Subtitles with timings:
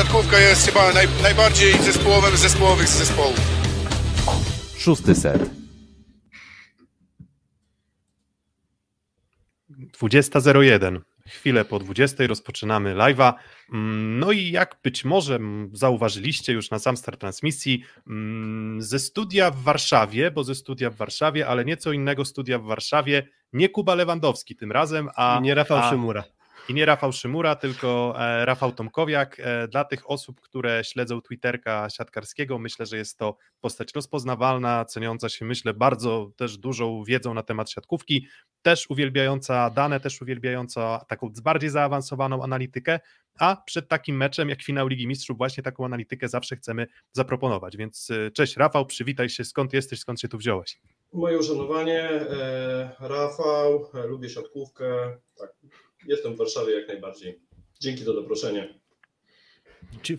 [0.00, 3.36] siatkówka jest chyba naj, najbardziej zespołowym z zespołowych z zespołów.
[4.78, 5.50] Szósty set.
[10.00, 11.00] 20.01.
[11.26, 13.32] Chwilę po 20 rozpoczynamy live'a.
[13.72, 15.38] Mm, no i jak być może
[15.72, 20.96] zauważyliście już na sam start transmisji, mm, ze studia w Warszawie, bo ze studia w
[20.96, 25.38] Warszawie, ale nieco innego studia w Warszawie, nie Kuba Lewandowski tym razem, a.
[25.38, 26.24] I nie Rafał a, Szymura.
[26.70, 29.40] I nie Rafał Szymura, tylko e, Rafał Tomkowiak.
[29.40, 35.28] E, dla tych osób, które śledzą Twitterka siatkarskiego, myślę, że jest to postać rozpoznawalna, ceniąca
[35.28, 38.26] się, myślę, bardzo też dużą wiedzą na temat siatkówki,
[38.62, 43.00] też uwielbiająca dane, też uwielbiająca taką bardziej zaawansowaną analitykę,
[43.38, 47.76] a przed takim meczem jak finał Ligi Mistrzów właśnie taką analitykę zawsze chcemy zaproponować.
[47.76, 50.80] Więc e, cześć Rafał, przywitaj się, skąd jesteś, skąd się tu wziąłeś?
[51.12, 52.10] Moje uszanowanie,
[53.00, 55.50] Rafał, lubię siatkówkę, tak,
[56.06, 57.40] Jestem w Warszawie jak najbardziej.
[57.80, 58.80] Dzięki za zaproszenie.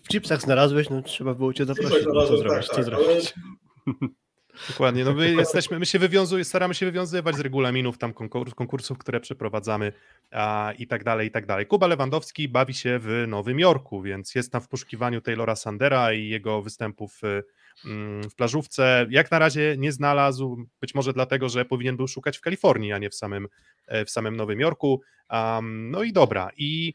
[0.04, 2.04] W chipsach znalazłeś, no trzeba było cię zaprosić.
[2.04, 2.50] Co zrobić?
[2.50, 3.34] Tak, co tak, zrobić?
[3.86, 4.10] Ale...
[4.70, 8.14] Dokładnie, no my jesteśmy, my się wywiązujemy, staramy się wywiązywać z regulaminów tam
[8.56, 9.94] konkursów, które przeprowadzamy
[10.32, 11.66] a, i tak dalej, i tak dalej.
[11.66, 16.30] Kuba Lewandowski bawi się w Nowym Jorku, więc jest tam w poszukiwaniu Taylora Sandera i
[16.30, 17.22] jego występów
[17.86, 19.06] mm, w plażówce.
[19.10, 22.98] Jak na razie nie znalazł, być może dlatego, że powinien był szukać w Kalifornii, a
[22.98, 23.48] nie w samym,
[23.88, 25.02] e, w samym Nowym Jorku.
[25.30, 26.94] Um, no i dobra, i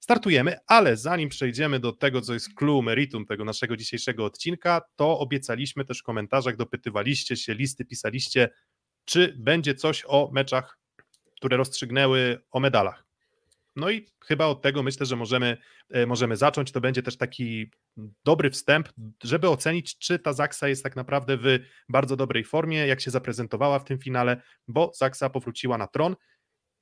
[0.00, 5.18] startujemy, ale zanim przejdziemy do tego, co jest clue, meritum tego naszego dzisiejszego odcinka, to
[5.18, 8.48] obiecaliśmy też w komentarzach, dopytywaliście się, listy pisaliście,
[9.04, 10.78] czy będzie coś o meczach,
[11.36, 13.10] które rozstrzygnęły o medalach.
[13.76, 15.56] No i chyba od tego myślę, że możemy,
[15.90, 16.72] e, możemy zacząć.
[16.72, 17.70] To będzie też taki
[18.24, 18.88] dobry wstęp,
[19.24, 21.44] żeby ocenić, czy ta Zaksa jest tak naprawdę w
[21.88, 26.16] bardzo dobrej formie, jak się zaprezentowała w tym finale, bo Zaksa powróciła na tron,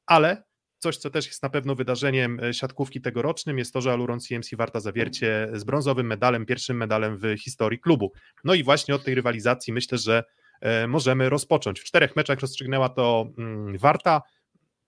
[0.07, 0.43] ale
[0.79, 4.57] Coś, co też jest na pewno wydarzeniem e, siatkówki tegorocznym, jest to, że Aluron CMC
[4.57, 8.13] Warta Zawiercie z brązowym medalem, pierwszym medalem w historii klubu.
[8.45, 10.25] No i właśnie od tej rywalizacji myślę, że
[10.61, 11.81] e, możemy rozpocząć.
[11.81, 14.23] W czterech meczach rozstrzygnęła to mm, Warta,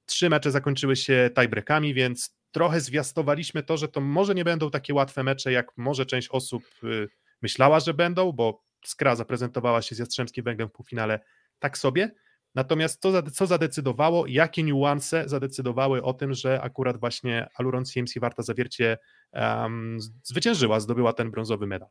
[0.07, 4.95] trzy mecze zakończyły się tiebreakami, więc trochę zwiastowaliśmy to, że to może nie będą takie
[4.95, 7.09] łatwe mecze, jak może część osób y,
[7.43, 11.21] myślała, że będą, bo Skra zaprezentowała się z Jastrzębskim Węglem w półfinale
[11.59, 12.11] tak sobie,
[12.55, 18.43] Natomiast co, co zadecydowało, jakie niuanse zadecydowały o tym, że akurat właśnie Aluron CMC Warta
[18.43, 18.99] Zawiercie
[19.33, 21.89] um, zwyciężyła, zdobyła ten brązowy medal?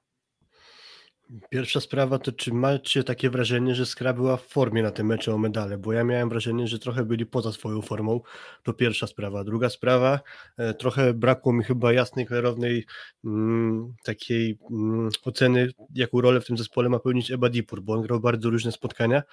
[1.49, 5.33] Pierwsza sprawa to, czy macie takie wrażenie, że Skra była w formie na tym meczu
[5.33, 8.21] o medale, bo ja miałem wrażenie, że trochę byli poza swoją formą,
[8.63, 9.43] to pierwsza sprawa.
[9.43, 10.19] Druga sprawa,
[10.57, 12.85] e, trochę brakło mi chyba jasnej, klarownej
[13.25, 18.01] mm, takiej mm, oceny, jaką rolę w tym zespole ma pełnić Eba Dipur, bo on
[18.01, 19.23] grał bardzo różne spotkania,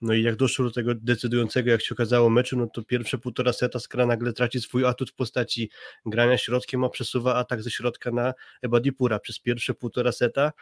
[0.00, 3.52] no i jak doszło do tego decydującego, jak się okazało, meczu, no to pierwsze półtora
[3.52, 5.70] seta Skra nagle traci swój atut w postaci
[6.06, 9.18] grania środkiem, a przesuwa atak ze środka na Ebadipura.
[9.18, 10.52] Przez pierwsze półtora seta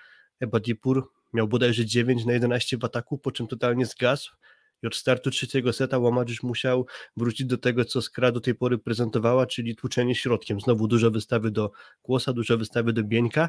[0.40, 4.36] Ebadipur miał bodajże 9 na 11 w ataku, po czym totalnie zgasł
[4.82, 6.86] i od startu trzeciego seta Łamadżysz musiał
[7.16, 10.60] wrócić do tego, co Skra do tej pory prezentowała, czyli tłuczenie środkiem.
[10.60, 11.70] Znowu dużo wystawy do
[12.02, 13.48] Kłosa, dużo wystawy do Bieńka,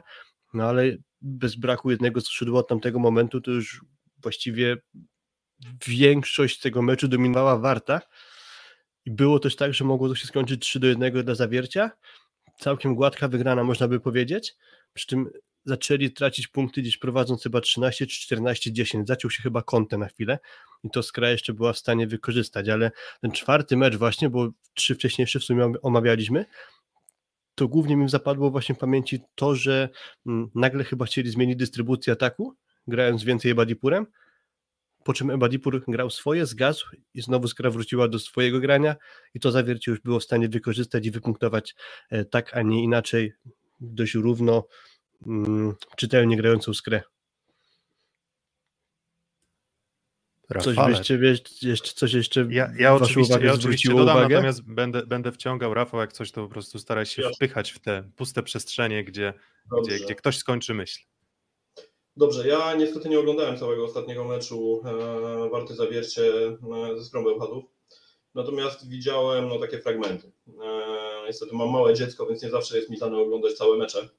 [0.53, 3.81] no ale bez braku jednego skrzydła od tamtego momentu to już
[4.21, 4.77] właściwie
[5.87, 8.01] większość tego meczu dominowała Warta
[9.05, 11.91] i było też tak, że mogło to się skończyć 3 do 1 dla zawiercia.
[12.59, 14.55] Całkiem gładka wygrana, można by powiedzieć.
[14.93, 15.29] Przy czym
[15.65, 19.07] zaczęli tracić punkty, gdzieś prowadząc chyba 13 czy 14-10.
[19.07, 20.39] Zaciął się chyba kątę na chwilę
[20.83, 24.95] i to Skra jeszcze była w stanie wykorzystać, ale ten czwarty mecz właśnie, bo trzy
[24.95, 26.45] wcześniejsze w sumie omawialiśmy,
[27.55, 29.89] to głównie mi zapadło właśnie w pamięci to, że
[30.25, 32.55] mm, nagle chyba chcieli zmienić dystrybucję ataku,
[32.87, 34.05] grając więcej Ebadipurem,
[35.03, 38.95] po czym Ebadipur grał swoje, zgasł i znowu skra wróciła do swojego grania
[39.33, 41.75] i to zawiercie już było w stanie wykorzystać i wypunktować
[42.09, 43.33] e, tak, a nie inaczej,
[43.79, 44.67] dość równo,
[45.27, 47.01] mm, czytelnie grającą skrę.
[50.63, 54.35] Coś byście, wiesz, jeszcze, coś jeszcze Ja, ja oczywiście, ja oczywiście dodam, uwagę?
[54.35, 58.03] natomiast będę, będę wciągał Rafał, jak coś to po prostu staraj się wpychać w te
[58.15, 59.33] puste przestrzenie, gdzie,
[59.83, 60.99] gdzie, gdzie ktoś skończy myśl.
[62.17, 67.63] Dobrze, ja niestety nie oglądałem całego ostatniego meczu e, Warty Zawiercie e, ze Skrą Bełchatów,
[68.35, 70.31] natomiast widziałem no, takie fragmenty.
[70.63, 74.09] E, niestety mam małe dziecko, więc nie zawsze jest mi dane oglądać całe mecze.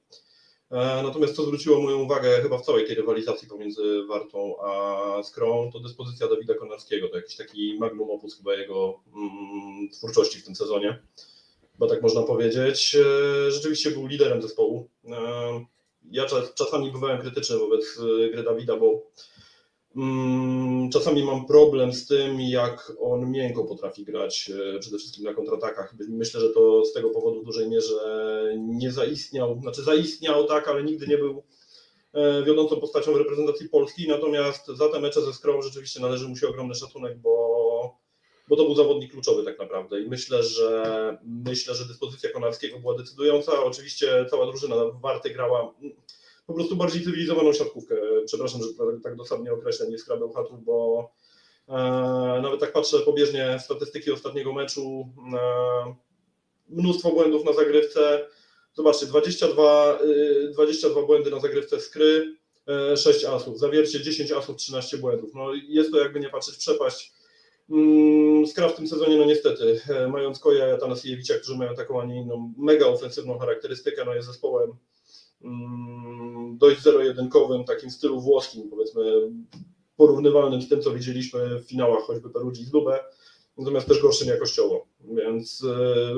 [0.71, 5.69] E, natomiast co zwróciło moją uwagę chyba w całej tej rywalizacji pomiędzy Wartą a Skrą,
[5.73, 7.09] to dyspozycja Dawida Konarskiego.
[7.09, 11.03] To jakiś taki magnum opus chyba jego mm, twórczości w tym sezonie,
[11.79, 12.95] bo tak można powiedzieć.
[12.95, 14.89] E, rzeczywiście był liderem zespołu.
[15.05, 15.65] E,
[16.11, 16.25] ja
[16.55, 17.99] czasami bywałem krytyczny wobec
[18.31, 19.01] gry Dawida, bo
[20.93, 25.95] czasami mam problem z tym, jak on miękko potrafi grać, e, przede wszystkim na kontratakach.
[26.09, 27.95] Myślę, że to z tego powodu w dużej mierze
[28.57, 31.43] nie zaistniał, znaczy zaistniał tak, ale nigdy nie był
[32.13, 36.35] e, wiodącą postacią w reprezentacji Polski, natomiast za te mecze ze Skrą rzeczywiście należy mu
[36.35, 37.97] się ogromny szacunek, bo,
[38.49, 42.97] bo to był zawodnik kluczowy tak naprawdę i myślę, że myślę, że dyspozycja Konarskiego była
[42.97, 43.63] decydująca.
[43.63, 45.73] Oczywiście cała drużyna Warty grała
[46.47, 47.95] po prostu bardziej cywilizowaną siatkówkę.
[48.25, 48.67] Przepraszam, że
[49.03, 51.09] tak dosadnie określę, nie skrabę chatów, bo
[51.69, 51.73] e,
[52.41, 55.95] nawet tak patrzę pobieżnie statystyki ostatniego meczu, e,
[56.69, 58.27] mnóstwo błędów na zagrywce.
[58.73, 59.99] Zobaczcie, 22,
[60.53, 62.35] 22 y, błędy na zagrywce skry,
[62.97, 65.33] 6 e, asów, zawiercie 10 asów, 13 błędów.
[65.33, 67.13] No jest to jakby nie patrzeć przepaść.
[67.69, 72.05] Mm, Skra w tym sezonie, no niestety, mając Koja i Atanasiewicza, którzy mają taką, a
[72.05, 74.77] nie inną mega ofensywną charakterystykę, no jest zespołem
[76.53, 79.03] dość zero-jedynkowym, takim stylu włoskim, powiedzmy
[79.97, 82.99] porównywalnym z tym, co widzieliśmy w finałach choćby Perugii z Lubę,
[83.57, 84.85] natomiast też gorszym jakościowo.
[84.99, 86.13] Więc e,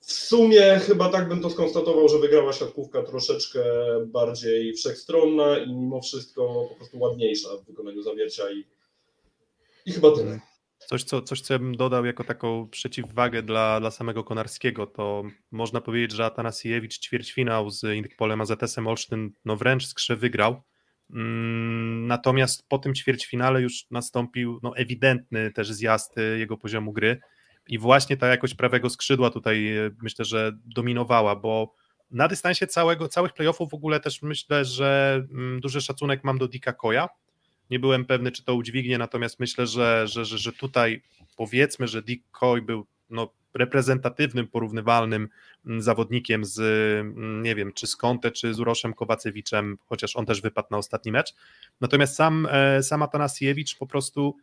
[0.00, 3.64] w sumie chyba tak bym to skonstatował, że wygrała siatkówka troszeczkę
[4.06, 8.64] bardziej wszechstronna i mimo wszystko po prostu ładniejsza w wykonaniu zawiercia i,
[9.86, 10.40] i chyba tyle.
[10.86, 15.22] Coś co, coś, co ja bym dodał jako taką przeciwwagę dla, dla samego Konarskiego, to
[15.50, 20.62] można powiedzieć, że Atanasiewicz ćwierćfinał z Indykpolem AZS-em Olsztyn no wręcz skrze wygrał.
[21.10, 27.20] Mm, natomiast po tym ćwierćfinale już nastąpił no, ewidentny też zjazd y, jego poziomu gry
[27.68, 31.74] i właśnie ta jakość prawego skrzydła tutaj y, myślę, że dominowała, bo
[32.10, 36.48] na dystansie całego, całych playoffów w ogóle też myślę, że mm, duży szacunek mam do
[36.48, 37.08] Dika Koja,
[37.72, 41.02] nie byłem pewny, czy to udźwignie, natomiast myślę, że, że, że, że tutaj
[41.36, 45.28] powiedzmy, że Dick Coy był no, reprezentatywnym, porównywalnym
[45.66, 46.58] mm, zawodnikiem z,
[47.00, 50.78] mm, nie wiem, czy z Conte, czy z Uroszem Kowacewiczem, chociaż on też wypadł na
[50.78, 51.34] ostatni mecz.
[51.80, 54.36] Natomiast sam, e, sam Atanasiewicz po prostu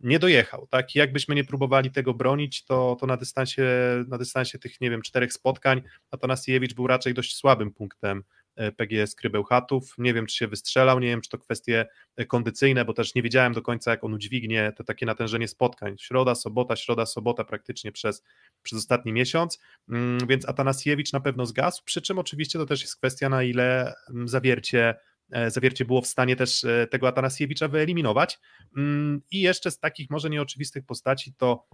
[0.00, 0.94] nie dojechał, tak?
[0.94, 3.62] I jakbyśmy nie próbowali tego bronić, to, to na, dystansie,
[4.08, 8.24] na dystansie tych, nie wiem, czterech spotkań Atanasiewicz był raczej dość słabym punktem
[8.56, 9.94] E, PGS Krybełchatów.
[9.98, 11.86] Nie wiem, czy się wystrzelał, nie wiem, czy to kwestie
[12.16, 15.96] e, kondycyjne, bo też nie wiedziałem do końca, jak on udźwignie to takie natężenie spotkań.
[15.98, 18.22] Środa, sobota, środa, sobota praktycznie przez,
[18.62, 19.58] przez ostatni miesiąc,
[19.88, 23.94] mm, więc Atanasiewicz na pewno zgasł, przy czym oczywiście to też jest kwestia, na ile
[24.10, 24.94] mm, zawiercie
[25.32, 28.38] e, zawiercie było w stanie też tego Atanasiewicza wyeliminować.
[28.76, 31.66] Mm, I jeszcze z takich może nieoczywistych postaci to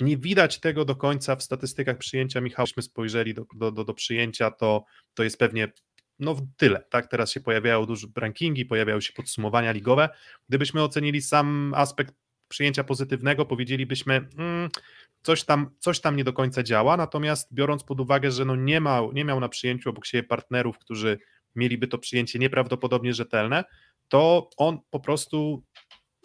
[0.00, 2.64] nie widać tego do końca w statystykach przyjęcia Michał.
[2.64, 4.84] Myśmy spojrzeli do, do, do, do przyjęcia, to,
[5.14, 5.72] to jest pewnie
[6.18, 10.08] no tyle, tak, teraz się pojawiają duże rankingi, pojawiają się podsumowania ligowe,
[10.48, 12.14] gdybyśmy ocenili sam aspekt
[12.48, 14.68] przyjęcia pozytywnego, powiedzielibyśmy, mm,
[15.22, 18.80] coś, tam, coś tam nie do końca działa, natomiast biorąc pod uwagę, że no nie,
[18.80, 21.18] ma, nie miał na przyjęciu obok siebie partnerów, którzy
[21.54, 23.64] mieliby to przyjęcie nieprawdopodobnie rzetelne,
[24.08, 25.64] to on po prostu,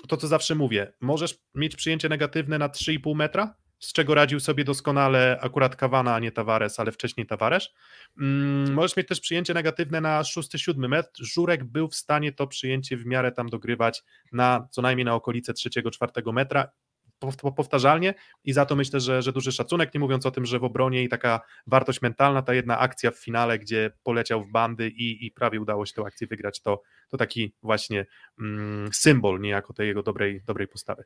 [0.07, 4.63] to co zawsze mówię, możesz mieć przyjęcie negatywne na 3,5 metra, z czego radził sobie
[4.63, 7.69] doskonale akurat Kawana, a nie Tavares, ale wcześniej Tavares.
[8.19, 11.09] Mm, możesz mieć też przyjęcie negatywne na 6-7 metr.
[11.15, 15.53] Żurek był w stanie to przyjęcie w miarę tam dogrywać na co najmniej na okolice
[15.53, 16.67] 3-4 metra
[17.57, 20.63] powtarzalnie i za to myślę, że, że duży szacunek, nie mówiąc o tym, że w
[20.63, 25.25] obronie i taka wartość mentalna, ta jedna akcja w finale, gdzie poleciał w bandy i,
[25.25, 28.05] i prawie udało się tę akcję wygrać, to, to taki właśnie
[28.39, 31.03] mm, symbol niejako tej jego dobrej, dobrej postawy.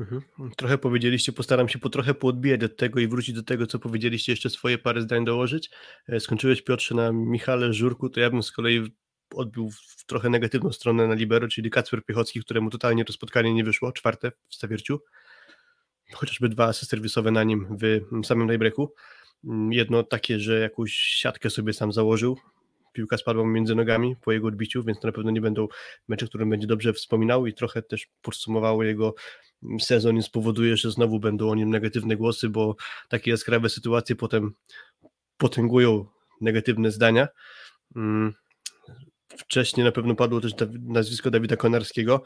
[0.00, 0.22] Mhm.
[0.56, 4.32] Trochę powiedzieliście, postaram się po trochę poodbijać od tego i wrócić do tego, co powiedzieliście,
[4.32, 5.70] jeszcze swoje parę zdań dołożyć.
[6.08, 8.96] E, skończyłeś Piotrze na Michale Żurku, to ja bym z kolei
[9.34, 13.64] odbił w trochę negatywną stronę na Libero, czyli Kacper Piechocki, któremu totalnie to spotkanie nie
[13.64, 15.00] wyszło, czwarte w Stawierciu
[16.12, 18.94] chociażby dwa asy serwisowe na nim w samym daybreaku.
[19.44, 22.38] Mm, jedno takie, że jakąś siatkę sobie sam założył,
[22.92, 25.68] piłka spadła między nogami po jego odbiciu, więc to na pewno nie będą
[26.08, 29.14] mecze, które będzie dobrze wspominał i trochę też podsumowało jego
[29.80, 32.76] sezon i spowoduje, że znowu będą o nim negatywne głosy, bo
[33.08, 34.54] takie jaskrawe sytuacje potem
[35.36, 36.06] potęgują
[36.40, 37.28] negatywne zdania.
[37.96, 38.32] Mm,
[39.38, 42.22] wcześniej na pewno padło też nazwisko Dawida Konarskiego.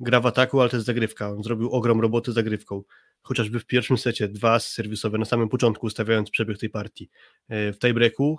[0.00, 1.30] Gra w ataku, ale to jest zagrywka.
[1.30, 2.82] On zrobił ogrom roboty zagrywką
[3.22, 7.10] chociażby w pierwszym secie dwa serwisowe na samym początku, ustawiając przebieg tej partii.
[7.48, 8.38] E, w tiebreaku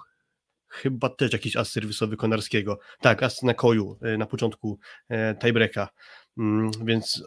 [0.68, 2.80] chyba też jakiś as serwisowy Konarskiego.
[3.02, 5.90] Tak, as na koju e, na początku e, tiebreaka.
[6.38, 7.24] Mm, więc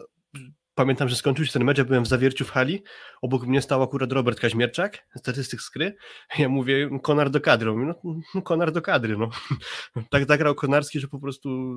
[0.75, 2.83] pamiętam, że skończył się ten mecz, ja byłem w zawierciu w hali,
[3.21, 5.95] obok mnie stał akurat Robert Kaźmierczak, statystyk skry,
[6.39, 9.29] ja mówię, Konar do kadry, mówię, no, no Konar do kadry, no.
[10.11, 11.75] tak zagrał Konarski, że po prostu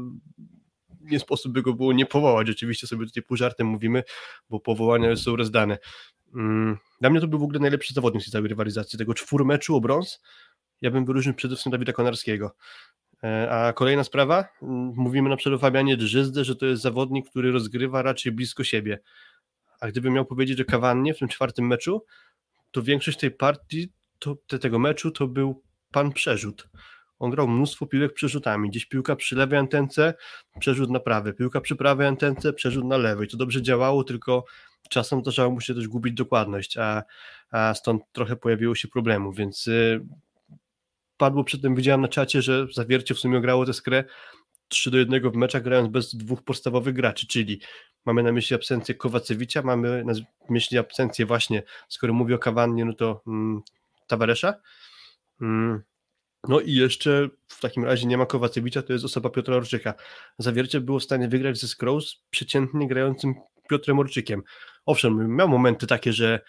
[1.10, 2.50] nie sposób by go było nie powołać.
[2.50, 4.02] Oczywiście sobie tutaj pół żartem mówimy,
[4.50, 5.78] bo powołania już są rozdane.
[6.34, 8.98] Mm, dla mnie to był w ogóle najlepszy zawodnik z całej rywalizacji.
[8.98, 10.20] Tego czwór meczu o brąz
[10.80, 12.54] ja bym wyróżnił przede wszystkim Dawida Konarskiego.
[13.24, 14.48] E, a kolejna sprawa,
[14.96, 18.98] mówimy na przykład o Fabianie Drzyzdę, że to jest zawodnik, który rozgrywa raczej blisko siebie.
[19.80, 22.04] A gdybym miał powiedzieć o Kawannie w tym czwartym meczu,
[22.70, 26.68] to większość tej partii, to, tego meczu to był pan przerzut.
[27.18, 28.70] On grał mnóstwo piłek przerzutami.
[28.70, 30.14] Gdzieś piłka przy lewej antence,
[30.58, 31.34] przerzut na prawej.
[31.34, 33.28] Piłka przy prawej antence, przerzut na lewej.
[33.28, 34.44] To dobrze działało, tylko
[34.88, 37.02] czasem zdarzało mu się też gubić dokładność, a,
[37.50, 40.00] a stąd trochę pojawiło się problemów, więc y,
[41.16, 44.04] padło przy tym, widziałem na czacie, że Zawiercie w sumie grało tę skrę
[44.68, 47.60] 3 do 1 w meczach grając bez dwóch podstawowych graczy, czyli
[48.04, 50.12] mamy na myśli absencję Kowacewicza, mamy na
[50.48, 53.62] myśli absencję właśnie, skoro mówię o Kawannie, no to mm.
[55.40, 55.82] Mm,
[56.48, 59.94] no i jeszcze w takim razie nie ma Kowacewicza, to jest osoba Piotra Orczyka.
[60.38, 63.34] Zawiercie było w stanie wygrać ze Scrolls przeciętnie grającym
[63.68, 64.42] Piotrem Orczykiem.
[64.86, 66.40] Owszem, miał momenty takie, że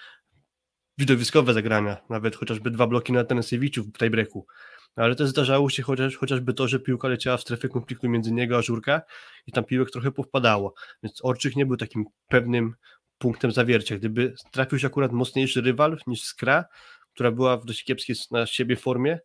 [0.98, 4.48] widowiskowe zagrania, nawet chociażby dwa bloki na Tennessee'wiczu w tiebreaku,
[4.96, 8.58] ale też zdarzało się chociaż, chociażby to, że piłka leciała w strefę konfliktu między niego
[8.58, 9.02] a Żurka
[9.48, 10.74] i tam piłek trochę powpadało,
[11.04, 12.76] więc Orczyk nie był takim pewnym
[13.18, 13.98] punktem zawiercia.
[13.98, 16.66] Gdyby trafił się akurat mocniejszy rywal niż Skra,
[17.14, 19.20] która była w dość kiepskiej na siebie formie,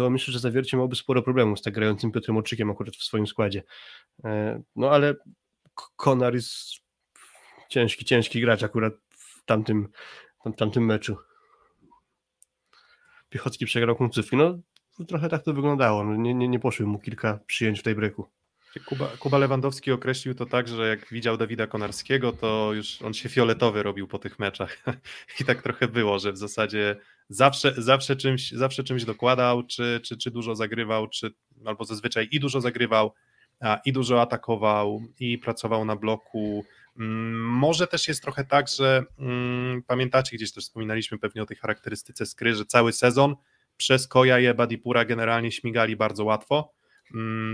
[0.00, 3.26] to myślę, że zawiercie miałby sporo problemów z tak grającym Piotrem Orczykiem akurat w swoim
[3.26, 3.62] składzie.
[4.24, 5.14] E, no ale
[5.96, 6.70] Konar jest
[7.68, 9.88] ciężki, ciężki gracz akurat w tamtym,
[10.44, 11.16] w tamtym meczu.
[13.28, 14.36] Piechocki przegrał końcówki.
[14.36, 14.58] No
[15.08, 16.04] trochę tak to wyglądało.
[16.04, 18.30] No, nie, nie, nie poszły mu kilka przyjęć w tej breaku.
[18.78, 23.28] Kuba, Kuba Lewandowski określił to tak, że jak widział Dawida Konarskiego, to już on się
[23.28, 24.78] fioletowy robił po tych meczach.
[25.40, 26.96] I tak trochę było, że w zasadzie
[27.28, 31.34] zawsze, zawsze, czymś, zawsze czymś dokładał, czy, czy, czy dużo zagrywał, czy
[31.64, 33.14] albo zazwyczaj i dużo zagrywał,
[33.60, 36.64] a, i dużo atakował, i pracował na bloku.
[36.98, 41.56] Mm, może też jest trochę tak, że mm, pamiętacie, gdzieś też wspominaliśmy pewnie o tej
[41.56, 43.36] charakterystyce skry, że cały sezon
[43.76, 46.79] przez Koja i Ebadipura generalnie śmigali bardzo łatwo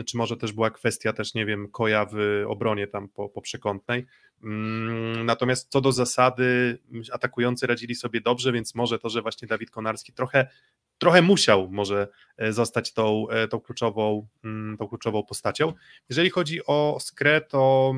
[0.07, 4.07] czy może też była kwestia też, nie wiem, koja w obronie tam po, po przekątnej.
[4.45, 6.79] Mm, natomiast co do zasady,
[7.13, 10.49] atakujący radzili sobie dobrze, więc może to, że właśnie Dawid Konarski trochę,
[10.99, 15.73] trochę musiał może e, zostać tą, e, tą, kluczową, mm, tą kluczową postacią.
[16.09, 17.95] Jeżeli chodzi o skrę, to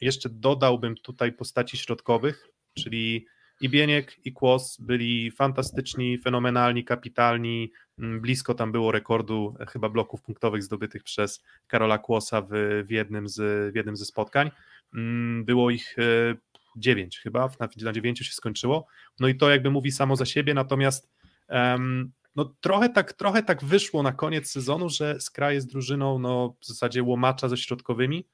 [0.00, 3.26] jeszcze dodałbym tutaj postaci środkowych, czyli
[3.60, 7.72] i Bieniek, i Kłos byli fantastyczni, fenomenalni, kapitalni.
[7.98, 12.48] Mm, blisko tam było rekordu e, chyba bloków punktowych zdobytych przez Karola Kłosa w,
[12.86, 14.50] w, jednym, z, w jednym ze spotkań.
[14.94, 16.02] Mm, było ich e,
[16.76, 18.86] dziewięć chyba, na, na dziewięciu się skończyło.
[19.20, 21.10] No i to jakby mówi samo za siebie, natomiast
[21.48, 26.56] um, no trochę tak, trochę tak wyszło na koniec sezonu, że Skra jest drużyną no,
[26.60, 28.28] w zasadzie łomacza ze środkowymi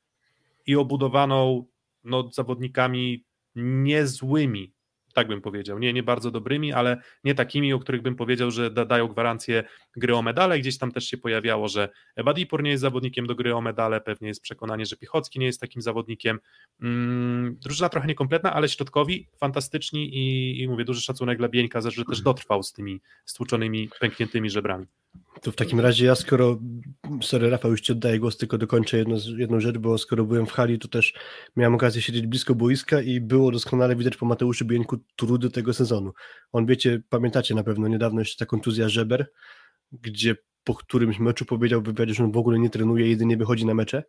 [0.67, 1.67] i obudowaną
[2.05, 4.76] no, zawodnikami niezłymi
[5.17, 5.79] tak bym powiedział.
[5.79, 9.65] Nie, nie bardzo dobrymi, ale nie takimi, o których bym powiedział, że da, dają gwarancję
[9.97, 10.59] gry o medale.
[10.59, 14.29] Gdzieś tam też się pojawiało, że Wadipur nie jest zawodnikiem do gry o medale, pewnie
[14.29, 16.39] jest przekonanie, że Pichocki nie jest takim zawodnikiem.
[16.83, 22.05] Mm, drużyna trochę niekompletna, ale środkowi fantastyczni i, i mówię, duży szacunek dla Bieńka, że
[22.05, 24.87] też dotrwał z tymi stłuczonymi, pękniętymi żebrami.
[25.43, 26.59] To w takim razie ja skoro,
[27.23, 30.53] sorry Rafał, już Ci oddaję głos, tylko dokończę jedno, jedną rzecz, bo skoro byłem w
[30.53, 31.15] hali, to też
[31.57, 36.13] miałem okazję siedzieć blisko boiska i było doskonale widać po Mateuszu Bieńku trudy tego sezonu.
[36.53, 39.27] On, wiecie, pamiętacie na pewno niedawno jeszcze ta kontuzja żeber,
[39.93, 43.67] gdzie po którymś meczu powiedział w wywiadzie, że on w ogóle nie trenuje, jedynie wychodzi
[43.67, 44.03] na mecze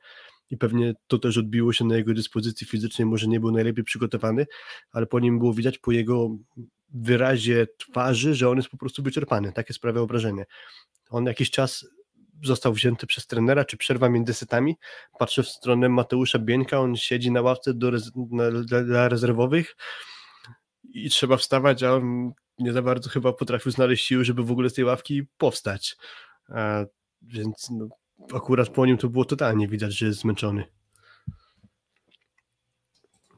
[0.50, 4.46] i pewnie to też odbiło się na jego dyspozycji fizycznej, może nie był najlepiej przygotowany,
[4.92, 6.30] ale po nim było widać po jego
[6.94, 10.46] wyrazie twarzy, że on jest po prostu wyczerpany, takie sprawiało wrażenie.
[11.10, 11.86] On jakiś czas
[12.44, 14.78] został wzięty przez trenera, czy przerwa między setami.
[15.20, 19.76] Patrzę w stronę Mateusza Bieńka, on siedzi na ławce do rez na, dla, dla rezerwowych
[21.06, 24.70] i trzeba wstawać, a on nie za bardzo chyba potrafił znaleźć siły, żeby w ogóle
[24.70, 25.98] z tej ławki powstać.
[26.50, 26.86] A,
[27.22, 27.88] więc no,
[28.34, 30.63] akurat po nim to było totalnie widać, że jest zmęczony.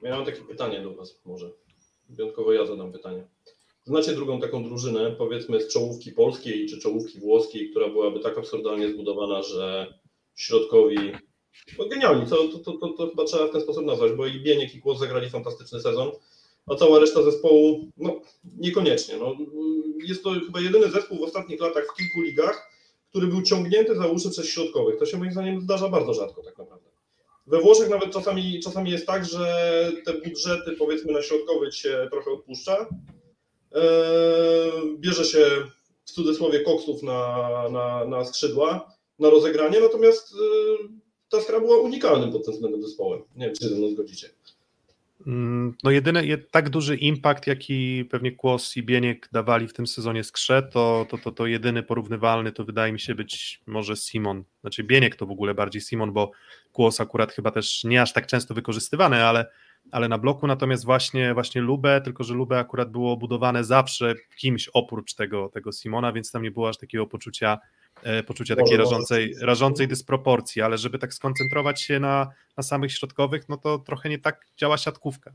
[0.04, 1.52] Miałem takie pytanie do Was może.
[2.10, 3.28] Wyjątkowo ja zadam pytanie.
[3.86, 8.90] Znacie drugą taką drużynę, powiedzmy z czołówki polskiej czy czołówki włoskiej, która byłaby tak absurdalnie
[8.90, 9.94] zbudowana, że
[10.36, 11.12] środkowi
[11.78, 14.40] no genialni, to, to, to, to, to chyba trzeba w ten sposób nazwać, bo i
[14.40, 16.12] Bieniek i Kłos zagrali fantastyczny sezon,
[16.70, 18.22] a cała reszta zespołu, no
[18.58, 19.18] niekoniecznie.
[19.18, 19.36] No,
[20.08, 22.72] jest to chyba jedyny zespół w ostatnich latach w kilku ligach,
[23.10, 25.00] który był ciągnięty za uszy przez środkowych.
[25.00, 26.90] To się moim zdaniem zdarza bardzo rzadko tak naprawdę.
[27.48, 32.32] We Włoszech nawet czasami, czasami jest tak, że te budżety powiedzmy na środkowych się trochę
[32.32, 32.88] odpuszcza,
[33.76, 33.82] E,
[34.98, 35.46] bierze się
[36.06, 40.38] w cudzysłowie koksów na, na, na skrzydła, na rozegranie, natomiast e,
[41.30, 43.22] ta skra była unikalnym pod tym względem zespołem.
[43.36, 44.30] Nie wiem, czy się ze mną zgodzicie.
[45.28, 49.88] Mm, no jedyny, jed, tak duży impact, jaki pewnie Kłos i Bieniek dawali w tym
[49.88, 54.44] sezonie skrze, to, to, to, to jedyny porównywalny to wydaje mi się być może Simon.
[54.62, 56.32] Znaczy Bieniek to w ogóle bardziej Simon, bo
[56.74, 59.46] Kłos akurat chyba też nie aż tak często wykorzystywany, ale,
[59.92, 64.70] ale na bloku natomiast właśnie, właśnie Lubę, tylko że Lubę akurat było budowane zawsze kimś
[64.74, 67.60] oprócz tego, tego Simona, więc tam nie było aż takiego poczucia
[68.28, 73.58] poczucia takiej rażącej, rażącej dysproporcji, ale żeby tak skoncentrować się na, na samych środkowych, no
[73.58, 75.34] to trochę nie tak działa siatkówka.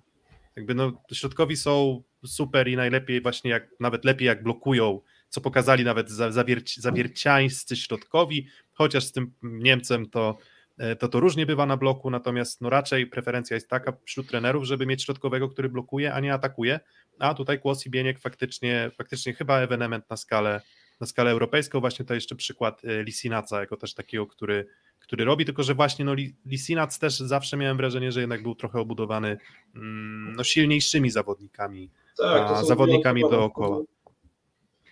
[0.56, 5.84] Jakby no, środkowi są super i najlepiej właśnie jak, nawet lepiej jak blokują, co pokazali
[5.84, 10.38] nawet zawierci, zawierciańscy środkowi, chociaż z tym Niemcem to,
[10.78, 14.64] e, to to różnie bywa na bloku, natomiast no raczej preferencja jest taka wśród trenerów,
[14.64, 16.80] żeby mieć środkowego, który blokuje, a nie atakuje,
[17.18, 20.60] a tutaj Kłos i Bieniek faktycznie, faktycznie chyba ewenement na skalę
[21.04, 21.80] na skalę europejską.
[21.80, 24.66] Właśnie to jeszcze przykład y, Lisinaca, jako też takiego, który,
[24.98, 26.14] który robi, tylko że właśnie no,
[26.46, 29.38] Lisinac też zawsze miałem wrażenie, że jednak był trochę obudowany
[29.74, 33.82] mm, no, silniejszymi zawodnikami, tak, a zawodnikami dookoła.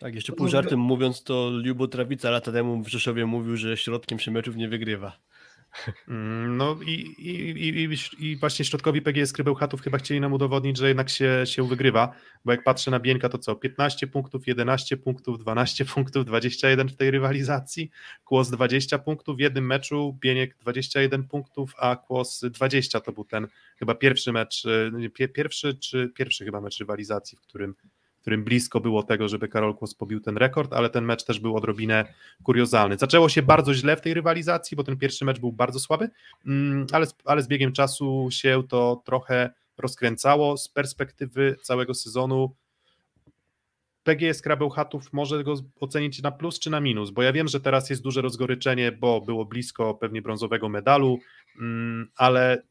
[0.01, 4.19] Tak, jeszcze pół żartem mówiąc, to Liubo Trawica lata temu w Rzeszowie mówił, że środkiem
[4.19, 5.19] przy meczów nie wygrywa.
[6.09, 10.89] Mm, no i, i, i, i, właśnie środkowi PGS Krybełchatów chyba chcieli nam udowodnić, że
[10.89, 12.15] jednak się, się wygrywa,
[12.45, 13.57] bo jak patrzę na Bieńka, to co?
[13.57, 17.91] 15 punktów, 11 punktów, 12 punktów, 21 w tej rywalizacji,
[18.25, 23.49] Kłos 20 punktów w jednym meczu, Bieniek 21 punktów, a Kłos 20 to był ten
[23.77, 24.65] chyba pierwszy mecz,
[25.25, 27.75] y, pierwszy czy pierwszy chyba mecz rywalizacji, w którym
[28.23, 31.57] którym blisko było tego, żeby Karol Kłos pobił ten rekord, ale ten mecz też był
[31.57, 32.97] odrobinę kuriozalny.
[32.99, 36.11] Zaczęło się bardzo źle w tej rywalizacji, bo ten pierwszy mecz był bardzo słaby,
[36.47, 40.57] mm, ale, ale z biegiem czasu się to trochę rozkręcało.
[40.57, 42.55] Z perspektywy całego sezonu
[44.03, 47.91] PGS Krabełchatów może go ocenić na plus czy na minus, bo ja wiem, że teraz
[47.91, 51.19] jest duże rozgoryczenie, bo było blisko pewnie brązowego medalu,
[51.61, 52.63] mm, ale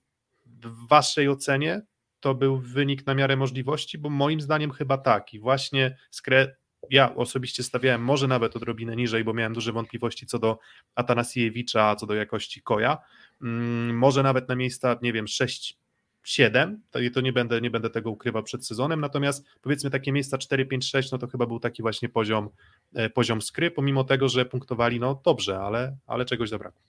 [0.45, 1.81] w waszej ocenie
[2.21, 5.33] to był wynik na miarę możliwości, bo moim zdaniem chyba tak.
[5.33, 6.55] I właśnie Skre
[6.89, 10.59] ja osobiście stawiałem może nawet odrobinę niżej, bo miałem duże wątpliwości co do
[10.95, 12.97] Atanasiewicza, co do jakości Koja,
[13.41, 15.77] mm, może nawet na miejsca, nie wiem, 6
[16.23, 20.37] 7, to, to nie, będę, nie będę tego ukrywał przed sezonem, natomiast powiedzmy takie miejsca
[20.37, 22.49] 4, 5, 6, no to chyba był taki właśnie poziom,
[22.93, 26.81] e, poziom skry, pomimo tego, że punktowali no dobrze, ale, ale czegoś zabrakło.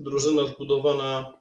[0.00, 1.32] Drużyna zbudowana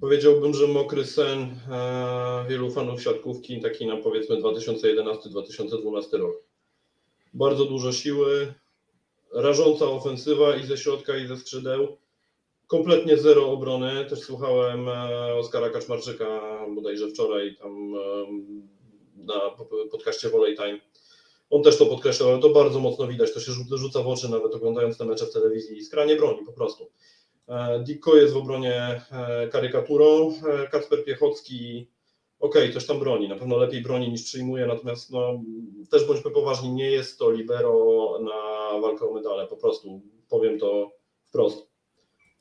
[0.00, 6.36] Powiedziałbym, że mokry sen e, wielu fanów siatkówki, taki na powiedzmy 2011-2012 rok.
[7.34, 8.54] Bardzo dużo siły,
[9.32, 11.96] rażąca ofensywa i ze środka, i ze skrzydeł.
[12.66, 14.04] Kompletnie zero obrony.
[14.04, 16.40] Też słuchałem e, Oskara Kaczmarczyka
[16.74, 17.98] bodajże wczoraj tam e,
[19.16, 19.40] na
[19.90, 20.80] podcaście Volley Time.
[21.50, 24.54] On też to podkreślał, ale to bardzo mocno widać, to się rzuca w oczy nawet
[24.54, 25.84] oglądając te mecze w telewizji.
[25.84, 26.90] Skranie broni po prostu.
[27.50, 31.86] E, Dikko jest w obronie e, karykaturą, e, Kacper Piechocki,
[32.40, 35.42] ok, coś tam broni, na pewno lepiej broni niż przyjmuje, natomiast no,
[35.90, 40.90] też bądźmy poważni, nie jest to libero na walkę o medale, po prostu powiem to
[41.28, 41.70] wprost.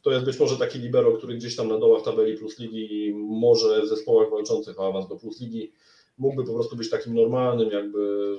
[0.01, 3.81] To jest być może taki libero, który gdzieś tam na dołach tabeli plus ligi, może
[3.81, 5.71] w zespołach walczących o awans do plus ligi,
[6.17, 8.37] mógłby po prostu być takim normalnym, jakby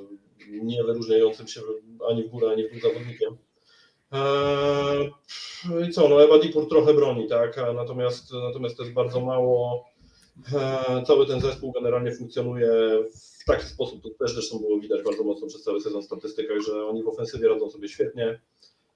[0.50, 1.60] nie wyróżniającym się
[2.08, 3.36] ani w górę, ani w dół zawodnikiem.
[4.12, 5.10] Eee,
[5.88, 9.84] I co, no Ewa Dipur trochę broni, tak, natomiast, natomiast to jest bardzo mało.
[10.54, 12.70] Eee, cały ten zespół generalnie funkcjonuje
[13.40, 16.60] w taki sposób, to też zresztą było widać bardzo mocno przez cały sezon w statystykach,
[16.66, 18.40] że oni w ofensywie radzą sobie świetnie,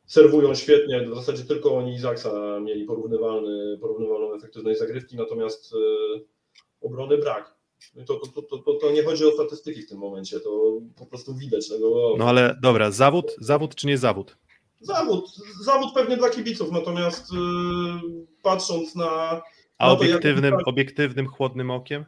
[0.06, 5.76] serwują świetnie, w zasadzie tylko oni i Zaksa mieli porównywalny, porównywalną efektywność zagrywki, natomiast e,
[6.86, 7.54] obrony brak.
[8.06, 11.34] To, to, to, to, to nie chodzi o statystyki w tym momencie, to po prostu
[11.34, 12.14] widać tego.
[12.18, 14.36] No ale dobra, zawód, zawód czy nie zawód?
[14.84, 17.38] Zawód, zawód pewnie dla kibiców, natomiast yy,
[18.42, 19.42] patrząc na.
[19.78, 20.68] A na obiektywnym, to, jak...
[20.68, 22.04] obiektywnym, chłodnym okiem?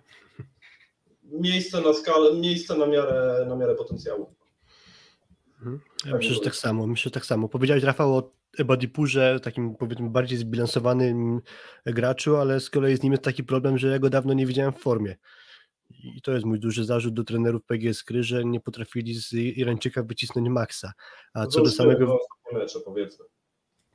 [1.25, 4.35] Miejsce na skalę, miejsce na miarę, na miarę potencjału.
[5.59, 5.81] Mhm.
[6.07, 6.87] Ja myślę, że tak samo.
[6.87, 7.49] Myślę, że tak samo.
[7.49, 11.41] Powiedziałeś Rafał o Ebadipurze, takim powiedzmy bardziej zbilansowanym
[11.87, 14.73] graczu, ale z kolei z nim jest taki problem, że ja go dawno nie widziałem
[14.73, 15.17] w formie.
[16.15, 20.03] I to jest mój duży zarzut do trenerów PGS Kry, że nie potrafili z Irańczyka
[20.03, 20.93] wycisnąć maksa.
[21.35, 22.19] A co do samego.
[22.53, 23.25] Mecze, powiedzmy.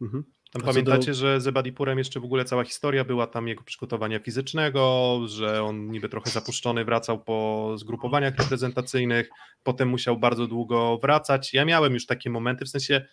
[0.01, 0.23] Mhm.
[0.51, 1.13] Tam pamiętacie, do...
[1.13, 5.91] że z Ebadipurem jeszcze w ogóle cała historia była tam jego przygotowania fizycznego, że on
[5.91, 9.29] niby trochę zapuszczony wracał po zgrupowaniach reprezentacyjnych,
[9.63, 11.53] potem musiał bardzo długo wracać.
[11.53, 13.05] Ja miałem już takie momenty, w sensie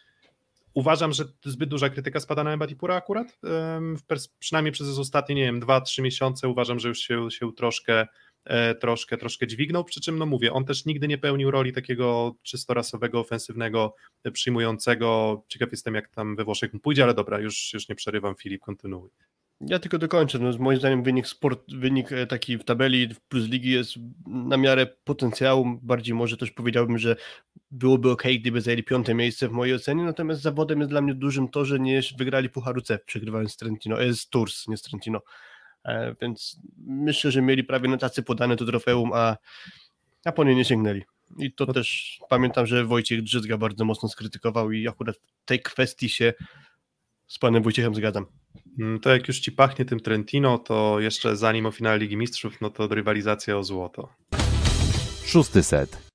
[0.74, 3.38] uważam, że zbyt duża krytyka spada na Ebadipura akurat,
[4.38, 8.06] przynajmniej przez ostatnie, nie wiem, dwa, trzy miesiące uważam, że już się, się troszkę
[8.80, 12.74] troszkę, troszkę dźwignął, przy czym no mówię, on też nigdy nie pełnił roli takiego czysto
[12.74, 15.42] rasowego, ofensywnego, e, przyjmującego.
[15.48, 18.62] Ciekaw jestem, jak tam we Włoszech mu pójdzie, ale dobra, już, już nie przerywam, Filip,
[18.62, 19.10] kontynuuj.
[19.60, 20.38] Ja tylko dokończę.
[20.38, 23.94] No, moim zdaniem wynik, sport, wynik e, taki w tabeli plus ligi jest
[24.26, 25.78] na miarę potencjału.
[25.82, 27.16] Bardziej może też powiedziałbym, że
[27.70, 30.04] byłoby ok, gdyby zajęli piąte miejsce w mojej ocenie.
[30.04, 34.02] Natomiast zawodem jest dla mnie dużym to, że nie wygrali Pucharu C, przegrywając z Trentino.
[34.02, 35.22] E, z Tours, nie z Trentino.
[35.88, 39.36] E, więc myślę, że mieli prawie na tacy podane to trofeum, a,
[40.24, 41.02] a po nie nie sięgnęli.
[41.38, 46.08] I to też pamiętam, że Wojciech Drzyzga bardzo mocno skrytykował i akurat w tej kwestii
[46.08, 46.32] się
[47.26, 48.26] z panem Wojciechem zgadzam.
[48.78, 52.60] Mm, to jak już ci pachnie tym Trentino, to jeszcze zanim o finale Ligi Mistrzów,
[52.60, 54.08] no to rywalizacja o złoto.
[55.24, 56.07] Szósty set.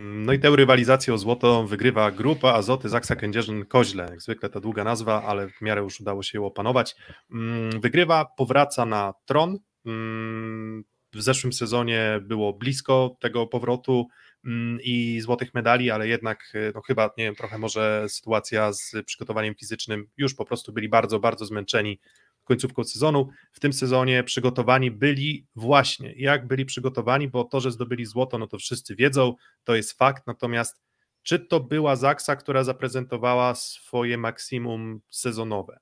[0.00, 4.06] No i tę rywalizację o złoto wygrywa grupa Azoty Zaksa Kędzierzyn Koźle.
[4.10, 6.96] Jak zwykle ta długa nazwa, ale w miarę już udało się ją opanować.
[7.32, 9.58] Mm, Wygrywa, powraca na tron.
[9.86, 14.06] Mm, W zeszłym sezonie było blisko tego powrotu
[14.44, 18.92] mm, i złotych medali, ale jednak y, no chyba, nie wiem, trochę może sytuacja z
[19.06, 22.00] przygotowaniem fizycznym, już po prostu byli bardzo, bardzo zmęczeni
[22.48, 23.28] końcówką sezonu.
[23.52, 28.46] W tym sezonie przygotowani byli właśnie, jak byli przygotowani, bo to, że zdobyli złoto, no
[28.46, 29.34] to wszyscy wiedzą,
[29.64, 30.82] to jest fakt, natomiast
[31.22, 35.78] czy to była Zaksa, która zaprezentowała swoje maksimum sezonowe?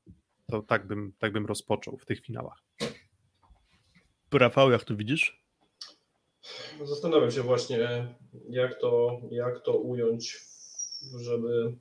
[0.51, 2.63] To tak bym, tak bym rozpoczął w tych finałach.
[4.33, 5.45] Rafał, jak to widzisz?
[6.85, 8.15] Zastanawiam się właśnie,
[8.51, 10.41] jak to, jak to ująć,
[11.21, 11.77] żeby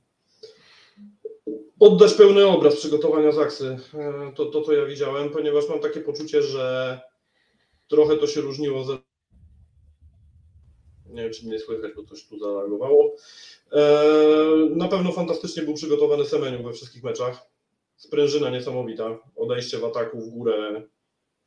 [1.80, 3.78] oddać pełny obraz przygotowania Zaksy.
[3.94, 7.00] E, To, to, co ja widziałem, ponieważ mam takie poczucie, że
[7.88, 8.98] trochę to się różniło ze.
[11.10, 13.16] Nie wiem, czy mnie słychać, bo coś tu zalagowało.
[13.72, 13.80] E,
[14.70, 17.42] Na pewno fantastycznie był przygotowany Semeniuk we wszystkich meczach.
[17.96, 20.84] Sprężyna niesamowita, odejście w ataku w górę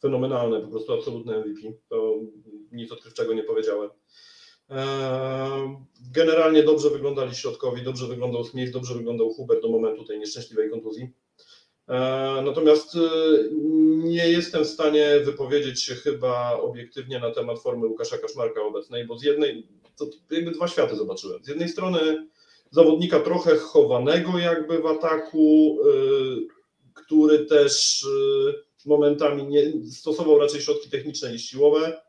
[0.02, 1.72] fenomenalne, po prostu absolutne MVP.
[1.88, 2.14] To
[2.72, 3.90] nic odkrywczego nie powiedziałem.
[4.70, 5.76] Eee,
[6.14, 11.10] Generalnie dobrze wyglądali środkowi, dobrze wyglądał Smith, dobrze wyglądał Hubert do momentu tej nieszczęśliwej kontuzji.
[11.88, 12.98] Eee, Natomiast y,
[14.04, 19.18] nie jestem w stanie wypowiedzieć się chyba obiektywnie na temat formy Łukasza Kaszmarka obecnej, bo
[19.18, 21.44] z jednej, to jakby dwa światy zobaczyłem.
[21.44, 22.28] Z jednej strony
[22.70, 26.46] zawodnika trochę chowanego jakby w ataku, y,
[26.94, 32.00] który też y, momentami nie, stosował raczej środki techniczne niż siłowe.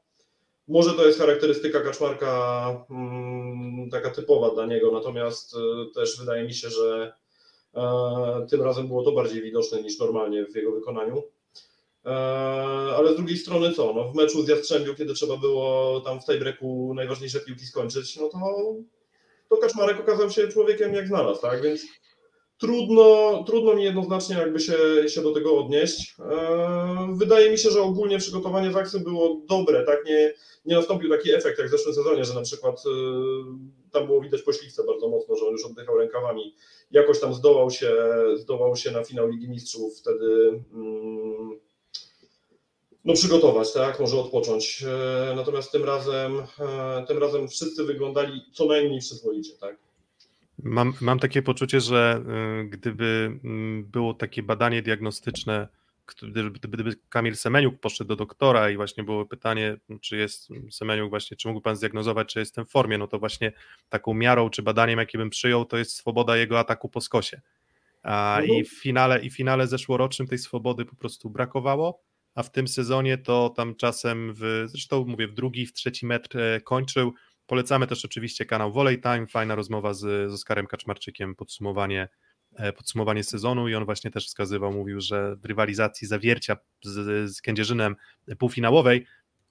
[0.70, 5.58] Może to jest charakterystyka Kaczmarka mm, taka typowa dla niego, natomiast y,
[5.96, 7.14] też wydaje mi się, że
[7.76, 11.24] e, tym razem było to bardziej widoczne niż normalnie w jego wykonaniu.
[12.06, 12.10] E,
[12.98, 16.26] ale z drugiej strony co, no w meczu z Jastrzębiu, kiedy trzeba było tam w
[16.26, 18.40] tej breaku najważniejsze piłki skończyć, no to,
[19.50, 21.82] to Kaczmarek okazał się człowiekiem jak znalazł, tak, więc
[22.60, 26.16] trudno, trudno mi jednoznacznie jakby się, się do tego odnieść.
[26.20, 30.34] E, Wydaje mi się, że ogólnie przygotowanie Zaksy było dobre, tak, nie,
[30.66, 32.90] nie nastąpił taki efekt jak w zeszłym sezonie, że na przykład y,
[33.92, 36.56] tam było widać pośliwce bardzo mocno, że on już oddychał rękawami.
[36.92, 37.96] Jakoś tam zdołał się,
[38.36, 41.60] zdołał się na finał Ligi Mistrzów wtedy mm,
[43.06, 44.84] no przygotować, tak, może odpocząć.
[44.88, 49.89] E, Natomiast tym razem, e, tym razem wszyscy wyglądali co najmniej przyzwoicie, tak.
[50.64, 52.24] Mam, mam takie poczucie, że
[52.62, 55.68] y, gdyby mm, było takie badanie diagnostyczne,
[56.22, 61.38] gdyby, gdyby Kamil Semeniuk poszedł do doktora i właśnie było pytanie, czy jest Semeniuk właśnie,
[61.38, 63.52] czy mógł pan zdiagnozować, czy jestem w formie, no to właśnie
[63.90, 67.42] taką miarą czy badaniem, jakie bym przyjął, to jest swoboda jego ataku po skosie.
[68.04, 72.02] A, I w finale, i w finale zeszłorocznym tej swobody po prostu brakowało,
[72.36, 76.38] a w tym sezonie to tam czasem, w, zresztą mówię, w drugi, w trzeci metr
[76.38, 77.14] e, kończył.
[77.50, 80.00] Polecamy też oczywiście kanał Volley Time, fajna rozmowa z,
[80.32, 82.10] z Oskarem Kaczmarczykiem, podsumowanie,
[82.56, 87.42] e, podsumowanie sezonu i on właśnie też wskazywał, mówił, że w rywalizacji zawiercia z, z
[87.42, 87.96] Kędzierzynem
[88.40, 89.06] półfinałowej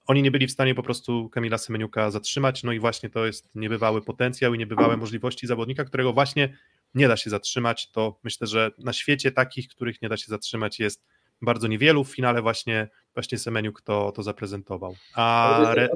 [0.07, 3.55] oni nie byli w stanie po prostu Kamila Semeniuka zatrzymać, no i właśnie to jest
[3.55, 6.57] niebywały potencjał i niebywałe możliwości zawodnika, którego właśnie
[6.95, 10.79] nie da się zatrzymać, to myślę, że na świecie takich, których nie da się zatrzymać
[10.79, 11.03] jest
[11.41, 14.95] bardzo niewielu, w finale właśnie, właśnie Semeniuk to, to zaprezentował.
[15.13, 15.89] A, re,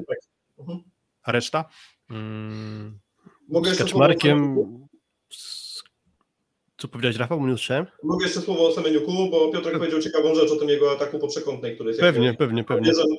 [0.58, 0.78] Mhm.
[1.22, 1.64] a reszta?
[2.10, 2.98] Mm,
[3.48, 4.56] Mogę Z Kaczmarkiem...
[6.76, 7.46] Co powiedziałeś, Rafał?
[7.46, 7.86] Nie usłyszałem?
[8.02, 11.74] Mogę jeszcze słowo o Semeniuku, bo Piotrek powiedział ciekawą rzecz o tym jego ataku poprzekątnej,
[11.74, 12.92] który jest Pewnie, jakby pewnie, pewnie.
[12.92, 13.16] probierzem,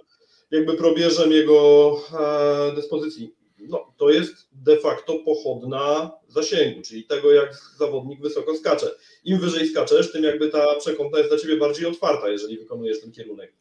[0.52, 3.36] jakby probierzem jego e, dyspozycji.
[3.70, 8.88] No, to jest de facto pochodna zasięgu, czyli tego, jak zawodnik wysoko skacze.
[9.24, 13.12] Im wyżej skaczesz, tym jakby ta przekątna jest dla ciebie bardziej otwarta, jeżeli wykonujesz ten
[13.12, 13.54] kierunek.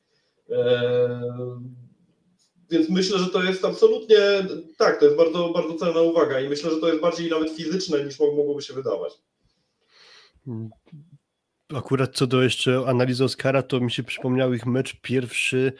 [0.50, 1.20] E,
[2.70, 4.16] więc myślę, że to jest absolutnie,
[4.78, 8.04] tak, to jest bardzo, bardzo cenna uwaga i myślę, że to jest bardziej nawet fizyczne
[8.04, 9.12] niż mogłoby się wydawać.
[11.74, 15.72] Akurat co do jeszcze analizy Oscara, to mi się przypomniał ich mecz pierwszy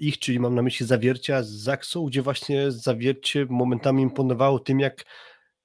[0.00, 5.04] ich, czyli mam na myśli zawiercia z Zaksą, gdzie właśnie zawiercie momentami imponowało tym, jak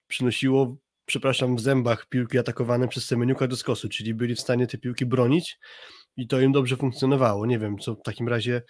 [0.08, 4.78] przynosiło, przepraszam, w zębach piłki atakowane przez Semeniuka do skosu, czyli byli w stanie te
[4.78, 5.60] piłki bronić
[6.17, 7.45] i to im dobrze funkcjonowało.
[7.45, 8.62] Nie wiem, co w takim razie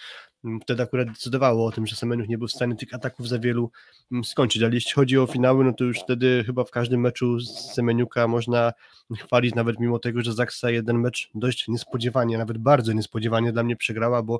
[0.62, 3.71] wtedy akurat decydowało o tym, że Semeniuk nie był w stanie tych ataków za wielu
[4.12, 7.39] mm, skończyć, ale jeśli chodzi o finały, no to już wtedy chyba w każdym meczu
[7.73, 8.73] Semeniuka można
[9.17, 13.75] chwalić, nawet mimo tego, że Zaksa jeden mecz dość niespodziewanie, nawet bardzo niespodziewanie dla mnie
[13.75, 14.39] przegrała, bo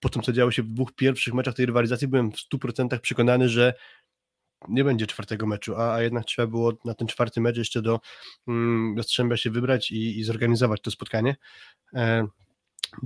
[0.00, 3.48] po tym, co działo się w dwóch pierwszych meczach tej rywalizacji, byłem w 100% przekonany,
[3.48, 3.74] że
[4.68, 8.00] nie będzie czwartego meczu, a, a jednak trzeba było na ten czwarty mecz jeszcze do
[8.48, 11.36] mm, Jastrzębia się wybrać i, i zorganizować to spotkanie.
[11.94, 12.26] E,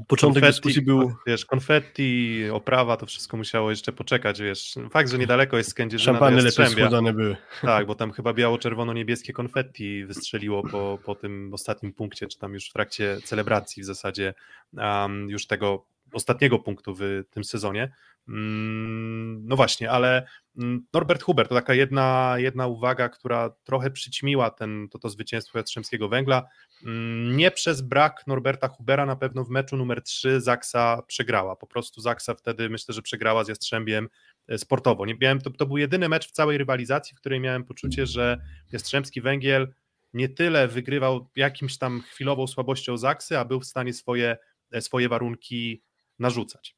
[0.09, 1.13] początek konfetti, dyskusji był...
[1.27, 4.75] Wiesz, konfetti, oprawa, to wszystko musiało jeszcze poczekać, wiesz.
[4.91, 7.37] Fakt, że niedaleko jest Kędzierzyna Szampany lepiej schłodzone były.
[7.63, 12.71] Tak, bo tam chyba biało-czerwono-niebieskie konfetti wystrzeliło po, po tym ostatnim punkcie, czy tam już
[12.71, 14.35] w trakcie celebracji w zasadzie
[14.73, 17.93] um, już tego ostatniego punktu w tym sezonie.
[18.29, 20.27] Mm, no właśnie, ale
[20.59, 25.59] mm, Norbert Huber to taka jedna, jedna uwaga, która trochę przyćmiła ten, to, to zwycięstwo
[25.59, 26.49] Jastrzębskiego Węgla.
[26.85, 31.57] Mm, nie przez brak Norberta Hubera na pewno w meczu numer 3 Zaksa przegrała.
[31.57, 34.09] Po prostu Zaksa wtedy myślę, że przegrała z Jastrzębiem
[34.49, 35.07] e, sportowo.
[35.07, 38.41] Nie miałem, to, to był jedyny mecz w całej rywalizacji, w której miałem poczucie, że
[38.73, 39.73] Jastrzębski Węgiel
[40.13, 44.37] nie tyle wygrywał jakimś tam chwilową słabością Zaksy, a był w stanie swoje,
[44.73, 45.83] e, swoje warunki
[46.19, 46.77] narzucać.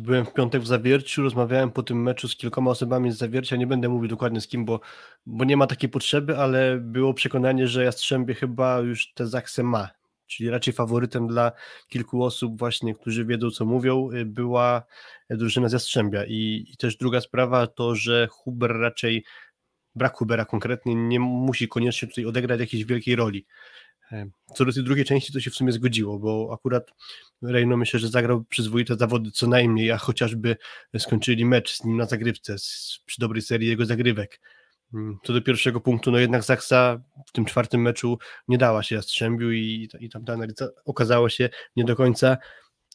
[0.00, 3.66] Byłem w piątek w Zawierciu, rozmawiałem po tym meczu z kilkoma osobami z Zawiercia, nie
[3.66, 4.80] będę mówił dokładnie z kim, bo,
[5.26, 9.88] bo nie ma takiej potrzeby, ale było przekonanie, że Jastrzębie chyba już te Zaksę ma,
[10.26, 11.52] czyli raczej faworytem dla
[11.88, 14.82] kilku osób właśnie, którzy wiedzą co mówią, y, była
[15.30, 19.24] drużyna z Jastrzębia i, i też druga sprawa to, że Huber raczej,
[19.94, 23.46] brak Hubera konkretnie, nie musi koniecznie tutaj odegrać jakiejś wielkiej roli.
[24.12, 26.90] E, co do tej drugiej części to się w sumie zgodziło, bo akurat
[27.42, 30.56] Reino myślę, że zagrał przyzwoite zawody co najmniej, a chociażby
[30.98, 32.56] skończyli mecz z nim na zagrywce,
[33.06, 34.40] przy dobrej serii jego zagrywek.
[34.94, 38.94] Mm, co do pierwszego punktu, no jednak Zaksa w tym czwartym meczu nie dała się
[38.94, 42.36] Jastrzębiu i, i tam ta analiza okazała się nie do końca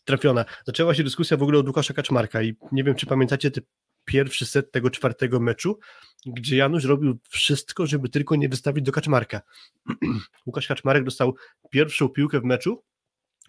[0.05, 0.45] trafiona.
[0.65, 3.61] Zaczęła się dyskusja w ogóle od Łukasza Kaczmarka i nie wiem, czy pamiętacie te
[4.07, 5.79] pierwszy set tego czwartego meczu,
[6.25, 9.41] gdzie Janusz robił wszystko, żeby tylko nie wystawić do Kaczmarka.
[10.45, 11.35] Łukasz Kaczmarek dostał
[11.69, 12.83] pierwszą piłkę w meczu,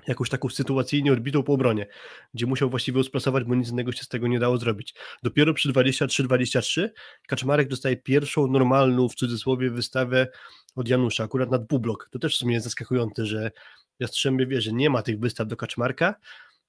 [0.07, 1.87] jakąś taką sytuacyjnie odbitą po obronie,
[2.35, 4.95] gdzie musiał właściwie usprasować, bo nic innego się z tego nie dało zrobić.
[5.23, 6.89] Dopiero przy 23-23
[7.27, 10.29] Kaczmarek dostaje pierwszą normalną, w cudzysłowie, wystawę
[10.77, 12.09] od Janusza, akurat nad bublok.
[12.13, 13.51] To też w sumie jest zaskakujące, że
[13.99, 16.15] Jastrzębie wie, że nie ma tych wystaw do Kaczmarka,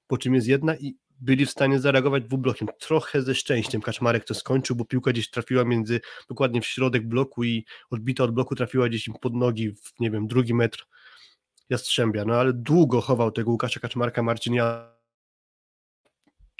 [0.10, 2.67] po czym jest jedna i byli w stanie zareagować dwublokiem.
[2.80, 7.43] Trochę ze szczęściem Kaczmarek to skończył, bo piłka gdzieś trafiła między, dokładnie w środek bloku
[7.43, 10.88] i odbita od bloku trafiła gdzieś pod nogi w, nie wiem, drugi metr
[11.69, 12.26] Jastrzębia.
[12.26, 15.00] No ale długo chował tego Łukasza Kaczmarka Marcin ja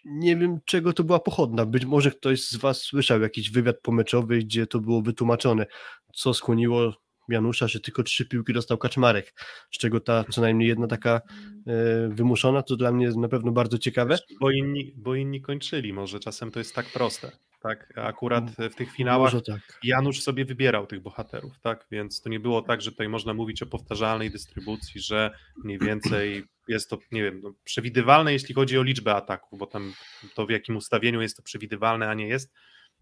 [0.05, 1.65] nie wiem, czego to była pochodna.
[1.65, 5.65] Być może ktoś z Was słyszał jakiś wywiad pomeczowy, gdzie to było wytłumaczone,
[6.13, 6.93] co skłoniło
[7.29, 9.33] Janusza, że tylko trzy piłki dostał Kaczmarek,
[9.71, 11.21] z czego ta co najmniej jedna taka
[11.67, 14.17] e, wymuszona, to dla mnie jest na pewno bardzo ciekawe.
[14.39, 17.31] Bo inni, bo inni kończyli, może czasem to jest tak proste.
[17.61, 19.79] Tak, akurat w tych finałach tak.
[19.83, 23.63] Janusz sobie wybierał tych bohaterów, tak, więc to nie było tak, że tutaj można mówić
[23.63, 25.31] o powtarzalnej dystrybucji, że
[25.63, 29.93] mniej więcej jest to, nie wiem, no, przewidywalne, jeśli chodzi o liczbę ataków, bo tam
[30.35, 32.53] to w jakim ustawieniu jest to przewidywalne, a nie jest,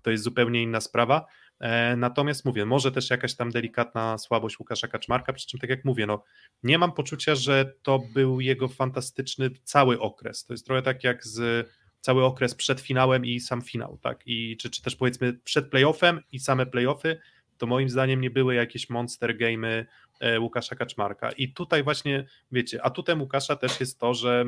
[0.01, 1.25] to jest zupełnie inna sprawa.
[1.59, 5.85] E, natomiast mówię, może też jakaś tam delikatna słabość Łukasza Kaczmarka, przy czym tak jak
[5.85, 6.23] mówię, no
[6.63, 10.45] nie mam poczucia, że to był jego fantastyczny cały okres.
[10.45, 11.67] To jest trochę tak jak z
[12.01, 14.21] cały okres przed finałem i sam finał, tak?
[14.25, 17.19] I czy, czy też powiedzmy przed playoffem i same playoffy,
[17.57, 19.85] to moim zdaniem nie były jakieś monster gamey
[20.19, 21.31] e, Łukasza Kaczmarka.
[21.31, 24.45] I tutaj właśnie, wiecie, atutem Łukasza też jest to, że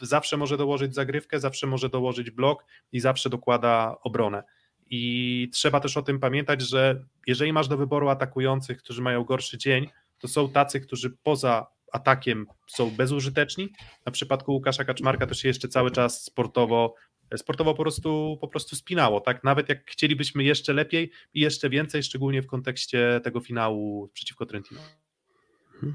[0.00, 4.42] zawsze może dołożyć zagrywkę, zawsze może dołożyć blok i zawsze dokłada obronę.
[4.90, 9.58] I trzeba też o tym pamiętać, że jeżeli masz do wyboru atakujących, którzy mają gorszy
[9.58, 13.68] dzień, to są tacy, którzy poza atakiem są bezużyteczni.
[14.06, 16.94] Na przypadku Łukasza Kaczmarka to się jeszcze cały czas sportowo
[17.36, 19.44] sportowo po prostu, po prostu spinało, tak?
[19.44, 24.80] Nawet jak chcielibyśmy jeszcze lepiej i jeszcze więcej, szczególnie w kontekście tego finału przeciwko Trentino.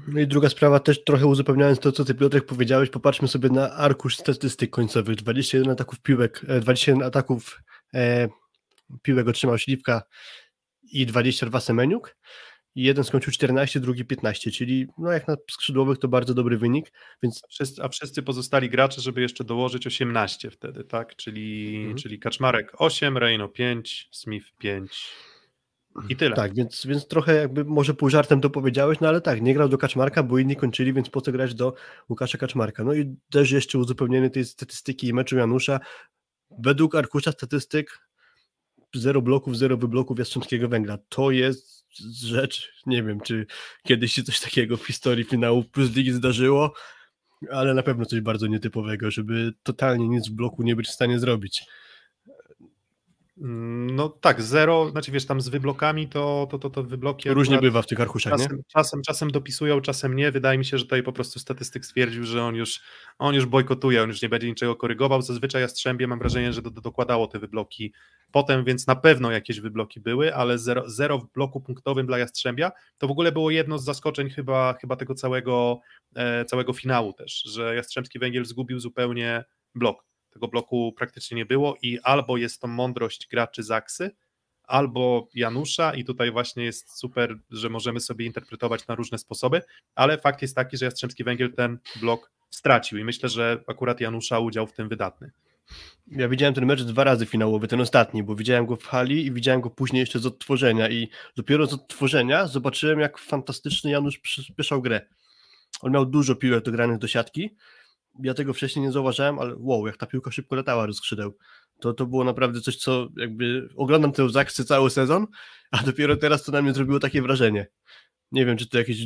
[0.08, 3.72] No i druga sprawa, też trochę uzupełniając to, co ty Piotrek powiedziałeś, popatrzmy sobie na
[3.72, 5.16] arkusz statystyk końcowych.
[5.16, 7.62] 21 ataków piłek, 21 e, ataków
[7.94, 8.28] e,
[9.02, 10.02] piłek otrzymał Śliwka
[10.82, 12.16] i 22 Semeniuk.
[12.74, 16.92] I jeden skończył 14, drugi 15, czyli no jak na skrzydłowych to bardzo dobry wynik.
[17.22, 17.40] Więc...
[17.44, 21.16] A, wszyscy, a wszyscy pozostali gracze, żeby jeszcze dołożyć 18 wtedy, tak?
[21.16, 21.96] Czyli, mhm.
[21.96, 25.12] czyli Kaczmarek 8, Reino 5, Smith 5,
[26.08, 26.36] i tyle.
[26.36, 29.68] Tak, więc, więc trochę jakby może pół żartem to powiedziałeś, no ale tak, nie grał
[29.68, 31.74] do Kaczmarka, bo inni kończyli, więc po co grać do
[32.08, 32.84] Łukasza Kaczmarka.
[32.84, 35.80] No i też jeszcze uzupełnienie tej statystyki meczu Janusza.
[36.58, 37.98] Według arkusza statystyk
[38.94, 40.98] zero bloków, zero wybloków Jastrzębskiego Węgla.
[41.08, 41.86] To jest
[42.22, 43.46] rzecz, nie wiem, czy
[43.82, 46.72] kiedyś się coś takiego w historii finału Plus Ligi zdarzyło.
[47.50, 51.18] Ale na pewno coś bardzo nietypowego, żeby totalnie nic w bloku nie być w stanie
[51.18, 51.64] zrobić.
[53.40, 57.30] Mm, no tak, zero, znaczy wiesz, tam z wyblokami to, to, to, to wybloki.
[57.30, 58.62] Różnie bywa w tych arkuszach, czasem, nie?
[58.68, 60.30] Czasem, czasem dopisują, czasem nie.
[60.30, 62.80] Wydaje mi się, że tutaj po prostu statystyk stwierdził, że on już,
[63.18, 65.22] on już bojkotuje, on już nie będzie niczego korygował.
[65.22, 67.92] Zazwyczaj Jastrzębie mam wrażenie, że do, do, dokładało te wybloki
[68.32, 72.70] potem, więc na pewno jakieś wybloki były, ale zero, zero w bloku punktowym dla Jastrzębia
[72.98, 75.80] to w ogóle było jedno z zaskoczeń chyba, chyba tego całego,
[76.16, 81.76] e, całego finału też, że Jastrzębski Węgiel zgubił zupełnie blok tego bloku praktycznie nie było
[81.82, 84.10] i albo jest to mądrość graczy Zaksy,
[84.70, 89.62] albo Janusza i tutaj właśnie jest super, że możemy sobie interpretować na różne sposoby,
[89.94, 94.38] ale fakt jest taki, że Jastrzębski Węgiel ten blok stracił i myślę, że akurat Janusza
[94.38, 95.30] udział w tym wydatny.
[96.06, 99.32] Ja widziałem ten mecz dwa razy finałowy, ten ostatni, bo widziałem go w hali i
[99.32, 104.82] widziałem go później jeszcze z odtworzenia i dopiero z odtworzenia zobaczyłem, jak fantastycznie Janusz przyspieszał
[104.82, 105.00] grę.
[105.80, 107.56] On miał dużo piłek dogranych do siatki,
[108.22, 111.36] ja tego wcześniej nie zauważyłem, ale wow, jak ta piłka szybko latała do skrzydeł.
[111.80, 115.26] To, to było naprawdę coś, co jakby oglądam tę zakcję cały sezon,
[115.70, 117.66] a dopiero teraz to na mnie zrobiło takie wrażenie.
[118.32, 118.98] Nie wiem, czy to jakieś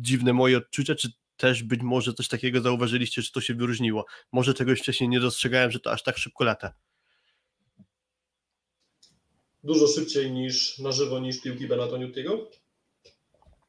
[0.00, 4.06] dziwne moje odczucia, czy też być może coś takiego zauważyliście, że to się wyróżniło.
[4.32, 6.74] Może czegoś wcześniej nie dostrzegałem, że to aż tak szybko lata.
[9.64, 12.50] Dużo szybciej niż na żywo niż piłki Benatoniutiego?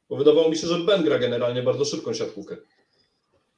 [0.08, 2.56] Bo wydawało mi się, że Ben gra generalnie bardzo szybką siatkówkę.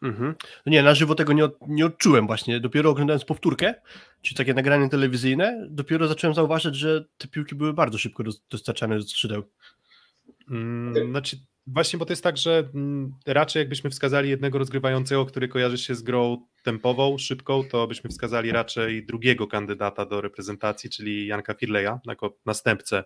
[0.05, 0.35] Mhm.
[0.67, 2.61] No nie, na żywo tego nie, od, nie odczułem właśnie.
[2.61, 3.75] Dopiero oglądając powtórkę,
[4.23, 9.03] czy takie nagranie telewizyjne, dopiero zacząłem zauważyć, że te piłki były bardzo szybko dostarczane do
[9.03, 9.43] skrzydeł.
[10.51, 11.37] Mm, znaczy,
[11.67, 15.95] właśnie, bo to jest tak, że mm, raczej jakbyśmy wskazali jednego rozgrywającego, który kojarzy się
[15.95, 22.01] z grą tempową, szybką, to byśmy wskazali raczej drugiego kandydata do reprezentacji, czyli Janka Firleja,
[22.07, 23.05] jako następcę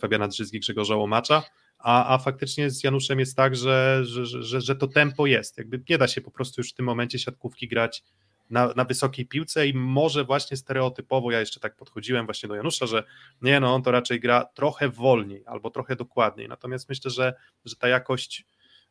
[0.00, 1.42] Fabiana Drzyzgi, Grzegorza Łomacza
[1.78, 5.58] a, a faktycznie z Januszem jest tak, że, że, że, że to tempo jest.
[5.58, 8.04] Jakby nie da się po prostu już w tym momencie siatkówki grać
[8.50, 12.86] na, na wysokiej piłce i może właśnie stereotypowo, ja jeszcze tak podchodziłem właśnie do Janusza,
[12.86, 13.04] że
[13.42, 17.76] nie no, on to raczej gra trochę wolniej albo trochę dokładniej, natomiast myślę, że, że
[17.76, 18.46] ta jakość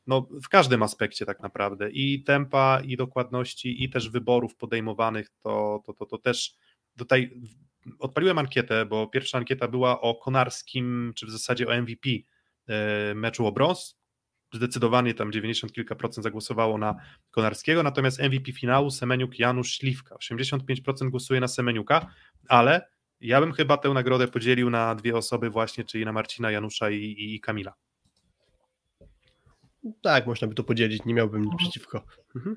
[0.08, 5.82] no, w każdym aspekcie tak naprawdę i tempa, i dokładności, i też wyborów podejmowanych, to,
[5.86, 6.56] to, to, to też
[6.98, 7.42] tutaj
[8.00, 12.10] odpaliłem ankietę, bo pierwsza ankieta była o Konarskim, czy w zasadzie o MVP
[13.16, 13.98] meczu o brąz.
[14.54, 16.96] Zdecydowanie tam 90 kilka procent zagłosowało na
[17.32, 20.16] Konarskiego, natomiast MVP finału Semeniuk Janusz Śliwka.
[20.16, 22.08] 85% głosuje na Semeniuka,
[22.48, 22.88] ale
[23.22, 26.96] ja bym chyba tę nagrodę podzielił na dwie osoby właśnie, czyli na Marcina Janusza i,
[26.96, 27.74] i, i Kamila.
[30.02, 32.04] Tak, można by to podzielić, nie miałbym nic przeciwko.
[32.36, 32.56] Mhm.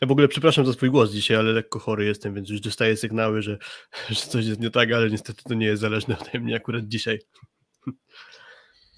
[0.00, 2.96] Ja w ogóle przepraszam za swój głos dzisiaj, ale lekko chory jestem, więc już dostaję
[2.96, 3.58] sygnały, że,
[4.08, 7.18] że coś jest nie tak, ale niestety to nie jest zależne ode mnie akurat dzisiaj.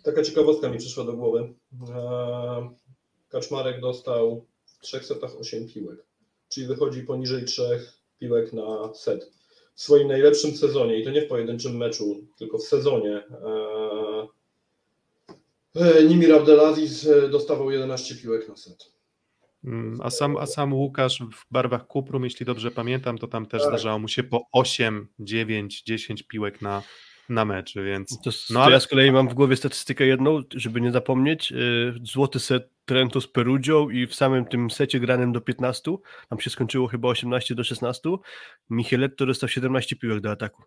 [0.03, 1.55] Taka ciekawostka mi przyszła do głowy.
[1.95, 2.75] E,
[3.29, 5.99] Kaczmarek dostał w trzech setach 8 piłek,
[6.49, 9.33] czyli wychodzi poniżej trzech piłek na set.
[9.75, 14.29] W swoim najlepszym sezonie, i to nie w pojedynczym meczu, tylko w sezonie, e,
[15.75, 18.93] e, Nimir Abdelaziz dostawał 11 piłek na set.
[19.65, 23.63] Mm, a sam, a sam Łukasz w barwach Kuprum, jeśli dobrze pamiętam, to tam też
[23.63, 23.71] tak.
[23.71, 26.83] zdarzało mu się po 8, 9, 10 piłek na,
[27.29, 28.21] na mecz, więc...
[28.25, 28.73] To, no, ale...
[28.73, 31.53] ja z kolei mam w głowie statystykę jedną, żeby nie zapomnieć.
[31.53, 35.97] Y, złoty set Trento z Perugią i w samym tym secie granym do 15,
[36.29, 38.11] tam się skończyło chyba 18 do 16,
[38.71, 40.63] Micheletto dostał 17 piłek do ataku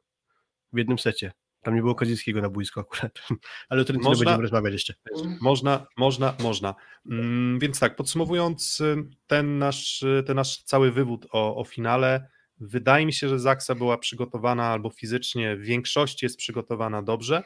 [0.74, 1.32] w jednym secie.
[1.62, 3.12] Tam nie było Kazińskiego na boisku akurat,
[3.70, 4.94] ale o nie będziemy rozmawiać jeszcze.
[5.42, 6.76] Można, można, można.
[7.12, 8.96] Mm, więc tak, podsumowując y,
[9.28, 12.28] ten nasz, y, ten nasz cały wywód o, o finale,
[12.60, 17.44] Wydaje mi się, że Zaksa była przygotowana albo fizycznie w większości jest przygotowana dobrze.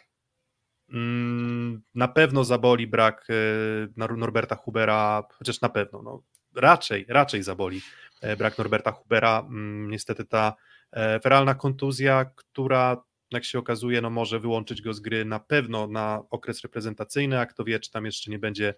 [0.89, 6.23] Mm, na pewno zaboli brak e, Norberta Hubera, chociaż na pewno, no,
[6.55, 7.81] raczej, raczej zaboli
[8.21, 9.39] e, brak Norberta Hubera.
[9.39, 10.53] Mm, niestety ta
[10.91, 15.87] e, feralna kontuzja, która jak się okazuje, no może wyłączyć go z gry na pewno
[15.87, 18.73] na okres reprezentacyjny, a kto wie, czy tam jeszcze nie będzie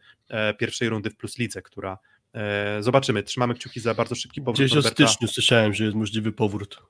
[0.60, 1.98] pierwszej rundy w Plus Lidze, która
[2.80, 4.68] zobaczymy, trzymamy kciuki za bardzo szybki powrót.
[4.68, 6.82] Gdzieś o styczniu słyszałem, że jest możliwy powrót.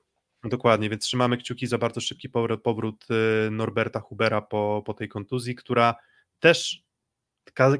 [0.44, 2.28] Dokładnie, więc trzymamy kciuki za bardzo szybki
[2.62, 5.94] powrót, e, Norberta Hubera po, po tej kontuzji, która
[6.40, 6.82] też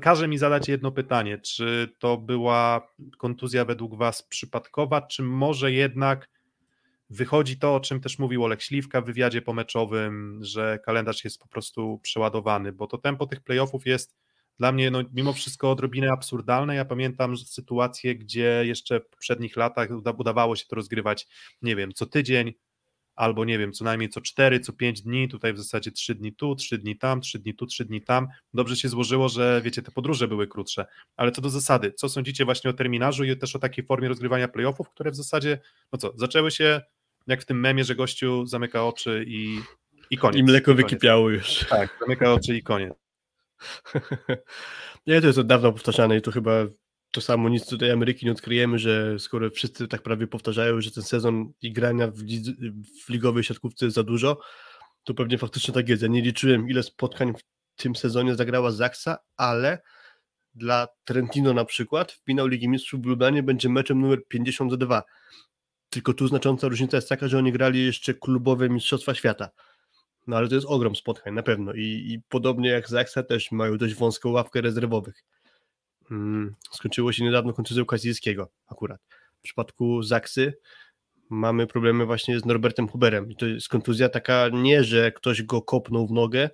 [0.01, 6.29] każe mi zadać jedno pytanie, czy to była kontuzja według Was przypadkowa, czy może jednak
[7.11, 11.49] wychodzi to, o czym też mówił Olek Śliwka w wywiadzie pomeczowym, że kalendarz jest po
[11.49, 14.14] prostu przeładowany, bo to tempo tych playoffów jest
[14.62, 16.74] dla mnie no, mimo wszystko odrobinę absurdalne.
[16.74, 19.88] Ja pamiętam sytuację, gdzie jeszcze w poprzednich latach
[20.18, 21.28] udawało się to rozgrywać,
[21.62, 22.52] nie wiem, co tydzień,
[23.14, 26.34] albo nie wiem, co najmniej co 4, co 5 dni, tutaj w zasadzie 3 dni
[26.34, 28.28] tu, 3 dni tam, 3 dni tu, 3 dni tam.
[28.54, 30.86] Dobrze się złożyło, że wiecie, te podróże były krótsze.
[31.16, 34.48] Ale co do zasady, co sądzicie właśnie o terminarzu i też o takiej formie rozgrywania
[34.48, 35.58] playoffów, które w zasadzie,
[35.92, 36.80] no co, zaczęły się
[37.26, 39.60] jak w tym memie, że gościu zamyka oczy i,
[40.10, 40.40] i koniec.
[40.40, 41.66] I mleko wykipiało już.
[41.68, 43.01] Tak, zamyka oczy i koniec.
[45.06, 46.52] Nie, to jest od dawna powtarzane i to chyba
[47.10, 51.02] to samo, nic tutaj Ameryki nie odkryjemy, że skoro wszyscy tak prawie powtarzają, że ten
[51.02, 52.18] sezon i grania w,
[53.04, 54.40] w ligowej siatkówce jest za dużo,
[55.04, 56.02] to pewnie faktycznie tak jest.
[56.02, 59.82] Ja nie liczyłem, ile spotkań w tym sezonie zagrała Zaksa, ale
[60.54, 65.02] dla Trentino na przykład finał Ligi Mistrzów w Lublanie będzie meczem numer 52.
[65.88, 69.50] Tylko tu znacząca różnica jest taka, że oni grali jeszcze klubowe Mistrzostwa Świata.
[70.27, 71.73] No ale to jest ogrom spotkań, na pewno.
[71.73, 75.25] I, i podobnie jak Zaksa też mają dość wąską ławkę rezerwowych.
[76.11, 79.01] Mm, skończyło się niedawno kontuzją Kazilskiego akurat.
[79.39, 80.59] W przypadku Zaksy
[81.31, 83.31] mamy problemy właśnie z Norbertem Huberem.
[83.31, 86.51] I to jest kontuzja taka nie, że ktoś go kopnął w nogę,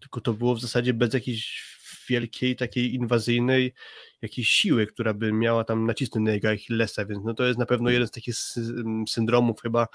[0.00, 1.70] tylko to było w zasadzie bez jakiejś
[2.08, 3.74] wielkiej, takiej inwazyjnej
[4.22, 7.66] jakiejś siły, która by miała tam nacisnąć na jego Achillesa, więc no to jest na
[7.66, 9.86] pewno jeden z takich sy- syndromów chyba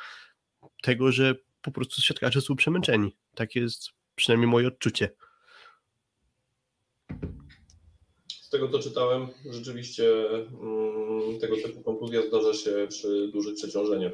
[0.81, 1.35] tego, że
[1.65, 3.15] po prostu siatkarze są przemęczeni.
[3.35, 5.09] Tak jest przynajmniej moje odczucie.
[8.27, 14.11] Z tego co czytałem, rzeczywiście mm, tego typu kontuzja zdarza się przy dużych przeciążeniach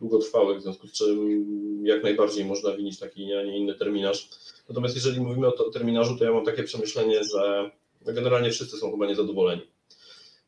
[0.00, 4.28] długotrwałych, w związku z czym jak najbardziej można winić taki, a nie inny terminarz.
[4.68, 7.70] Natomiast jeżeli mówimy o terminarzu, to ja mam takie przemyślenie, że
[8.00, 9.62] generalnie wszyscy są chyba niezadowoleni.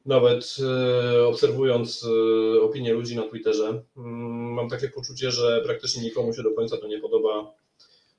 [0.06, 2.06] Nawet e, obserwując
[2.56, 6.76] e, opinie ludzi na Twitterze, mm, mam takie poczucie, że praktycznie nikomu się do końca
[6.76, 7.52] to nie podoba,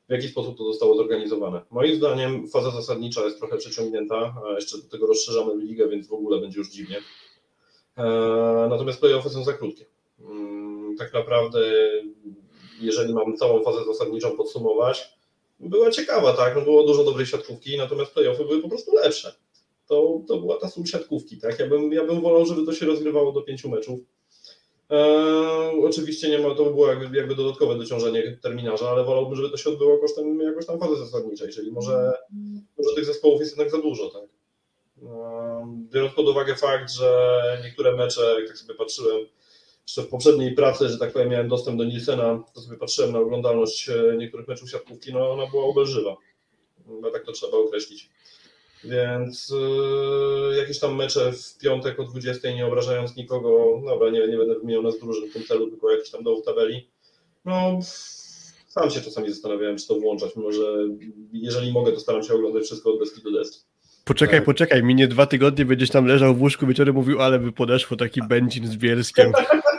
[0.10, 1.62] w jaki sposób to zostało zorganizowane.
[1.72, 6.14] Moim zdaniem faza zasadnicza jest trochę przeciągnięta, a jeszcze do tego rozszerzamy ligę, więc w
[6.14, 6.98] ogóle będzie już dziwnie.
[7.98, 8.04] E,
[8.70, 9.86] Natomiast playoffy są za krótkie.
[10.20, 11.60] Mm, Tak naprawdę,
[12.82, 15.16] jeżeli mam całą fazę zasadniczą podsumować,
[15.60, 19.36] była ciekawa, tak, no było dużo dobrej siatkówki, natomiast playoffy były po prostu lepsze.
[19.88, 22.86] To, to była ta sól siatkówki, tak, ja bym, ja bym wolał, żeby to się
[22.86, 24.00] rozgrywało do pięciu meczów.
[24.90, 29.50] Eee, oczywiście nie ma, to by było jakby, jakby dodatkowe dociążenie terminarza, ale wolałbym, żeby
[29.50, 32.14] to się odbyło kosztem jakoś tam fazy zasadniczej, czyli może,
[32.78, 34.24] może tych zespołów jest jednak za dużo, tak.
[35.92, 39.26] Biorąc pod uwagę fakt, że niektóre mecze, jak tak sobie patrzyłem,
[39.88, 43.20] jeszcze w poprzedniej pracy, że tak powiem, miałem dostęp do Nielsena, to sobie patrzyłem na
[43.20, 46.18] oglądalność e, niektórych meczów siatkówki, no ona była obelżywa.
[46.88, 48.10] Chyba tak to trzeba określić.
[48.86, 49.50] Więc
[50.52, 54.60] yy, jakieś tam mecze w piątek o 20, nie obrażając nikogo, dobra, nie, nie będę
[54.60, 56.90] wymieniał nas drużyn w tym celu, tylko jakiś tam dołów tabeli.
[57.46, 57.80] No,
[58.68, 60.64] sam się czasami zastanawiałem, czy to włączać, mimo że
[61.34, 63.60] jeżeli mogę, to staram się oglądać wszystko od deski do deski.
[64.06, 64.46] Poczekaj, Tak.
[64.46, 68.22] poczekaj, minie dwa tygodnie, będziesz tam leżał w łóżku wieczorem mówił, ale by podeszło taki
[68.30, 69.32] będzin z Bielskiem.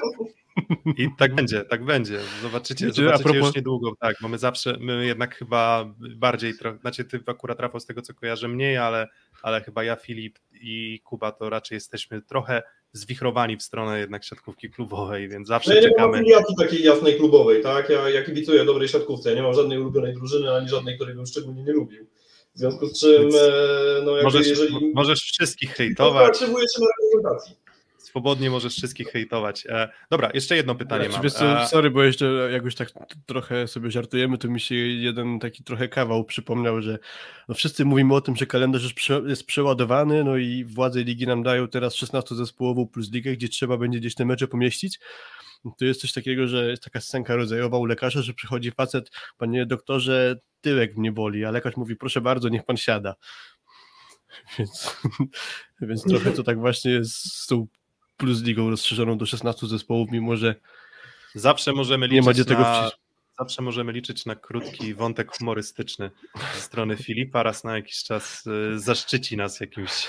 [0.99, 2.21] I tak będzie, tak będzie.
[2.43, 7.05] Zobaczycie, Wiecie, zobaczycie propos- już niedługo, tak, bo my zawsze, my jednak chyba bardziej, znaczy
[7.05, 9.09] ty akurat Rafał z tego co kojarzę mniej, ale,
[9.43, 12.63] ale chyba ja, Filip i Kuba to raczej jesteśmy trochę
[12.93, 16.25] zwichrowani w stronę jednak siatkówki klubowej, więc No zawsze ja nie mam czekamy.
[16.59, 17.89] takiej jasnej klubowej, tak?
[17.91, 21.27] Ja, ja kibicuję dobrej siatkówce, ja nie mam żadnej ulubionej drużyny, ani żadnej, której bym
[21.27, 22.07] szczególnie nie lubił.
[22.55, 23.41] W związku z czym, Więc e,
[24.05, 24.93] no jakby Możesz, jeżeli...
[24.95, 27.57] możesz wszystkich To hejtować, aktywuje się na reprezentacji.
[28.07, 29.67] Swobodnie możesz wszystkich hejtować.
[29.67, 31.31] E, dobra, jeszcze jedno pytanie Znaczy, mam.
[31.31, 32.91] co, E, sorry, bo jeszcze jak już tak
[33.27, 36.99] trochę sobie żartujemy, to mi się jeden taki trochę kawał przypomniał, że
[37.49, 41.27] no wszyscy mówimy o tym, że kalendarz jest, prze, jest przeładowany, no i władze ligi
[41.27, 44.99] nam dają teraz 16 zespołową plus ligę, gdzie trzeba będzie gdzieś te mecze pomieścić.
[45.79, 49.67] To jest coś takiego, że jest taka scenka rodzajowa u lekarza, że przychodzi facet, panie
[49.67, 53.15] doktorze, tyłek mnie boli, a lekarz mówi, proszę bardzo, niech pan siada.
[54.59, 54.97] Więc,
[55.81, 57.67] więc trochę to tak właśnie jest z tą
[58.17, 60.55] plus ligą rozszerzoną do 16 zespołów, mimo że
[61.35, 63.03] Zawsze możemy nie liczyć ma gdzie tego na, wcisnąć.
[63.39, 66.11] zawsze możemy liczyć na krótki wątek humorystyczny
[66.55, 70.09] ze strony Filipa, raz na jakiś czas y, zaszczyci nas jakimś,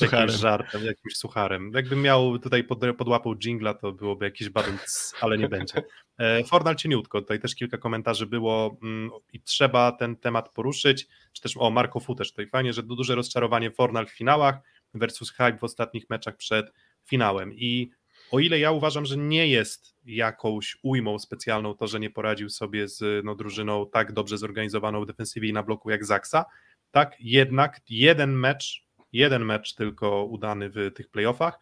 [0.00, 1.70] jakimś żartem, jakimś sucharem.
[1.74, 5.82] Jakbym miał tutaj pod, pod łapą jingla, to byłoby jakiś badumc, ale nie będzie.
[6.18, 11.42] E, Fornal cieniutko, tutaj też kilka komentarzy było mm, i trzeba ten temat poruszyć, czy
[11.42, 14.58] też o Marko Fu też tutaj fajnie, że duże rozczarowanie Fornal w finałach
[14.94, 16.72] versus hype w ostatnich meczach przed
[17.08, 17.90] finałem i
[18.30, 22.88] o ile ja uważam, że nie jest jakąś ujmą specjalną to, że nie poradził sobie
[22.88, 26.44] z no, drużyną tak dobrze zorganizowaną w defensywie i na bloku jak Zaksa,
[26.90, 31.58] tak jednak jeden mecz, jeden mecz tylko udany w tych playoffach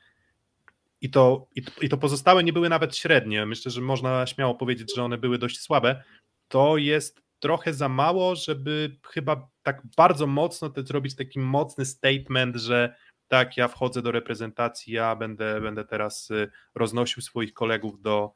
[1.01, 3.47] i to, i, to- i to pozostałe nie były nawet średnie.
[3.47, 6.03] Myślę, że można śmiało powiedzieć, że one były dość słabe.
[6.49, 12.57] To jest trochę za mało, żeby chyba tak bardzo mocno te, zrobić taki mocny statement,
[12.57, 12.95] że
[13.29, 18.33] tak, ja wchodzę do reprezentacji, ja będę, będę teraz y, roznosił swoich kolegów do,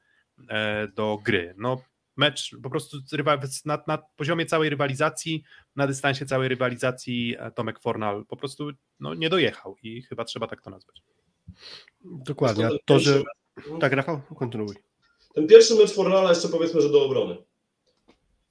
[0.49, 1.55] e, do gry.
[1.59, 1.83] No,
[2.17, 2.97] mecz po prostu
[3.65, 5.43] na, na poziomie całej rywalizacji,
[5.77, 8.71] na dystansie całej rywalizacji Tomek Fornal po prostu
[9.01, 11.03] no, nie dojechał i chyba trzeba tak to nazwać.
[12.05, 13.23] Dokładnie, a to, że...
[13.81, 14.75] Tak, Rafał, kontynuuj.
[15.35, 17.37] Ten pierwszy mecz Fornala jeszcze powiedzmy, że do obrony.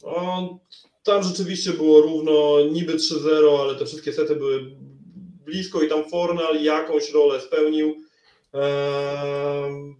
[0.04, 0.60] On,
[1.04, 4.78] tam rzeczywiście było równo, niby 3-0, ale te wszystkie sety były
[5.50, 7.96] blisko i tam Fornal jakąś rolę spełnił.
[8.54, 9.96] Eee,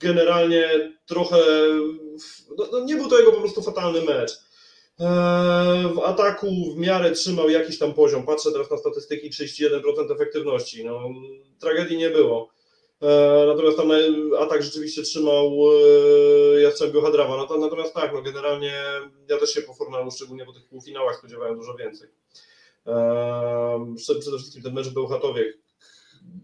[0.00, 1.36] generalnie trochę,
[2.58, 4.30] no, no nie był to jego po prostu fatalny mecz.
[5.00, 8.26] Eee, w ataku w miarę trzymał jakiś tam poziom.
[8.26, 10.84] Patrzę teraz na statystyki 31% efektywności.
[10.84, 11.00] No,
[11.60, 12.50] tragedii nie było.
[13.00, 13.90] Eee, natomiast tam
[14.38, 15.50] atak rzeczywiście trzymał
[16.62, 17.46] Jastrzębiu Hadrawa.
[17.60, 18.74] Natomiast tak, no generalnie
[19.28, 22.08] ja też się po Fornalu, szczególnie po tych półfinałach spodziewałem dużo więcej.
[23.96, 25.54] Przede wszystkim ten mecz był Chatowie,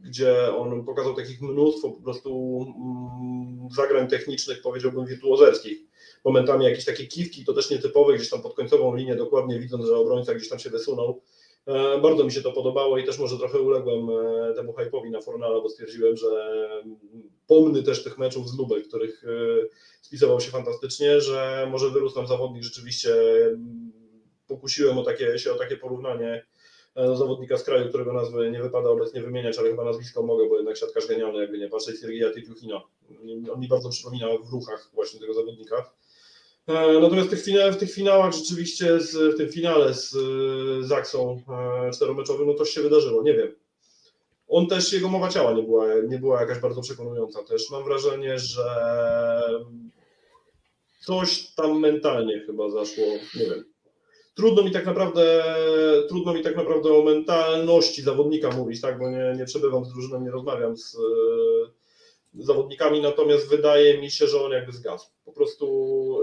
[0.04, 5.78] gdzie on pokazał takich mnóstwo po prostu mm, zagrań technicznych, powiedziałbym wirtuozerskich.
[6.24, 9.96] Momentami jakieś takie kiwki, to też nietypowe, gdzieś tam pod końcową linię, dokładnie widząc, że
[9.96, 11.22] obrońca gdzieś tam się wysunął.
[12.02, 15.60] Bardzo mi się to podobało i też może trochę uległem e, temu hype'owi na Fornala,
[15.60, 16.28] bo stwierdziłem, że
[17.46, 19.28] pomny też tych meczów z Lubek, których e,
[20.02, 23.14] spisywał się fantastycznie, że może wyrósł nam zawodnik rzeczywiście
[24.48, 26.46] pokusiłem o takie, się o takie porównanie
[26.96, 30.56] do zawodnika z kraju, którego nazwy nie wypada obecnie wymieniać, ale chyba nazwisko mogę, bo
[30.56, 32.82] jednak siatkarz genialny, jakby nie patrzeć, Sergija Typiuchina.
[33.52, 35.90] On mi bardzo przypomina w ruchach właśnie tego zawodnika.
[36.66, 38.98] E, natomiast w tych, finałach, rzeczywiście,
[39.34, 40.16] w tym finale z
[40.86, 41.42] Zaksą
[41.86, 43.54] e, czteromeczowym, no to się wydarzyło, nie wiem.
[44.48, 47.70] On też, jego mowa ciała nie była, nie była jakaś bardzo przekonująca też.
[47.70, 48.64] Mam wrażenie, że
[51.00, 53.75] coś tam mentalnie chyba zaszło, nie wiem.
[54.36, 55.44] Trudno mi tak naprawdę,
[56.08, 60.20] trudno mi tak naprawdę o mentalności zawodnika mówić, tak, bo nie, nie przebywam z drużyną,
[60.20, 60.96] nie rozmawiam z,
[62.38, 65.08] zawodnikami, natomiast wydaje mi się, że on jakby zgasł.
[65.24, 65.66] Po prostu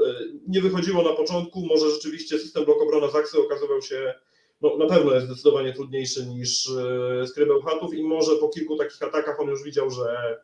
[0.06, 0.14] e,
[0.48, 4.14] nie wychodziło na początku, może rzeczywiście system blok obrona Zaksy okazywał się,
[4.62, 9.04] no na pewno jest zdecydowanie trudniejszy niż e, Skrybeł Chatów i może po kilku takich
[9.04, 10.38] atakach on już widział, że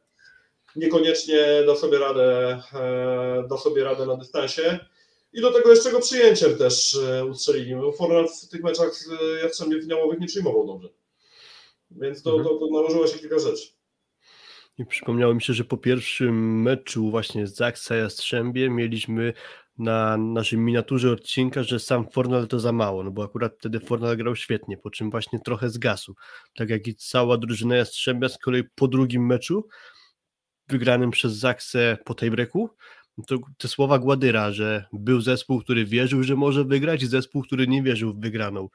[0.76, 4.80] niekoniecznie da sobie radę, e, da sobie radę na dystansie.
[5.34, 7.00] I do tego jeszcze go przyjęciem też
[7.30, 7.76] ustrzelili.
[7.98, 9.08] Fornal w tych meczach z
[9.44, 10.90] Jastrzębie finałowych nie przyjmował dobrze.
[11.92, 13.68] Więc to, to, to nałożyło się kilka rzeczy.
[14.78, 19.34] I przypomniało mi się, że po pierwszym meczu właśnie z Zaksa Jastrzębie mieliśmy
[19.78, 24.18] na naszej miniaturze odcinka, że sam Fornal to za mało, no bo akurat wtedy Fornal
[24.18, 26.16] grał świetnie, po czym właśnie trochę zgasł.
[26.56, 29.68] Tak jak i cała drużyna Jastrzębia z kolei po drugim meczu
[30.68, 32.70] wygranym przez Zaksę po tej breku,
[33.28, 37.67] to te słowa Gładyra, że był zespół, który wierzył, że może wygrać i zespół, który
[37.67, 38.70] nie wierzył w wygraną.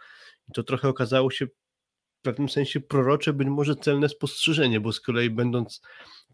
[0.48, 5.00] I to trochę okazało się w pewnym sensie prorocze, być może celne spostrzeżenie, bo z
[5.00, 5.82] kolei będąc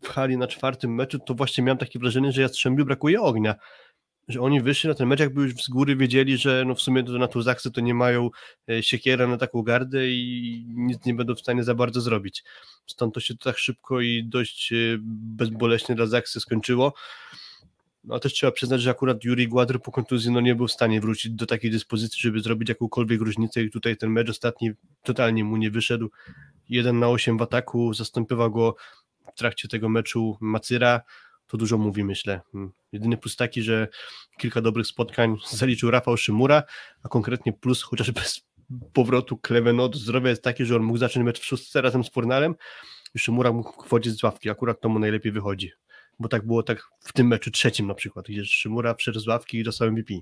[0.02, 3.54] w hali na czwartym meczu, to właśnie miałem takie wrażenie, że Jastrzębiu brakuje ognia,
[4.28, 7.02] że oni wyszli na ten mecz, jakby już z góry wiedzieli, że no w sumie
[7.02, 8.30] na tą zaksę to nie mają
[8.70, 12.44] e, siekiera na taką gardę i nic nie będą w stanie za bardzo zrobić.
[12.86, 14.76] Stąd to się tak szybko i dość e,
[15.36, 16.92] bezboleśnie dla Zaksy skończyło.
[18.05, 21.01] No też trzeba przyznać, że akurat Juri Gładr po kontuzji no nie był w stanie
[21.01, 24.70] wrócić do takiej dyspozycji, żeby zrobić jakąkolwiek różnicę i tutaj ten mecz ostatni
[25.03, 26.11] totalnie mu nie wyszedł.
[26.68, 28.76] 1 na 8 w ataku, zastępował go
[29.34, 31.01] w trakcie tego meczu Macyra,
[31.46, 32.40] to dużo mówi myślę.
[32.53, 32.72] Hmm.
[32.92, 33.88] Jedyny plus taki, że
[34.38, 36.62] kilka dobrych spotkań zaliczył Rafał Szymura,
[37.03, 38.40] a konkretnie plus chociaż bez
[38.92, 42.11] powrotu Kleveno do zdrowia jest taki, że on mógł zacząć mecz w szóstce razem z
[42.11, 42.55] Fornalem
[43.14, 45.72] i Szymura mógł wchodzić z ławki, akurat to mu najlepiej wychodzi
[46.21, 49.59] bo tak było tak w tym meczu trzecim na przykład, gdzie Szymura wszedł z ławki
[49.59, 50.14] i dostał MVP.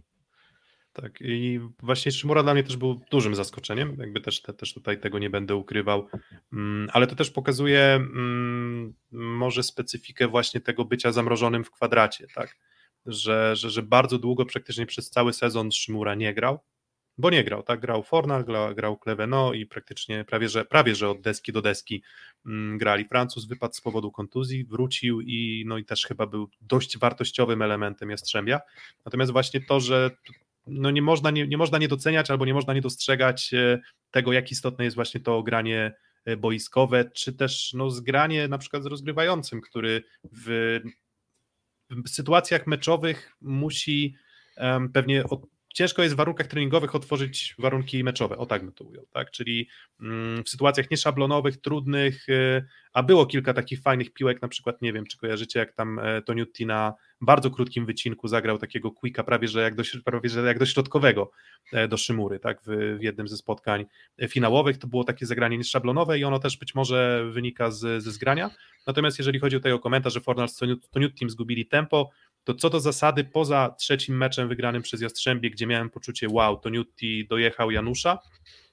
[0.93, 5.01] Tak, i właśnie Szymura dla mnie też był dużym zaskoczeniem, jakby też, te, też tutaj
[5.01, 6.09] tego nie będę ukrywał,
[6.53, 12.57] mm, ale to też pokazuje mm, może specyfikę właśnie tego bycia zamrożonym w kwadracie, tak,
[13.07, 16.59] że, że, że bardzo długo, praktycznie przez cały sezon Szymura nie grał,
[17.19, 17.81] bo nie grał, tak?
[17.81, 22.03] Grał Fornal, grał, grał Cleveno i praktycznie prawie że, prawie, że od deski do deski
[22.47, 23.05] mm, grali.
[23.05, 28.11] Francuz wypadł z powodu kontuzji, wrócił i no i też chyba był dość wartościowym elementem
[28.11, 28.61] Jastrzębia.
[29.05, 30.11] Natomiast właśnie to, że
[30.66, 34.33] no nie, można, nie, nie można nie doceniać albo nie można nie dostrzegać e, tego,
[34.33, 35.95] jak istotne jest właśnie to granie
[36.25, 40.03] e, boiskowe, czy też no, zgranie na przykład z rozgrywającym, który
[40.33, 40.79] w,
[41.91, 44.16] w sytuacjach meczowych musi
[44.57, 45.47] um, pewnie od,
[45.79, 49.31] ciężko jest w warunkach treningowych otworzyć warunki meczowe, o tak bym to ujął, tak?
[49.31, 49.68] Czyli
[50.01, 54.93] mm, w sytuacjach nieszablonowych, trudnych, y, a było kilka takich fajnych piłek, na przykład, nie
[54.93, 59.49] wiem, czy kojarzycie, jak tam e, Toniutti na bardzo krótkim wycinku zagrał takiego quicka, prawie
[59.49, 61.31] że jak do, prawie że jak do środkowego
[61.72, 63.87] e, do Szymury, tak, w, w jednym ze spotkań
[64.29, 68.51] finałowych, to było takie zagranie nieszablonowe i ono też być może wynika z, ze zgrania,
[68.87, 70.57] natomiast jeżeli chodzi o tego komentarz, że Fornal z
[70.91, 72.11] Toniuttim zgubili tempo,
[72.49, 77.27] to co do zasady, poza trzecim meczem wygranym przez Jastrzębie, gdzie miałem poczucie, wow, Toniutti
[77.27, 78.19] dojechał Janusza,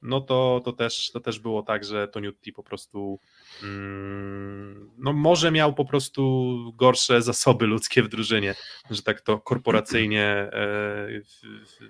[0.01, 3.19] no to, to, też, to też było tak, że Toniutti po prostu
[3.63, 8.55] mm, no może miał po prostu gorsze zasoby ludzkie w drużynie,
[8.91, 11.07] że tak to korporacyjnie, e,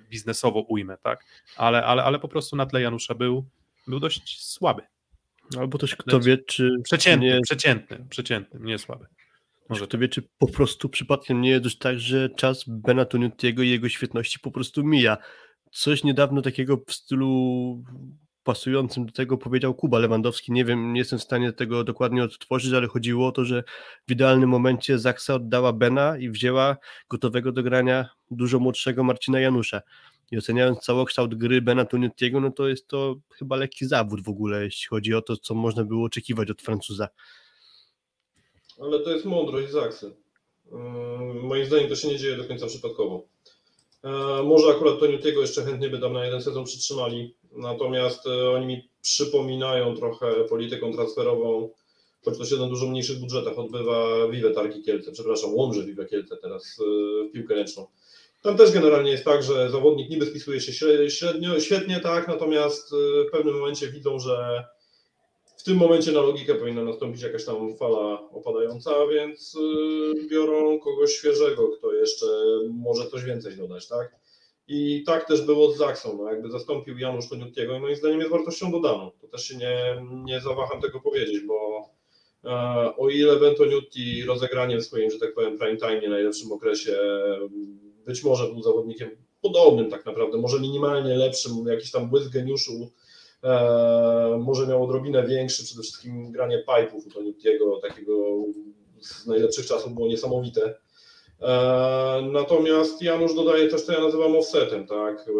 [0.09, 1.25] biznesowo ujmę, tak,
[1.57, 3.45] ale, ale, ale po prostu na tle Janusza był,
[3.87, 4.81] był dość słaby.
[5.59, 6.71] Albo też kto wie, czy...
[6.83, 7.41] Przeciętny, nie...
[7.41, 9.05] przeciętny, przeciętny, nie słaby.
[9.69, 13.69] Może kto wie, czy po prostu przypadkiem nie jest tak, że czas Bena Toniutiego i
[13.69, 15.17] jego świetności po prostu mija.
[15.71, 17.83] Coś niedawno takiego w stylu
[18.43, 20.51] pasującym do tego powiedział Kuba Lewandowski.
[20.51, 23.63] Nie wiem, nie jestem w stanie tego dokładnie odtworzyć, ale chodziło o to, że
[24.07, 26.77] w idealnym momencie Zaksa oddała Bena i wzięła
[27.09, 29.81] gotowego do grania dużo młodszego Marcina Janusza.
[30.31, 34.63] I oceniając całokształt gry Bena Tuniutiego, no to jest to chyba lekki zawód w ogóle,
[34.63, 37.07] jeśli chodzi o to, co można było oczekiwać od Francuza.
[38.79, 40.15] Ale to jest mądrość Zaksy.
[41.41, 43.27] Moim zdaniem to się nie dzieje do końca przypadkowo.
[44.05, 48.65] E, może akurat Toniutiego jeszcze chętnie by tam na jeden sezon przytrzymali, natomiast e, oni
[48.65, 51.69] mi przypominają trochę polityką transferową,
[52.25, 56.37] choć to się na dużo mniejszych budżetach odbywa Vive Tarki Kielce, przepraszam, Łomży Vive Kielce
[56.37, 56.83] teraz e,
[57.29, 57.87] w piłkę ręczną.
[58.41, 60.73] Tam też generalnie jest tak, że zawodnik niby spisuje się
[61.09, 62.91] średnio, świetnie, tak, natomiast
[63.27, 64.65] w pewnym momencie widzą, że
[65.57, 71.11] w tym momencie na logikę powinna nastąpić jakaś tam fala opadająca, więc y, biorą kogoś
[71.11, 72.25] świeżego, kto jeszcze
[72.73, 74.15] może coś więcej dodać, tak?
[74.67, 78.31] I tak też było z Zaksą, no jakby zastąpił Janusz Koniutkiego i moim zdaniem jest
[78.31, 79.11] wartością dodaną.
[79.21, 81.89] To też się nie, nie zawaham tego powiedzieć, bo
[82.43, 86.97] e, o ile Bentoniutti rozegraniem swoim, że tak powiem, prime time, najlepszym okresie,
[88.05, 89.09] być może był zawodnikiem
[89.41, 92.91] podobnym tak naprawdę, może minimalnie lepszym, jakiś tam błysk geniuszu
[94.39, 98.13] może miał odrobinę większy, przede wszystkim granie pipe'ów u Toniutiego, takiego
[99.01, 100.75] z najlepszych czasów było niesamowite.
[101.41, 105.31] E, natomiast Janusz dodaje też, co ja nazywam offsetem, tak, e,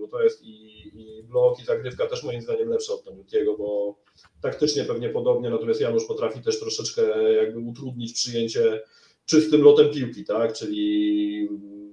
[0.00, 3.98] bo to jest i, i blok, i zagrywka też moim zdaniem lepsza od Toniutiego, bo
[4.42, 8.82] taktycznie pewnie podobnie, natomiast Janusz potrafi też troszeczkę jakby utrudnić przyjęcie
[9.26, 11.48] czystym lotem piłki, tak, czyli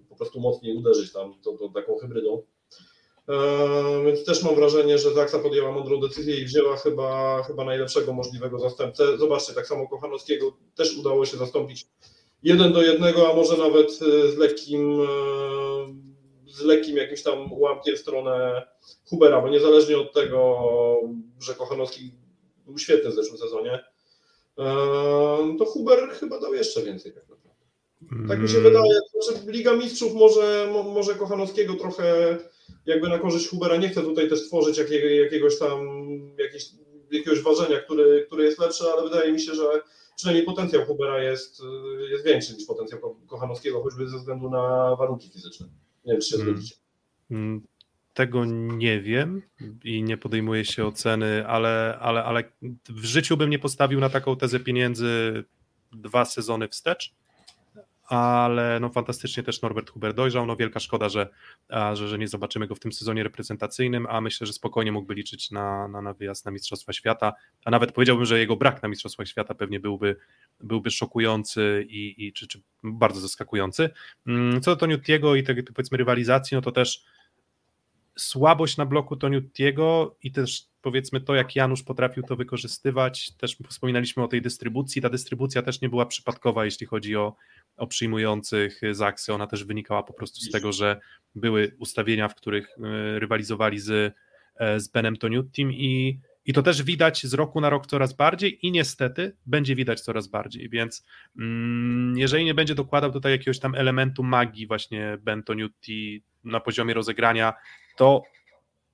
[0.09, 2.43] po prostu mocniej uderzyć tam to, to taką hybrydą.
[3.32, 8.13] Eee, więc też mam wrażenie, że Zaksa podjęła mądrą decyzję i wzięła chyba, chyba najlepszego
[8.13, 9.17] możliwego zastępcę.
[9.17, 11.88] Zobaczcie, tak samo Kochanowskiego też udało się zastąpić
[12.43, 15.05] jeden do jednego, a może nawet e, z lekkim, e,
[16.51, 18.67] z lekkim jakimś tam łamkiem w stronę
[19.05, 20.59] Hubera, bo niezależnie od tego,
[21.39, 22.11] że Kochanowski
[22.65, 23.84] był świetny w zeszłym sezonie,
[25.59, 27.49] to Huber chyba dał jeszcze więcej tak naprawdę.
[28.27, 28.71] Tak mi się mm.
[28.71, 28.99] wydaje.
[29.13, 32.38] Znaczy, Liga Mistrzów może, może Kochanowskiego trochę
[32.86, 35.80] jakby na korzyść Hubera nie chcę tutaj też tworzyć jakiego, jakiegoś tam
[36.38, 36.65] jakiegoś,
[37.11, 39.63] jakiegoś ważenia, który, który jest lepszy, ale wydaje mi się, że
[40.15, 41.61] przynajmniej potencjał Hubera jest,
[42.09, 45.67] jest większy niż potencjał Kochanowskiego, choćby ze względu na warunki fizyczne.
[46.05, 46.55] Nie wiem, czy się hmm.
[46.55, 46.76] zgodzicie.
[47.30, 47.61] Hmm.
[48.13, 49.41] Tego nie wiem
[49.84, 52.43] i nie podejmuję się oceny, ale, ale, ale
[52.89, 55.43] w życiu bym nie postawił na taką tezę pieniędzy
[55.91, 57.13] dwa sezony wstecz
[58.12, 61.30] ale no fantastycznie też Norbert Huber dojrzał, no wielka szkoda, że,
[61.70, 65.51] że, że nie zobaczymy go w tym sezonie reprezentacyjnym, a myślę, że spokojnie mógłby liczyć
[65.51, 67.34] na, na, na wyjazd na Mistrzostwa Świata,
[67.66, 70.16] a nawet powiedziałbym, że jego brak na Mistrzostwach Świata pewnie byłby,
[70.59, 73.89] byłby szokujący i, i czy, czy bardzo zaskakujący.
[74.28, 77.05] Mm, co do Toniutiego i tej powiedzmy rywalizacji, no to też
[78.18, 84.23] słabość na bloku Toniutiego i też powiedzmy to, jak Janusz potrafił to wykorzystywać, też wspominaliśmy
[84.23, 87.36] o tej dystrybucji, ta dystrybucja też nie była przypadkowa, jeśli chodzi o,
[87.77, 90.99] o przyjmujących Zaksy, ona też wynikała po prostu z tego, że
[91.36, 94.15] były ustawienia, w których e, rywalizowali z,
[94.55, 98.65] e, z Benem Toniutim i, i to też widać z roku na rok coraz bardziej
[98.65, 101.05] i niestety będzie widać coraz bardziej, więc
[101.38, 106.93] mm, jeżeli nie będzie dokładał tutaj jakiegoś tam elementu magii właśnie Ben Toniutti na poziomie
[106.93, 107.53] rozegrania,
[107.97, 108.23] to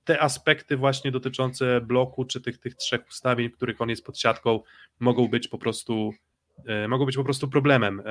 [0.08, 4.18] te aspekty właśnie dotyczące bloku, czy tych, tych trzech ustawień, w których on jest pod
[4.18, 4.60] siatką,
[5.00, 6.12] mogą być po prostu
[6.66, 8.02] e, mogą być po prostu problemem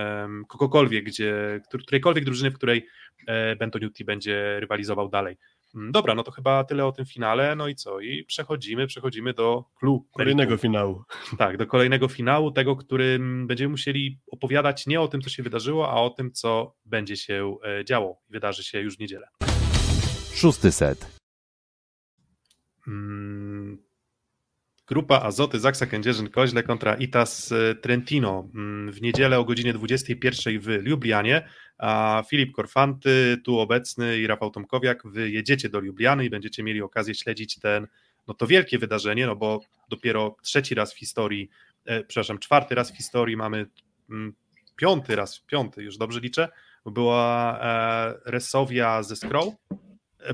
[0.47, 2.87] kogokolwiek, gdzie, którejkolwiek drużyny, w której
[3.27, 5.37] e, Bentoniuti będzie rywalizował dalej.
[5.75, 7.99] Mm, dobra, no to chyba tyle o tym finale, no i co?
[7.99, 10.07] I przechodzimy, przechodzimy do klubu.
[10.13, 11.03] Kolejnego finału.
[11.37, 15.89] Tak, do kolejnego finału, tego, którym będziemy musieli opowiadać nie o tym, co się wydarzyło,
[15.89, 19.27] a o tym, co będzie się e, działo i wydarzy się już w niedzielę.
[20.33, 21.16] Szósty set.
[22.87, 23.77] Mm,
[24.87, 28.49] grupa Azoty Zaksa Kędzierzyn-Koźle kontra Itas e, Trentino.
[28.55, 34.51] Mm, w niedzielę o godzinie 21 w Lublianie, a Filip Korfanty tu obecny i Rafał
[34.51, 37.87] Tomkowiak, wy jedziecie do Lubliany i będziecie mieli okazję śledzić ten,
[38.27, 41.49] no to wielkie wydarzenie, no bo dopiero trzeci raz w historii,
[41.85, 43.65] e, przepraszam, czwarty raz w historii mamy
[44.09, 44.33] mm,
[44.75, 46.49] piąty raz, piąty, już dobrze liczę,
[46.85, 49.51] była e, Resowia ze Scroll.
[50.19, 50.33] E,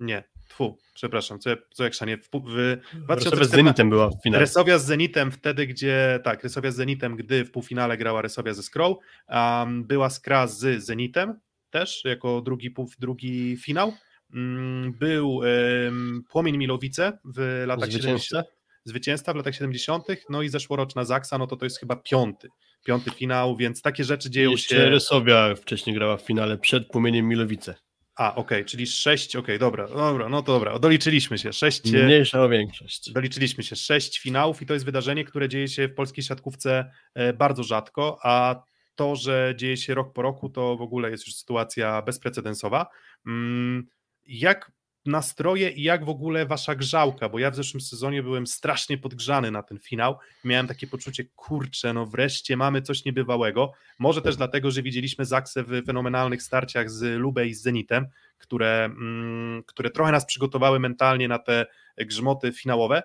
[0.00, 2.18] nie, tfu, przepraszam, co, co jak szanie.
[2.18, 2.76] W, w,
[3.08, 4.40] w z Zenitem była w finale.
[4.40, 8.62] Resowia z Zenitem wtedy, gdzie, tak, Resowia z Zenitem, gdy w półfinale grała Resowia ze
[8.62, 8.96] Scroll.
[9.28, 11.40] Um, była Skra z Zenitem
[11.70, 13.92] też, jako drugi, pół, drugi finał.
[14.34, 18.46] Um, był um, Płomień Milowice w latach 70
[18.86, 22.48] zwycięzca w latach 70., no i zeszłoroczna Zaksa, no to to jest chyba piąty,
[22.84, 24.90] piąty finał, więc takie rzeczy dzieją Jeszcze się...
[24.90, 27.74] Rysowia wcześniej grała w finale przed Płomieniem Milowice.
[28.16, 31.92] A, okej, okay, czyli sześć, okej, okay, dobra, dobra, no to dobra, doliczyliśmy się, sześć...
[31.92, 33.12] Mniejsza o większość.
[33.12, 37.32] Doliczyliśmy się, sześć finałów i to jest wydarzenie, które dzieje się w polskiej siatkówce e,
[37.32, 38.62] bardzo rzadko, a
[38.94, 42.86] to, że dzieje się rok po roku, to w ogóle jest już sytuacja bezprecedensowa.
[43.26, 43.86] Mm,
[44.26, 44.72] jak
[45.06, 49.50] nastroje i jak w ogóle wasza grzałka, bo ja w zeszłym sezonie byłem strasznie podgrzany
[49.50, 50.18] na ten finał.
[50.44, 53.72] Miałem takie poczucie, kurczę, no wreszcie mamy coś niebywałego.
[53.98, 58.06] Może też dlatego, że widzieliśmy Zaksę w fenomenalnych starciach z Lubę i z Zenitem,
[58.38, 61.66] które, mm, które trochę nas przygotowały mentalnie na te
[61.98, 63.02] grzmoty finałowe.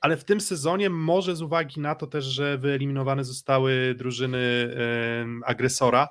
[0.00, 4.74] Ale w tym sezonie, może z uwagi na to też, że wyeliminowane zostały drużyny
[5.44, 6.08] agresora,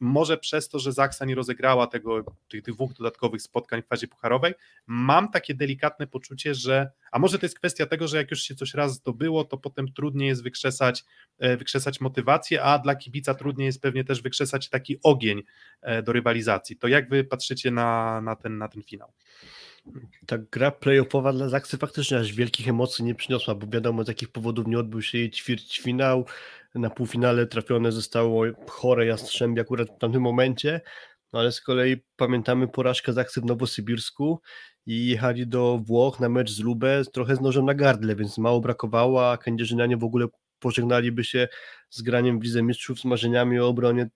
[0.00, 4.54] może przez to, że Zaksa nie rozegrała tego, tych dwóch dodatkowych spotkań w fazie pucharowej,
[4.86, 8.54] mam takie delikatne poczucie, że, a może to jest kwestia tego, że jak już się
[8.54, 11.04] coś raz zdobyło, to potem trudniej jest wykrzesać,
[11.38, 15.42] e, wykrzesać motywację, a dla kibica trudniej jest pewnie też wykrzesać taki ogień
[15.82, 16.76] e, do rywalizacji.
[16.76, 19.12] To jak wy patrzycie na, na, ten, na ten finał?
[20.26, 24.28] Ta gra playoffowa dla Zaksy faktycznie aż wielkich emocji nie przyniosła, bo wiadomo z jakich
[24.28, 26.26] powodów nie odbył się jej ćwierćfinał,
[26.74, 30.80] na półfinale trafione zostało chore Jastrzębie akurat w tamtym momencie,
[31.32, 34.40] no ale z kolei pamiętamy porażkę Zaksy w Nowosybirsku
[34.86, 38.60] i jechali do Włoch na mecz z Lubę trochę z nożem na gardle, więc mało
[38.60, 40.26] brakowało, a kędzierzynianie w ogóle
[40.58, 41.48] pożegnaliby się
[41.90, 44.10] z graniem w Lidze Mistrzów z marzeniami o obronie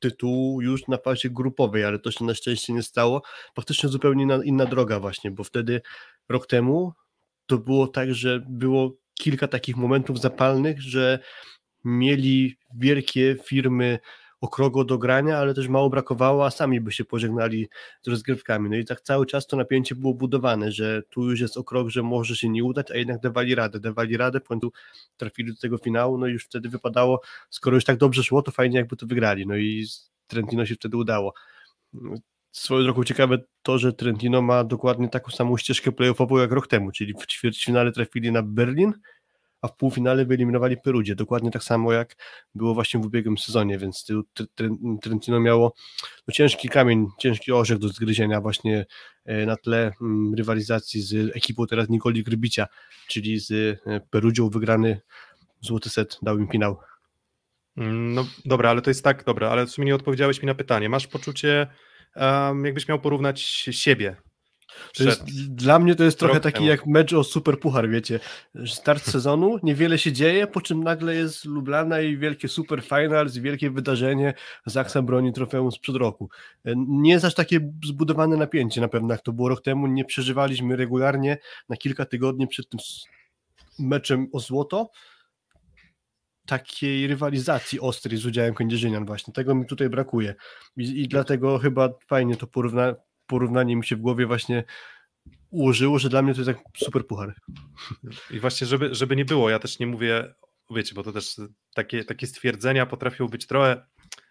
[0.00, 3.22] tytułu już na fazie grupowej, ale to się na szczęście nie stało.
[3.56, 5.80] Faktycznie zupełnie inna, inna droga właśnie, bo wtedy
[6.28, 6.92] rok temu
[7.46, 11.18] to było tak, że było kilka takich momentów zapalnych, że
[11.84, 13.98] mieli wielkie firmy
[14.40, 17.68] okrogo do grania, ale też mało brakowało, a sami by się pożegnali
[18.02, 18.70] z rozgrywkami.
[18.70, 22.02] No i tak cały czas to napięcie było budowane, że tu już jest okrog, że
[22.02, 24.72] może się nie udać, a jednak dawali radę, dawali radę, w końcu
[25.16, 27.20] trafili do tego finału, no i już wtedy wypadało,
[27.50, 29.86] skoro już tak dobrze szło, to fajnie jakby to wygrali, no i
[30.26, 31.34] Trentino się wtedy udało.
[32.52, 36.92] Swoją drogą ciekawe to, że Trentino ma dokładnie taką samą ścieżkę playoffową jak rok temu,
[36.92, 38.92] czyli w ćwierćfinale trafili na Berlin,
[39.62, 42.16] a w półfinale wyeliminowali Perudzie, dokładnie tak samo jak
[42.54, 44.06] było właśnie w ubiegłym sezonie, więc
[45.02, 45.74] Trentino miało
[46.28, 48.86] no, ciężki kamień, ciężki orzech do zgryzienia właśnie
[49.24, 52.66] e, na tle mm, rywalizacji z ekipą teraz Nikoli Grybicia,
[53.08, 53.50] czyli z
[53.86, 55.00] e, Perudzią wygrany
[55.60, 56.78] złoty set dał im finał.
[57.76, 60.54] Mm, no dobra, ale to jest tak, dobra, ale w sumie nie odpowiedziałeś mi na
[60.54, 60.88] pytanie.
[60.88, 61.66] Masz poczucie,
[62.16, 63.40] um, jakbyś miał porównać
[63.70, 64.16] siebie
[65.00, 68.20] jest, dla mnie to jest trochę taki jak mecz o super puchar, wiecie.
[68.66, 73.70] Start sezonu, niewiele się dzieje, po czym nagle jest Lublana i wielkie super finals, wielkie
[73.70, 74.34] wydarzenie,
[74.66, 76.28] Zaksa broni trofeum sprzed roku.
[76.76, 80.76] Nie jest aż takie zbudowane napięcie na pewno, jak to było rok temu, nie przeżywaliśmy
[80.76, 81.38] regularnie
[81.68, 82.80] na kilka tygodni przed tym
[83.78, 84.90] meczem o złoto
[86.48, 90.34] takiej rywalizacji ostrej z udziałem kędzierzynian właśnie, tego mi tutaj brakuje.
[90.76, 92.94] I, i dlatego chyba fajnie to porówna,
[93.28, 94.64] porównanie mi się w głowie właśnie
[95.50, 97.34] ułożyło, że dla mnie to jest jak super puchar.
[98.30, 100.34] I właśnie, żeby, żeby nie było, ja też nie mówię,
[100.70, 101.36] wiecie, bo to też
[101.74, 103.86] takie, takie stwierdzenia potrafią być trochę,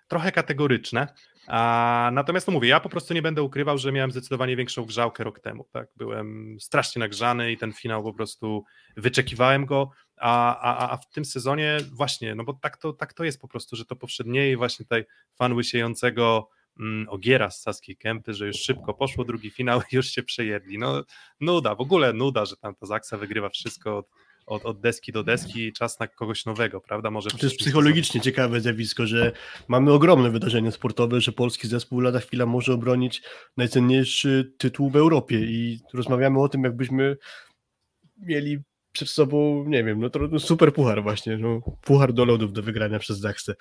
[0.08, 1.08] trochę kategoryczne,
[1.48, 5.24] a, natomiast to mówię, ja po prostu nie będę ukrywał, że miałem zdecydowanie większą grzałkę
[5.24, 5.68] rok temu.
[5.74, 5.88] Tak?
[5.96, 8.64] Byłem strasznie nagrzany i ten finał po prostu
[8.98, 13.24] wyczekiwałem go, a, a, a w tym sezonie właśnie, no bo tak to, tak to
[13.24, 15.06] jest po prostu, że to powszednieje właśnie tutaj
[15.38, 16.57] fan łysiejącego Mm,
[17.08, 20.78] Ogiera z Saskiej Kępy, że już szybko poszło drugi finał i już się przejedli.
[20.78, 21.04] No
[21.40, 24.08] nuda, w ogóle nuda, że tam ta Zaksa wygrywa wszystko od,
[24.46, 27.12] od, od deski do deski, czas na kogoś nowego, prawda?
[27.12, 29.32] Może to jest psychologicznie ciekawe zjawisko, że
[29.68, 33.22] mamy ogromne wydarzenie sportowe, że polski zespół lada chwila może obronić
[33.58, 37.18] najcenniejszy tytuł w Europie i rozmawiamy o tym, jakbyśmy
[38.18, 38.58] mieli
[38.92, 43.00] przed sobą, nie wiem, no to super puchar właśnie, no, puchar do lodów do wygrania
[43.00, 43.56] przez Zaksę.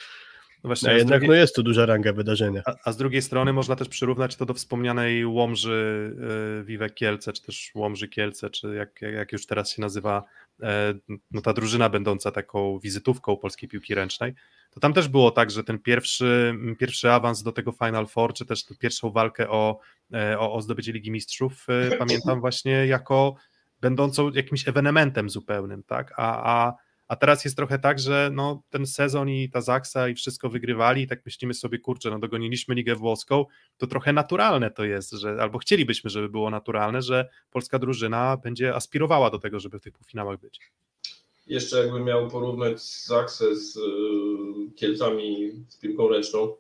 [0.65, 1.29] No właśnie, a jednak drugiej...
[1.29, 2.63] no jest to duża ranga wydarzenia.
[2.67, 6.17] A, a, z drugiej strony można też przyrównać to do wspomnianej Łomży
[6.81, 10.25] y, Kielce, czy też Łomży Kielce, czy jak, jak już teraz się nazywa
[10.63, 10.95] e,
[11.31, 14.35] no ta drużyna będąca taką wizytówką polskiej piłki ręcznej,
[14.71, 18.47] to tam też było tak, że ten pierwszy, pierwszy awans do tego Final Four, czy
[18.47, 19.79] też pierwszą walkę o,
[20.13, 23.35] e, o, o zdobycie Ligi Mistrzów e, pamiętam właśnie jako
[23.81, 28.87] będącą jakimś ewenementem zupełnym, tak, a, a a teraz jest trochę tak, że no, ten
[28.87, 32.97] sezon i ta Zaksa i wszystko wygrywali i tak myślimy sobie, kurczę, no dogoniliśmy Ligę
[32.97, 33.45] Włoską,
[33.77, 38.75] to trochę naturalne to jest, że albo chcielibyśmy, żeby było naturalne, że polska drużyna będzie
[38.75, 40.61] aspirowała do tego, żeby w tych półfinałach być.
[41.47, 43.81] Jeszcze jakbym miał porównać Zaksę z y,
[44.77, 46.55] Kielcami z piłką ręczną,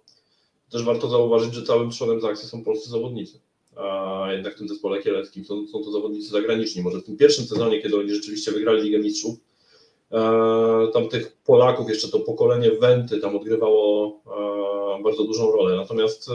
[0.70, 3.40] też warto zauważyć, że całym trzodem Zaksy są polscy zawodnicy.
[3.76, 6.82] A jednak w tym zespole kieleckim są, są to zawodnicy zagraniczni.
[6.82, 9.38] Może w tym pierwszym sezonie, kiedy oni rzeczywiście wygrali Ligę Mistrzów,
[10.92, 14.20] tam tych Polaków, jeszcze to pokolenie Wenty tam odgrywało
[14.98, 15.76] e, bardzo dużą rolę.
[15.76, 16.32] Natomiast e,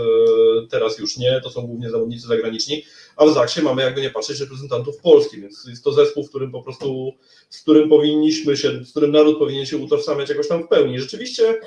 [0.70, 2.84] teraz już nie, to są głównie zawodnicy zagraniczni,
[3.16, 6.52] a w Zaksie mamy jakby nie patrzeć reprezentantów Polski, więc jest to zespół, w którym
[6.52, 7.12] po prostu,
[7.50, 11.00] z którym powinniśmy się, z którym naród powinien się utożsamiać jakoś tam w pełni.
[11.00, 11.60] Rzeczywiście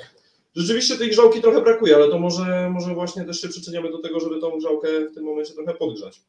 [0.55, 4.19] Rzeczywiście tej grzałki trochę brakuje, ale to może, może właśnie też się przyczyniamy do tego,
[4.19, 6.21] żeby tą grzałkę w tym momencie trochę podgrzać.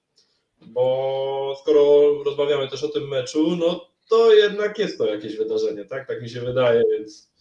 [0.67, 6.09] Bo skoro rozmawiamy też o tym meczu, no to jednak jest to jakieś wydarzenie, tak?
[6.09, 7.37] Tak mi się wydaje, więc.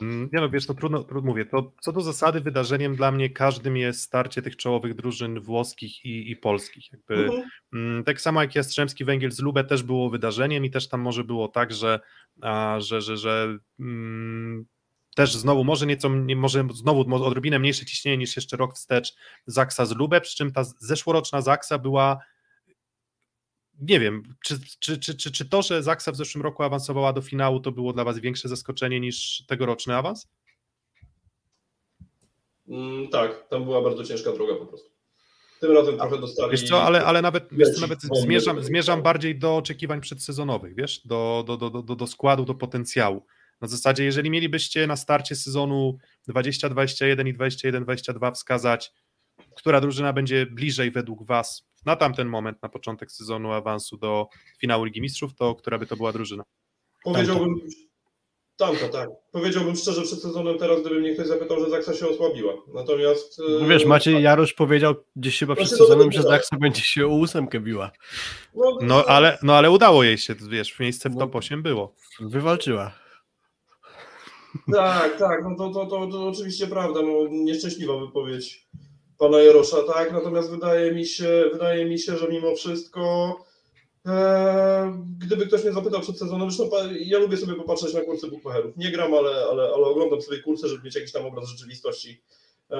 [0.00, 1.46] Mm, nie no, wiesz, to trudno, trudno mówię.
[1.46, 6.30] To co do zasady wydarzeniem dla mnie każdym jest starcie tych czołowych drużyn włoskich i,
[6.30, 6.92] i polskich.
[6.92, 7.42] Jakby, mhm.
[7.74, 11.24] Mm, tak samo jak Jastrzębski Węgiel z Lubę też było wydarzeniem i też tam może
[11.24, 12.00] było tak, że,
[12.40, 14.66] a, że, że, że mm,
[15.14, 19.14] też znowu może nieco, może znowu odrobinę mniejsze ciśnienie niż jeszcze rok wstecz
[19.46, 22.18] Zaksa z Lubę, przy czym ta zeszłoroczna Zaksa była
[23.80, 27.22] nie wiem, czy, czy, czy, czy, czy to, że Zaksa w zeszłym roku awansowała do
[27.22, 30.28] finału, to było dla Was większe zaskoczenie niż tegoroczny awans?
[32.68, 34.90] Mm, tak, tam była bardzo ciężka droga po prostu.
[35.60, 36.50] Tym razem trochę dostali.
[36.50, 41.06] Wiesz co, ale, ale nawet, wiesz co, nawet zmierzam, zmierzam bardziej do oczekiwań przedsezonowych, wiesz,
[41.06, 43.26] do, do, do, do, do składu, do potencjału.
[43.60, 45.98] Na zasadzie, jeżeli mielibyście na starcie sezonu
[46.28, 48.92] 2021 i 21-22 wskazać,
[49.56, 54.28] która drużyna będzie bliżej według Was na tamten moment, na początek sezonu awansu do
[54.58, 56.44] finału Ligi Mistrzów, to która by to była drużyna?
[57.04, 57.60] Powiedziałbym,
[58.56, 59.08] Tamta, tak.
[59.32, 62.52] Powiedziałbym szczerze przed sezonem teraz, gdyby mnie ktoś zapytał, że Zaksa się osłabiła.
[62.74, 63.40] Natomiast...
[63.60, 67.08] No wiesz, Maciej Jarosz powiedział gdzieś chyba przed znaczy, sezonem, że Zaksa będzie się o
[67.08, 67.90] ósemkę biła.
[68.54, 71.94] No, no, ale, no ale udało jej się, wiesz, miejsce w top 8 było.
[72.20, 72.92] Wywalczyła.
[74.72, 78.66] Tak, tak, no to, to, to, to oczywiście prawda, no, nieszczęśliwa wypowiedź
[79.18, 83.36] pana Jarosza, tak, natomiast wydaje mi się, wydaje mi się, że mimo wszystko
[84.06, 88.76] e, gdyby ktoś mnie zapytał przed sezonem, zresztą ja lubię sobie popatrzeć na kursy bookmacherów,
[88.76, 92.22] nie gram, ale, ale, ale oglądam sobie kursy, żeby mieć jakiś tam obraz rzeczywistości,
[92.70, 92.76] e,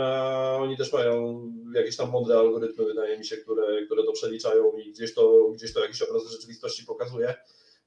[0.61, 1.43] oni też mają
[1.75, 5.73] jakieś tam mądre algorytmy, wydaje mi się, które, które to przeliczają i gdzieś to, gdzieś
[5.73, 7.35] to jakiś obraz rzeczywistości pokazuje.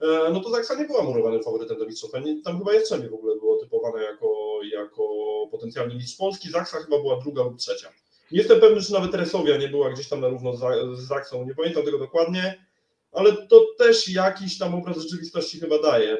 [0.02, 2.20] E, no to Zaksa nie była murowanym faworytem do mistrzostwa.
[2.44, 5.08] Tam chyba Jastrzębie w ogóle było typowane jako, jako
[5.52, 6.50] potencjalny mistrz Polski.
[6.50, 7.90] Zaksa chyba była druga lub trzecia.
[8.32, 10.54] Jestem pewny, czy nawet Resowia nie była gdzieś tam na równo
[10.96, 12.66] z Zaksą, nie pamiętam tego dokładnie,
[13.12, 16.18] ale to też jakiś tam obraz rzeczywistości chyba daje.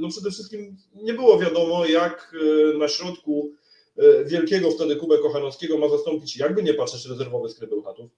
[0.00, 2.34] No przede wszystkim nie było wiadomo, jak
[2.74, 3.50] e, na środku
[3.96, 8.10] e, wielkiego wtedy Kubę Kochanowskiego ma zastąpić, jakby nie patrzeć, rezerwowy Skrybeł Chatów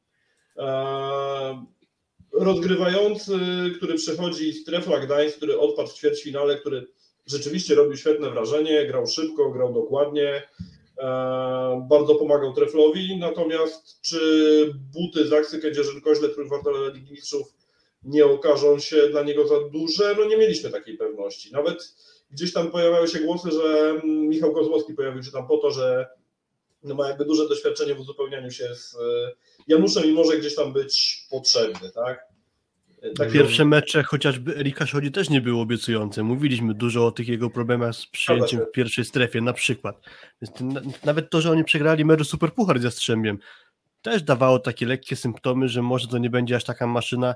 [2.32, 3.32] rozgrywający,
[3.76, 6.86] który przychodzi z Trefla Gdańsk, który odpadł w ćwierćfinale, który
[7.26, 10.42] rzeczywiście robił świetne wrażenie, grał szybko, grał dokładnie, e,
[11.88, 14.20] bardzo pomagał Treflowi, natomiast czy
[14.92, 17.55] buty Zaksy Kędzierzyn-Koźle trójkwartale Ligi Mistrzów
[18.03, 20.14] nie okażą się dla niego za duże?
[20.18, 21.53] No nie mieliśmy takiej pewności.
[21.53, 21.94] Nawet
[22.30, 26.07] gdzieś tam pojawiały się głosy, że Michał Kozłowski pojawił się tam po to, że
[26.82, 28.96] no ma jakby duże doświadczenie w uzupełnianiu się z
[29.68, 32.30] Januszem i może gdzieś tam być potrzebny, tak?
[33.16, 36.22] Tak Pierwsze mecze chociażby Erika Szodzi też nie były obiecujące.
[36.22, 40.01] Mówiliśmy dużo o tych jego problemach z przyjęciem w pierwszej strefie na przykład.
[41.05, 43.38] Nawet to, że oni przegrali mecz Super Puchar z Jastrzębiem
[44.03, 47.34] też dawało takie lekkie symptomy, że może to nie będzie aż taka maszyna,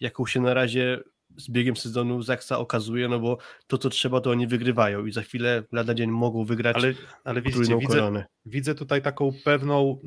[0.00, 1.00] jaką się na razie
[1.36, 5.22] z biegiem sezonu Zaksa okazuje, no bo to, co trzeba, to oni wygrywają i za
[5.22, 6.94] chwilę lada dzień mogą wygrać ale,
[7.24, 9.98] ale widzicie, widzę, widzę tutaj taką pewną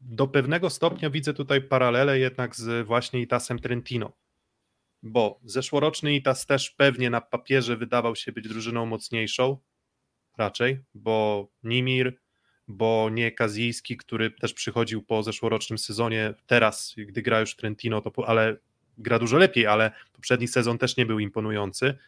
[0.00, 4.12] do pewnego stopnia widzę tutaj paralele jednak z właśnie Itasem Trentino,
[5.02, 9.58] bo zeszłoroczny Itas też pewnie na papierze wydawał się być drużyną mocniejszą,
[10.38, 12.20] raczej, bo Nimir,
[12.68, 18.28] bo nie Kazijski, który też przychodził po zeszłorocznym sezonie, teraz, gdy gra już Trentino, to,
[18.28, 18.56] ale
[18.98, 21.98] gra dużo lepiej, ale poprzedni sezon też nie był imponujący.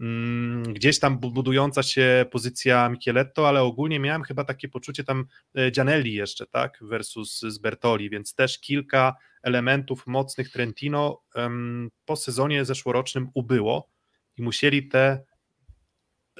[0.00, 5.24] Mm, gdzieś tam budująca się pozycja Micheletto, ale ogólnie miałem chyba takie poczucie tam
[5.54, 11.22] e, Gianelli jeszcze, tak, versus z Bertoli, więc też kilka elementów mocnych Trentino
[12.04, 13.90] po sezonie zeszłorocznym ubyło
[14.36, 15.24] i musieli te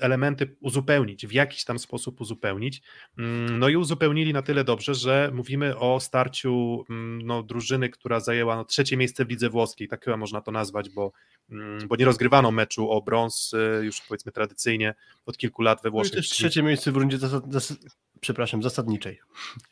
[0.00, 2.82] elementy uzupełnić, w jakiś tam sposób uzupełnić.
[3.18, 8.20] Mm, no i uzupełnili na tyle dobrze, że mówimy o starciu mm, no, drużyny, która
[8.20, 11.12] zajęła no, trzecie miejsce w lidze włoskiej, tak chyba można to nazwać, bo,
[11.50, 14.94] mm, bo nie rozgrywano meczu o brąz y, już powiedzmy tradycyjnie
[15.26, 16.12] od kilku lat we No Włoszech.
[16.12, 17.78] też trzecie miejsce w rundzie zasad, zasad,
[18.20, 19.20] przepraszam, zasadniczej.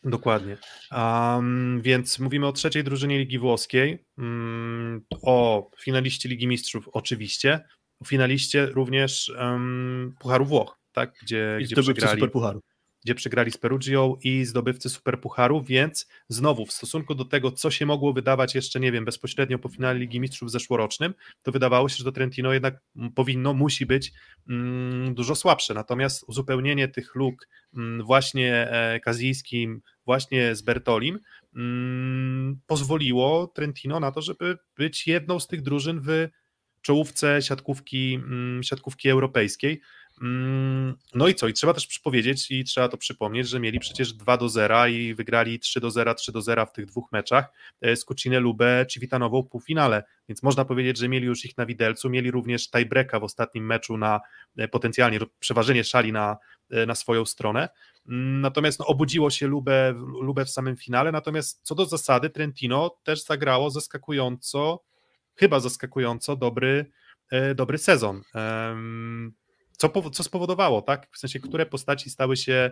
[0.05, 0.57] Dokładnie.
[0.93, 7.61] Um, więc mówimy o trzeciej drużynie Ligi Włoskiej, um, o finaliście Ligi Mistrzów oczywiście,
[8.05, 11.15] finaliście również um, Pucharu Włoch, tak?
[11.23, 12.61] gdzie, I gdzie, przegrali, Superpucharu.
[13.05, 17.87] gdzie przegrali z Perugią i zdobywcy Superpucharu, więc znowu w stosunku do tego, co się
[17.87, 22.05] mogło wydawać jeszcze, nie wiem, bezpośrednio po finale Ligi Mistrzów zeszłorocznym, to wydawało się, że
[22.05, 22.81] to Trentino jednak
[23.15, 24.13] powinno, musi być
[24.49, 25.75] mm, dużo słabsze.
[25.75, 31.19] Natomiast uzupełnienie tych luk mm, właśnie e, Kazijskim, właśnie z Bertolim,
[31.57, 36.29] mm, pozwoliło Trentino na to, żeby być jedną z tych drużyn w
[36.87, 39.81] czołówce siatkówki, mm, siatkówki europejskiej.
[40.23, 41.49] Mm, No i co?
[41.49, 45.15] I trzeba też przypowiedzieć i trzeba to przypomnieć, że mieli przecież 2 do 0 i
[45.15, 48.87] wygrali 3 do 0, 3 do 0 w tych dwóch meczach e, z Kucinę Lubę
[48.89, 50.05] Civitanową w półfinale.
[50.29, 53.97] Więc można powiedzieć, że mieli już ich na widelcu, mieli również tiebreaka w ostatnim meczu
[53.97, 54.21] na
[54.57, 56.37] e, potencjalnie przeważenie szali na,
[56.71, 57.69] e, na swoją stronę.
[58.09, 61.13] Mm, Natomiast no, obudziło się Lubę, Lubę w samym finale.
[61.13, 64.81] Natomiast co do zasady, Trentino też zagrało zaskakująco,
[65.37, 66.87] chyba zaskakująco dobry,
[67.31, 68.23] e, dobry sezon.
[69.73, 71.09] Co, co spowodowało, tak?
[71.13, 72.71] W sensie, które postaci stały się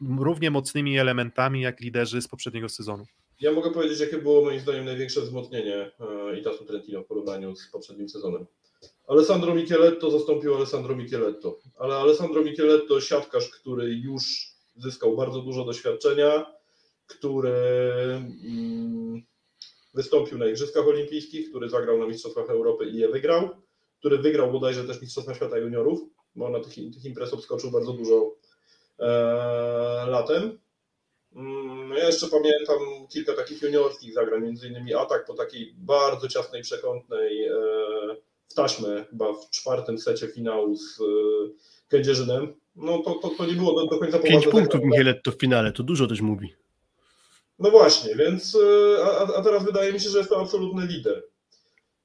[0.00, 3.04] równie mocnymi elementami jak liderzy z poprzedniego sezonu.
[3.40, 5.90] Ja mogę powiedzieć, jakie było moim zdaniem największe wzmocnienie
[6.30, 8.46] e, Itasu Trentino w porównaniu z poprzednim sezonem.
[9.08, 14.22] Alessandro Micheletto zastąpił Alessandro Micheletto, ale Alessandro Micheletto siatkarz, który już
[14.76, 16.46] zyskał bardzo dużo doświadczenia,
[17.06, 17.52] który
[18.44, 19.22] mm,
[19.94, 23.48] wystąpił na Igrzyskach Olimpijskich, który zagrał na Mistrzostwach Europy i je wygrał,
[23.98, 26.00] który wygrał bodajże też Mistrzostwa Świata Juniorów,
[26.34, 28.34] bo na tych, tych imprez obskoczył bardzo dużo
[28.98, 29.06] e,
[30.06, 30.58] latem.
[31.36, 32.78] Mm, Ja jeszcze pamiętam
[33.08, 37.52] kilka takich juniorskich zagrań, między innymi atak po takiej bardzo ciasnej przekątnej e,
[38.48, 41.04] w taśmę, chyba w czwartym secie finału z e,
[41.88, 42.54] Kędzierzynem.
[42.76, 44.90] No to, to, to nie było do, do końca Pięć poważne punktów zagranie.
[44.90, 46.54] Micheletto w finale, to dużo też mówi.
[47.62, 51.22] No właśnie, więc e, a, a teraz wydaje mi się, że jest to absolutny lider.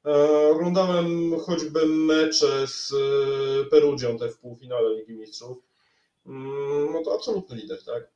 [0.06, 5.58] E, Oglądałem choćby mecze z e, Perugią te w półfinale Ligi Mistrzów.
[6.26, 8.08] Mm, No to absolutny lider, tak?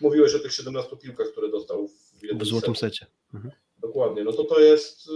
[0.00, 3.06] Mówiłeś o tych 17 piłkach, które dostał w jednym W złotym secie.
[3.32, 3.50] secie.
[3.78, 5.08] Dokładnie, no to to jest,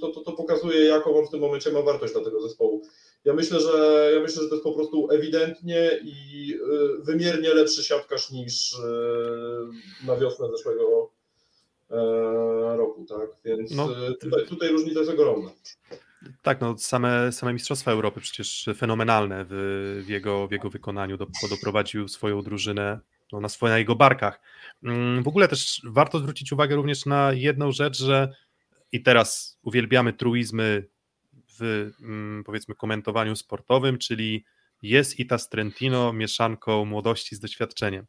[0.00, 2.82] to, to, to pokazuje jaką on w tym momencie ma wartość dla tego zespołu.
[3.24, 6.54] Ja myślę, że ja myślę, że to jest po prostu ewidentnie i
[7.00, 8.76] y, wymiernie lepszy siatkarz niż y,
[10.06, 11.10] na wiosnę zeszłego
[11.90, 11.96] e,
[12.76, 13.30] roku, tak?
[13.44, 14.08] Więc No.
[14.08, 15.50] y, tutaj, tutaj różnica jest ogromna.
[16.42, 21.16] Tak, no same, same Mistrzostwa Europy przecież fenomenalne w, w, jego, w jego wykonaniu.
[21.16, 23.00] Do, doprowadził swoją drużynę
[23.32, 24.40] no, na, swoje, na jego barkach.
[24.84, 28.34] Mm, W ogóle też warto zwrócić uwagę również na jedną rzecz, że
[28.92, 30.88] i teraz uwielbiamy truizmy
[32.02, 34.44] mm, powiedzmy komentowaniu sportowym, czyli
[34.82, 38.06] jest Itas Trentino mieszanką młodości z doświadczeniem,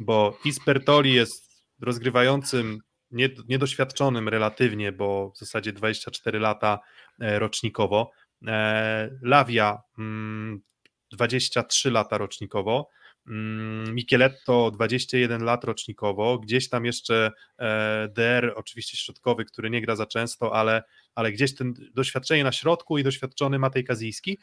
[0.00, 2.78] bo Ispertoli jest rozgrywającym
[3.10, 6.78] nie- niedoświadczonym relatywnie, bo w zasadzie 24 lata
[7.20, 8.10] e, rocznikowo.
[8.46, 10.62] E, Lawia mm,
[11.12, 12.88] 23 lata rocznikowo.
[13.26, 19.96] Mm, Micheletto 21 lat rocznikowo, gdzieś tam jeszcze e, DR, oczywiście środkowy, który nie gra
[19.96, 20.82] za często, ale,
[21.14, 24.38] ale gdzieś ten doświadczenie na środku i doświadczony Matej Kazijski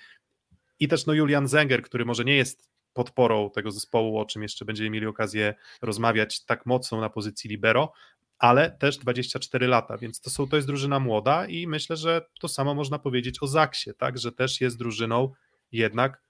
[0.80, 4.66] i też no Julian Zenger, który może nie jest podporą tego zespołu, o czym jeszcze
[4.66, 7.94] będziemy mieli okazję rozmawiać tak mocno na pozycji libero,
[8.38, 12.48] ale też 24 lata, więc to, są, to jest drużyna młoda i myślę, że to
[12.48, 15.32] samo można powiedzieć o Zaksie, tak, że też jest drużyną
[15.72, 16.22] jednak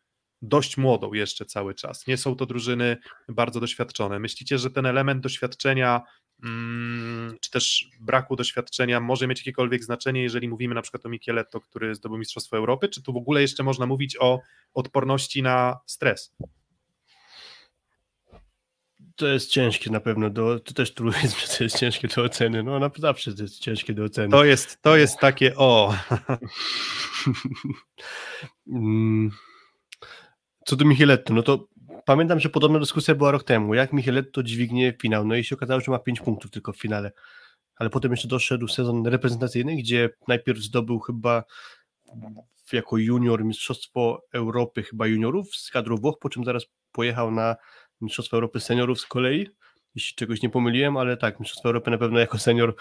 [0.41, 2.07] dość młodą jeszcze cały czas.
[2.07, 2.97] Nie są to drużyny
[3.29, 4.19] bardzo doświadczone.
[4.19, 6.01] Myślicie, że ten element doświadczenia
[6.43, 11.61] mm, czy też braku doświadczenia może mieć jakiekolwiek znaczenie, jeżeli mówimy na przykład o Micheletto,
[11.61, 14.39] który zdobył Mistrzostwo Europy, czy tu w ogóle jeszcze można mówić o
[14.73, 16.35] odporności na stres?
[19.15, 22.63] To jest ciężkie na pewno, do, to też truizm, że to jest ciężkie do oceny.
[22.63, 24.29] No na, zawsze to jest ciężkie do oceny.
[24.29, 25.93] To jest, to jest takie o.
[30.69, 31.67] Co do Micheletto, no to
[32.05, 35.81] pamiętam, że podobna dyskusja była rok temu, jak Micheletto dźwignie finał, no i się okazało,
[35.81, 37.11] że ma 5 punktów tylko w finale,
[37.75, 41.43] ale potem jeszcze doszedł sezon reprezentacyjny, gdzie najpierw zdobył chyba
[42.73, 47.55] jako junior Mistrzostwo Europy chyba juniorów z kadrą Włoch, po czym zaraz pojechał na
[48.01, 49.47] Mistrzostwo Europy seniorów z kolei,
[49.95, 52.75] jeśli czegoś nie pomyliłem, ale tak, Mistrzostwo Europy na pewno jako senior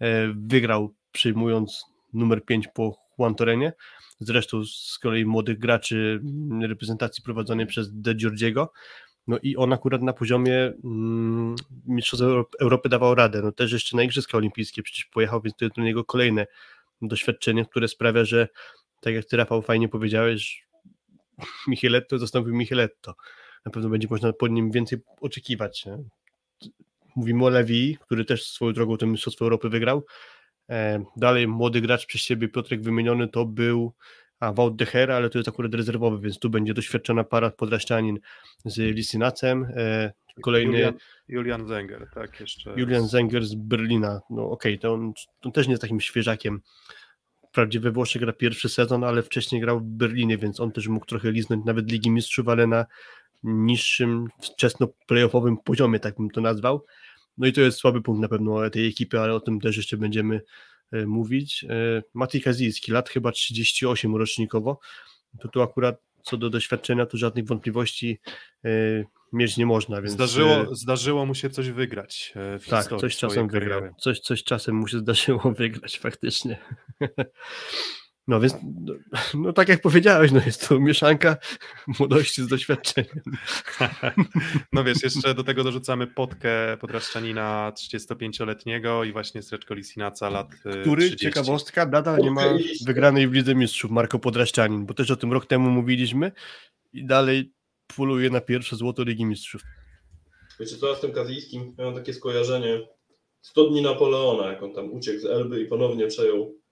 [0.00, 3.72] e, wygrał, przyjmując numer 5 po Juan Torenie,
[4.20, 6.20] zresztą z kolei młodych graczy
[6.62, 8.72] reprezentacji prowadzonej przez De Giorgiego,
[9.26, 11.56] no i on akurat na poziomie mm,
[11.86, 12.26] Mistrzostw
[12.60, 13.42] Europy dawał radę.
[13.42, 16.46] No też jeszcze na Igrzyska Olimpijskie przecież pojechał, więc to jest dla niego kolejne
[17.02, 18.48] doświadczenie, które sprawia, że
[19.00, 20.66] tak jak ty Rafał fajnie powiedziałeś,
[21.68, 23.14] Micheletto zastąpił Micheletto.
[23.64, 25.84] Na pewno będzie można po nim więcej oczekiwać.
[27.16, 30.04] Mówimy o Lewi, który też swoją drogą to Mistrzostwo Europy wygrał.
[30.70, 33.92] E, dalej młody gracz przez siebie, Piotrek wymieniony, to był
[34.40, 38.18] a Wout de Her, ale to jest akurat rezerwowy, więc tu będzie doświadczona para podraszczanin
[38.64, 39.66] z Lisinacem.
[39.76, 40.12] E,
[40.42, 40.94] kolejny Julian,
[41.28, 42.74] Julian Zenger, tak, jeszcze.
[42.76, 44.20] Julian Zenger z Berlina.
[44.30, 45.12] No okej, okay, to, on,
[45.42, 46.60] on też nie jest takim świeżakiem.
[47.48, 51.06] Wprawdzie we Włoszech gra pierwszy sezon, ale wcześniej grał w Berlinie, więc on też mógł
[51.06, 52.86] trochę liznąć nawet Ligi Mistrzów, ale na
[53.42, 56.84] niższym, wczesno-playoffowym poziomie, tak bym to nazwał.
[57.38, 59.96] No i to jest słaby punkt na pewno tej ekipy, ale o tym też jeszcze
[59.96, 60.40] będziemy
[60.92, 61.64] e, mówić.
[61.64, 64.78] E, Matej Kazijski, lat chyba 38 rocznikowo,
[65.40, 68.18] to tu akurat co do doświadczenia, to żadnych wątpliwości
[68.64, 68.68] e,
[69.32, 70.02] mieć nie można.
[70.02, 70.14] Więc...
[70.14, 72.32] Zdarzyło, zdarzyło mu się coś wygrać.
[72.60, 73.82] W tak, coś czasem wygrał.
[74.00, 76.58] Coś, coś czasem mu się zdarzyło wygrać faktycznie.
[78.28, 78.94] No więc, no,
[79.34, 81.36] no, tak jak powiedziałeś, no jest to mieszanka
[81.98, 83.22] młodości z doświadczeniem.
[84.72, 90.80] No wiesz, jeszcze do tego dorzucamy potkę podraszczanina 35-letniego i właśnie Sreczko Lisinaca lat y,
[90.80, 91.16] Który, 30.
[91.16, 92.42] ciekawostka, nadal nie ma
[92.86, 96.32] wygranej w Lidze Mistrzów Marko Podraszczanin, bo też o tym rok temu mówiliśmy
[96.92, 97.52] i dalej
[97.86, 99.62] puluje na pierwsze złoto Ligi Mistrzów.
[100.60, 102.80] Wiecie co, ja z tym Kazijskim miałem takie skojarzenie
[103.40, 106.63] 100 dni Napoleona, jak on tam uciekł z Elby i ponownie przejął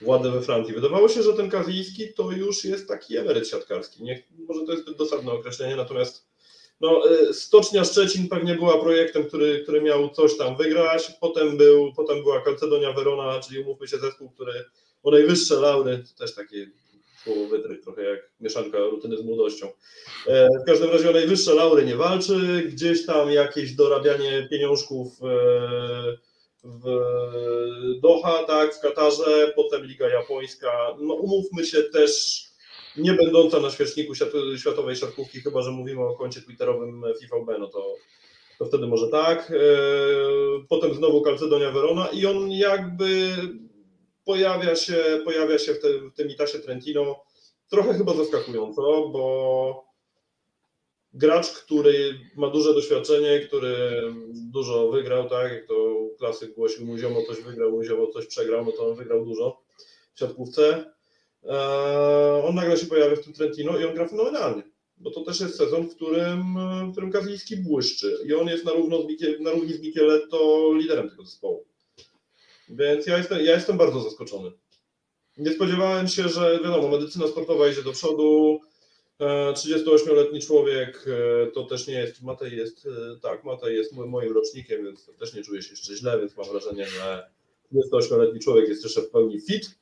[0.00, 0.74] władzę we Francji.
[0.74, 4.02] Wydawało się, że ten Kazijski to już jest taki emeryt siatkarski.
[4.02, 6.28] Nie, może to jest zbyt dosadne określenie, natomiast
[6.80, 11.12] no, y, Stocznia Szczecin pewnie była projektem, który, który miał coś tam wygrać.
[11.20, 14.64] Potem, był, potem była Calcedonia Verona, czyli umówmy się zespół, który
[15.02, 16.70] o najwyższe laury, to też takie
[17.24, 19.68] słowo wytrych, trochę jak mieszanka rutyny z młodością.
[20.26, 26.27] E, w każdym razie o najwyższe laury nie walczy, gdzieś tam jakieś dorabianie pieniążków e,
[26.64, 26.84] w
[28.00, 30.96] Doha, tak, w Katarze, potem Liga Japońska.
[31.00, 32.42] No umówmy się też,
[32.96, 34.12] nie będąca na świeczniku
[34.56, 37.94] światowej siatkówki, chyba że mówimy o koncie twitterowym FIVB, no to,
[38.58, 39.50] to wtedy może tak.
[39.50, 39.56] E,
[40.68, 43.30] potem znowu Calcedonia Verona i on jakby
[44.24, 47.24] pojawia się, pojawia się w, te, w tym Itasie Trentino
[47.70, 49.84] trochę chyba zaskakująco, bo
[51.12, 54.02] gracz, który ma duże doświadczenie, który
[54.52, 55.74] dużo wygrał, tak, jak to
[56.18, 59.62] klasyk głosił, Muziomo coś wygrał, Muziomo coś przegrał, no to on wygrał dużo
[60.14, 60.94] w siatkówce.
[61.44, 64.62] Eee, on nagle się pojawia w tym Trentino i on gra fenomenalnie,
[64.96, 66.54] bo to też jest sezon, w którym,
[66.88, 70.72] w którym Kaziński błyszczy i on jest na, równo z Mikie, na równi z Micheletto
[70.74, 71.64] liderem tego zespołu.
[72.68, 74.52] Więc ja jestem, ja jestem bardzo zaskoczony.
[75.36, 78.60] Nie spodziewałem się, że wiadomo, medycyna sportowa idzie do przodu,
[79.20, 84.84] 38-letni człowiek e, to też nie jest, Matej jest, e, tak, Matej jest moim rocznikiem,
[84.84, 87.30] więc też nie czuję się jeszcze źle, więc mam wrażenie, że
[87.72, 89.78] 38-letni człowiek jest jeszcze w pełni fit.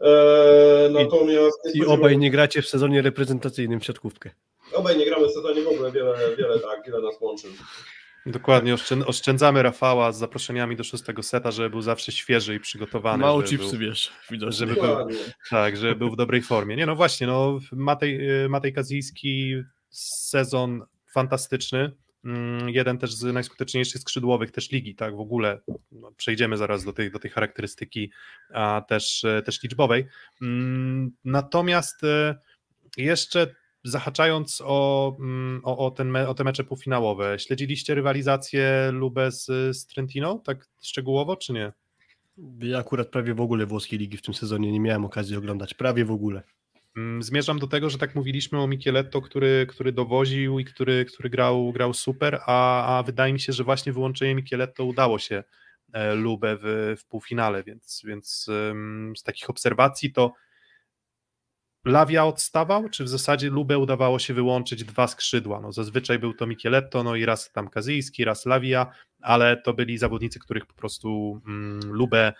[0.00, 1.58] E, natomiast...
[1.74, 4.30] I, I obaj nie gracie w sezonie reprezentacyjnym w siatkówkę.
[4.72, 7.48] Obaj nie gramy w sezonie w ogóle, wiele, wiele tak, wiele nas łączy.
[8.28, 8.76] Dokładnie,
[9.06, 13.22] oszczędzamy Rafała z zaproszeniami do szóstego seta, żeby był zawsze świeży i przygotowany.
[13.22, 14.66] Mało chipsy, wiesz, widocznie.
[14.66, 14.96] Żeby był,
[15.50, 16.76] tak, żeby był w dobrej formie.
[16.76, 19.54] Nie no właśnie, no Matej, y, Matej Kazijski,
[19.90, 21.92] sezon fantastyczny,
[22.24, 25.60] mm, jeden też z najskuteczniejszych skrzydłowych też ligi, tak, w ogóle
[25.92, 28.10] no, przejdziemy zaraz do tej, do tej charakterystyki
[28.54, 30.06] a też, y, też liczbowej.
[30.42, 32.34] Mm, natomiast y,
[32.96, 33.54] jeszcze
[33.84, 39.86] zahaczając o, mm, o, o, ten, o te mecze półfinałowe, śledziliście rywalizację Lube z, z
[39.86, 41.72] Trentino, tak szczegółowo, czy nie?
[42.60, 46.04] Ja akurat prawie w ogóle włoskiej ligi w tym sezonie nie miałem okazji oglądać, prawie
[46.04, 46.42] w ogóle.
[46.96, 51.30] Mm, zmierzam do tego, że tak mówiliśmy o Micheletto, który, który dowoził i który, który
[51.30, 55.44] grał, grał super, a, a wydaje mi się, że właśnie wyłączenie Micheletto udało się
[55.92, 58.46] e, Lubę w, w półfinale, więc, więc
[59.16, 60.32] z takich obserwacji to
[61.88, 65.60] Lawia odstawał, czy w zasadzie Lubę udawało się wyłączyć dwa skrzydła?
[65.60, 68.86] No, zazwyczaj był to Micheletto, no i raz tam Kazyjski, raz Lawia,
[69.22, 72.32] ale to byli zawodnicy, których po prostu mm, Lubę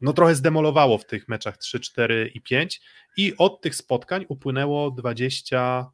[0.00, 2.80] no trochę zdemolowało w tych meczach 3, 4 i 5
[3.16, 5.86] i od tych spotkań upłynęło 20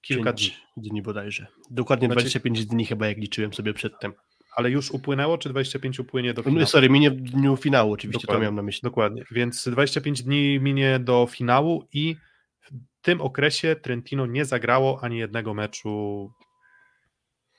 [0.00, 0.56] kilka dni.
[0.76, 1.46] dni bodajże.
[1.70, 4.12] Dokładnie znaczy, 25 dni chyba jak liczyłem sobie przedtem
[4.56, 6.66] ale już upłynęło, czy 25 upłynie do finału?
[6.66, 8.80] Sorry, minie w dniu finału, oczywiście dokładnie, to miałem na myśli.
[8.82, 12.16] Dokładnie, więc 25 dni minie do finału i
[12.60, 12.70] w
[13.02, 16.30] tym okresie Trentino nie zagrało ani jednego meczu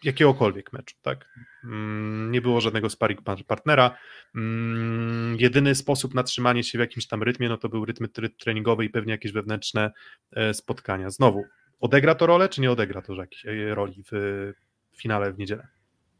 [0.03, 1.29] jakiegokolwiek meczu, tak?
[1.63, 3.97] Mm, nie było żadnego sparring partnera.
[4.35, 8.07] Mm, jedyny sposób na trzymanie się w jakimś tam rytmie, no to był rytm
[8.39, 9.91] treningowy i pewnie jakieś wewnętrzne
[10.31, 11.09] e, spotkania.
[11.09, 11.43] Znowu,
[11.79, 14.51] odegra to rolę, czy nie odegra to jakiejś roli w
[14.97, 15.67] finale w niedzielę?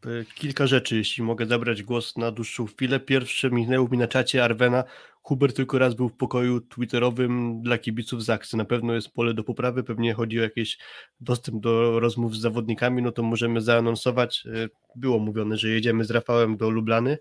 [0.06, 2.99] E, kilka rzeczy, jeśli mogę zabrać głos na dłuższą chwilę.
[2.99, 4.84] Pierwsze minęło mi na czacie Arwena.
[5.22, 8.57] Hubert tylko raz był w pokoju twitterowym dla kibiców Zaksy.
[8.57, 10.78] Na pewno jest pole do poprawy, pewnie chodzi o jakiś
[11.19, 14.44] dostęp do rozmów z zawodnikami, no to możemy zaanonsować.
[14.45, 17.18] E, było mówione, że jedziemy z Rafałem do Lublany.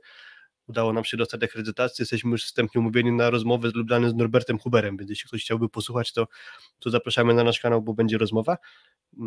[0.70, 2.02] Udało nam się dostać akredytację.
[2.02, 5.68] Jesteśmy już wstępnie umówieni na rozmowę z Lublany z Norbertem Huberem, więc jeśli ktoś chciałby
[5.68, 6.26] posłuchać, to,
[6.78, 8.56] to zapraszamy na nasz kanał, bo będzie rozmowa.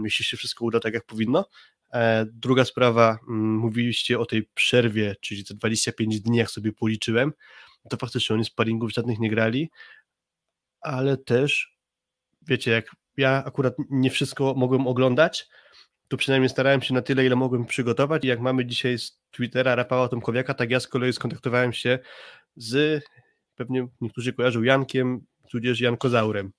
[0.04, 1.46] Jeśli się wszystko uda tak, jak powinno.
[1.94, 7.34] E, druga sprawa, mm, mówiliście o tej przerwie, czyli te 25 dni, jak sobie policzyłem,
[7.90, 9.70] to faktycznie oni sparingów żadnych nie grali,
[10.82, 11.78] ale też,
[12.42, 12.86] wiecie, jak
[13.18, 15.48] ja akurat nie wszystko mogłem oglądać,
[16.08, 19.76] to przynajmniej starałem się na tyle, ile mogłem przygotować i jak mamy dzisiaj z Twittera
[19.76, 22.00] Rafała Tomkowiaka, tak ja z kolei skontaktowałem się
[22.56, 23.04] z,
[23.56, 25.22] pewnie niektórzy kojarzą, Jankiem,
[25.52, 26.52] tudzież Jankozaurem.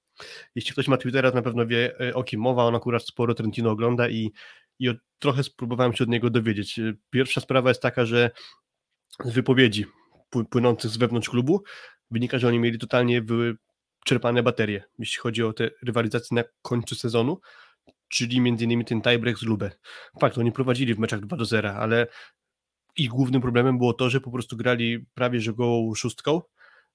[0.54, 3.34] Jeśli ktoś ma Twittera, to na pewno wie e, o kim mowa, on akurat sporo
[3.34, 4.32] Trentino ogląda i
[4.78, 6.80] i od, trochę spróbowałem się od niego dowiedzieć.
[7.10, 8.30] Pierwsza sprawa jest taka, że
[9.24, 9.86] z wypowiedzi
[10.50, 11.62] płynących z wewnątrz klubu
[12.10, 17.40] wynika, że oni mieli totalnie wyczerpane baterie, jeśli chodzi o te rywalizacje na końcu sezonu,
[18.14, 19.70] czyli innymi ten tiebreak z Lubę.
[20.20, 22.06] Fakt, oni prowadzili w meczach 2 do 0, ale
[22.96, 26.42] ich głównym problemem było to, że po prostu grali prawie że gołą szóstką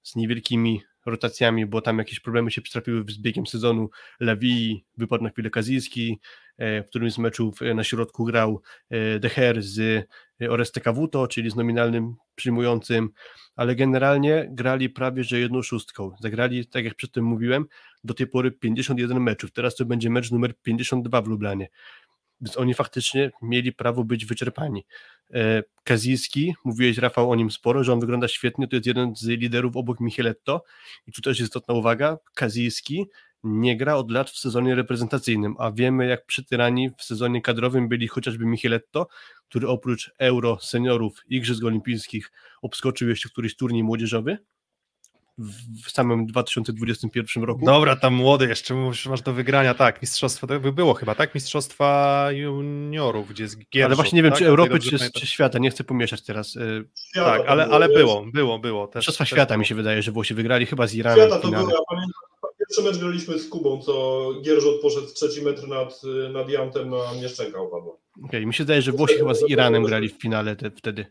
[0.02, 3.90] z niewielkimi rotacjami, bo tam jakieś problemy się przytrafiły z biegiem sezonu.
[4.20, 9.20] Lawi wypadł na chwilę Kazijski, e, w którymś z meczów e, na środku grał e,
[9.20, 10.08] Deher z
[10.50, 13.10] Oreste Kavuto, czyli z nominalnym przyjmującym,
[13.56, 16.12] ale generalnie grali prawie że jedną szóstką.
[16.22, 17.66] Zagrali, tak jak przedtem mówiłem,
[18.04, 19.52] do tej pory 51 meczów.
[19.52, 21.70] Teraz to będzie mecz numer 52 w Lublanie.
[22.42, 24.86] Więc oni faktycznie mieli prawo być wyczerpani.
[25.34, 29.28] E, Kazijski, mówiłeś Rafał o nim sporo, że on wygląda świetnie, to jest jeden z
[29.28, 30.64] liderów obok Micheletto
[31.08, 33.06] i tu też istotna uwaga, Kazijski
[33.44, 38.08] nie gra od lat w sezonie reprezentacyjnym, a wiemy jak przytyrani w sezonie kadrowym byli
[38.08, 39.08] chociażby Micheletto,
[39.50, 44.38] który oprócz Euro, seniorów, Igrzysk Olimpijskich obskoczył jeszcze któryś turniej młodzieżowy,
[45.86, 47.66] w samym 2021 roku.
[47.66, 48.76] Dobra, tam młody jeszcze
[49.10, 53.86] masz do wygrania, tak, mistrzostwo, to by było chyba, tak, mistrzostwa juniorów, gdzie jest Gierszów,
[53.86, 54.40] Ale właśnie nie wiem, tak?
[54.40, 56.56] czy Europy, czy, czy, świata, nie chcę pomieszać teraz.
[56.56, 58.88] Y, świata tak, ale, ale było, było, było.
[58.88, 59.60] Też, mistrzostwa też świata było.
[59.60, 61.28] mi się wydaje, że Włosi wygrali chyba z Iranem.
[61.28, 62.22] Świata to było, ja pamiętam,
[62.70, 66.02] pierwszy mecz graliśmy z Kubą, co Gierżot poszedł w trzeci metr nad,
[66.34, 67.94] nad Jantem, na Mieszczenka upadła.
[67.94, 71.06] Okej, okay, mi się wydaje, że Włosi chyba z Iranem grali w finale te, wtedy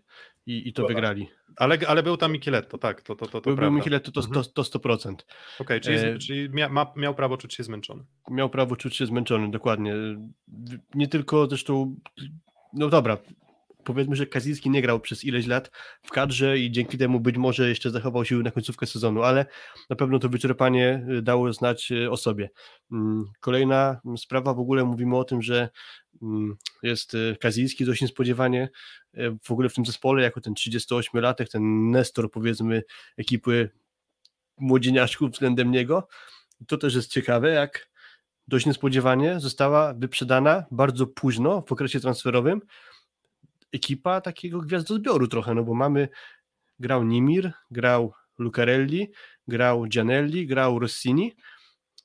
[0.46, 1.28] i, i to wygrali.
[1.56, 4.44] Ale, ale był tam Micheletto, tak, to, to, to, to Był, był Micheletto, to, to,
[4.44, 5.12] to 100%.
[5.12, 5.22] Okej,
[5.58, 6.18] okay, czyli, e...
[6.18, 8.04] czyli mia, ma, miał prawo czuć się zmęczony.
[8.30, 9.94] Miał prawo czuć się zmęczony, dokładnie.
[10.94, 11.96] Nie tylko zresztą,
[12.72, 13.18] no dobra,
[13.88, 15.70] powiedzmy, że Kaziński nie grał przez ileś lat
[16.02, 19.46] w kadrze i dzięki temu być może jeszcze zachował siły na końcówkę sezonu, ale
[19.90, 22.50] na pewno to wyczerpanie y, dało znać y, o sobie.
[22.92, 25.68] Mm, kolejna sprawa, w ogóle mówimy o tym, że
[26.22, 28.68] mm, jest y, Kaziński dość niespodziewanie
[29.44, 32.82] w ogóle w tym zespole, jako ten 38-latek, ten Nestor powiedzmy
[33.16, 33.70] ekipy
[34.58, 36.08] młodzieniaszków względem niego.
[36.66, 37.90] To też jest ciekawe, jak
[38.48, 42.60] dość niespodziewanie została wyprzedana bardzo późno w okresie transferowym
[43.72, 46.08] ekipa takiego gwiazdozbioru trochę, no bo mamy,
[46.78, 49.08] grał Nimir, grał Lucarelli,
[49.48, 51.32] grał Gianelli, grał Rossini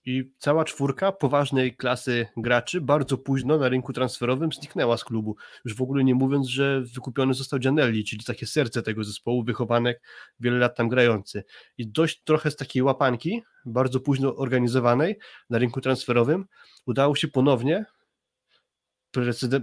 [0.06, 5.36] i cała czwórka poważnej klasy graczy bardzo późno na rynku transferowym zniknęła z klubu.
[5.66, 10.02] Już w ogóle nie mówiąc, że wykupiony został Gianelli, czyli takie serce tego zespołu, wychowanek,
[10.40, 11.44] wiele lat tam grający.
[11.78, 15.16] I dość trochę z takiej łapanki, bardzo późno organizowanej
[15.50, 16.46] na rynku transferowym,
[16.86, 17.86] udało się ponownie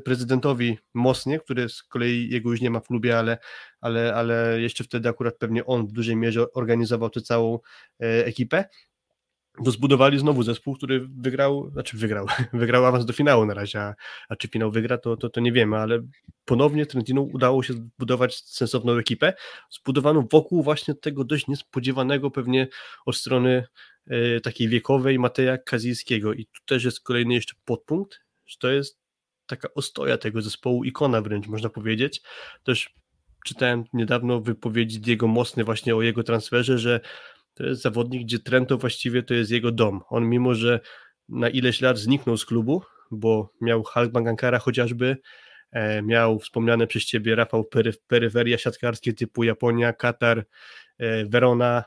[0.05, 3.39] prezydentowi Mosnie, który z kolei jego już nie ma w klubie, ale,
[3.81, 7.59] ale, ale jeszcze wtedy akurat pewnie on w dużej mierze organizował tę całą
[8.01, 8.64] e, ekipę,
[9.64, 13.94] to zbudowali znowu zespół, który wygrał, znaczy wygrał, wygrał awans do finału na razie, a,
[14.28, 16.02] a czy finał wygra, to, to, to nie wiemy, ale
[16.44, 19.32] ponownie Trentino udało się zbudować sensowną ekipę,
[19.70, 22.68] zbudowaną wokół właśnie tego dość niespodziewanego pewnie
[23.06, 23.64] od strony
[24.06, 26.32] e, takiej wiekowej Mateja Kazijskiego.
[26.32, 29.01] I tu też jest kolejny jeszcze podpunkt, że to jest
[29.51, 32.22] taka ostoja tego zespołu, ikona wręcz można powiedzieć.
[32.64, 32.94] Też
[33.47, 37.01] czytałem niedawno wypowiedzi Diego Mosny właśnie o jego transferze, że
[37.55, 40.01] to jest zawodnik, gdzie Trento właściwie to jest jego dom.
[40.09, 40.81] On mimo, że
[41.28, 45.16] na ileś lat zniknął z klubu, bo miał Halkbank Ankara chociażby,
[45.72, 50.47] e, miał wspomniane przez ciebie Rafał pery, peryferia siatkarskie typu Japonia, Katar,
[50.98, 51.85] e, Verona,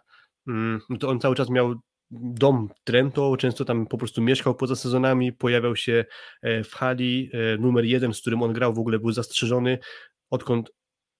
[0.47, 1.75] mm, no to on cały czas miał
[2.11, 6.05] dom Trento, często tam po prostu mieszkał poza sezonami, pojawiał się
[6.41, 9.79] e, w hali, e, numer jeden, z którym on grał, w ogóle był zastrzeżony,
[10.29, 10.71] odkąd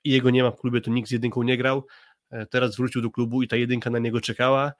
[0.03, 1.85] jego nie ma w klubie, to nikt z jedynką nie grał,
[2.31, 4.72] e, teraz wrócił do klubu i ta jedynka na niego czekała,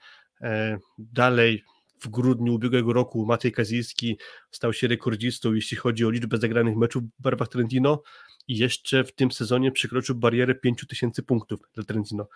[0.98, 1.64] dalej
[2.02, 4.18] w grudniu ubiegłego roku Matej Kazijski
[4.52, 8.02] stał się rekordzistą, jeśli chodzi o liczbę zagranych meczów w barwach Trentino
[8.48, 12.28] i jeszcze w tym sezonie przekroczył barierę 5000 punktów dla Trentino.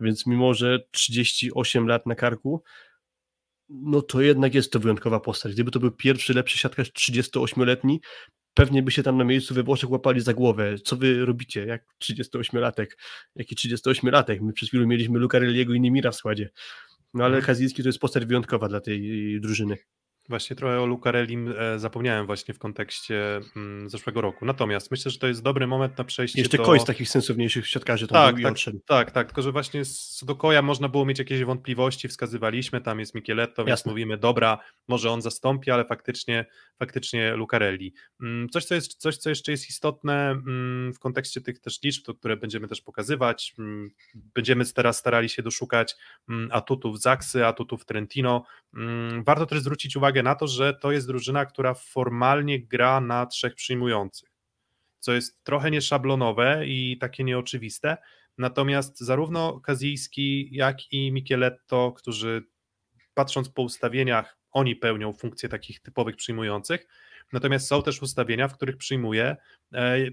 [0.00, 2.62] Więc mimo, że 38 lat na karku,
[3.72, 5.52] no to jednak jest to wyjątkowa postać.
[5.52, 8.00] Gdyby to był pierwszy lepszy siatkarz 38-letni,
[8.54, 10.78] pewnie by się tam na miejscu we Włoszech łapali za głowę.
[10.84, 11.66] Co wy robicie?
[11.66, 12.86] Jak 38-latek?
[13.36, 14.40] Jaki 38-latek?
[14.40, 16.50] My przez chwilę mieliśmy Lucarelliego i Nimira w składzie.
[17.14, 17.46] No ale mhm.
[17.46, 19.76] Kazicki to jest postać wyjątkowa dla tej drużyny.
[20.28, 24.44] Właśnie trochę o Lucarellim e, zapomniałem właśnie w kontekście mm, zeszłego roku.
[24.44, 26.64] Natomiast myślę, że to jest dobry moment na przejście Jeszcze do...
[26.64, 30.26] Koi z takich sensowniejszych siatkarzy tam tak, był tak, tak, tak, tylko że właśnie co
[30.26, 34.58] do Koja można było mieć jakieś wątpliwości, wskazywaliśmy, tam jest Micheletto, więc mówimy, dobra,
[34.88, 36.46] może on zastąpi, ale faktycznie,
[36.78, 37.94] faktycznie Lucarelli.
[38.20, 42.04] Mm, coś, co jest, coś, co jeszcze jest istotne mm, w kontekście tych też liczb,
[42.06, 43.54] to, które będziemy też pokazywać,
[44.14, 45.96] będziemy teraz starali się doszukać
[46.50, 48.44] atutów Zaksy, atutów Trentino.
[49.26, 53.26] Warto też zwrócić uwagę uwagę na to, że to jest drużyna, która formalnie gra na
[53.26, 54.28] trzech przyjmujących,
[54.98, 57.96] co jest trochę nieszablonowe i takie nieoczywiste.
[58.38, 62.44] Natomiast zarówno Kazijski, jak i Micheletto, którzy
[63.14, 66.86] patrząc po ustawieniach, oni pełnią funkcję takich typowych przyjmujących,
[67.32, 69.36] Natomiast są też ustawienia, w których przyjmuje,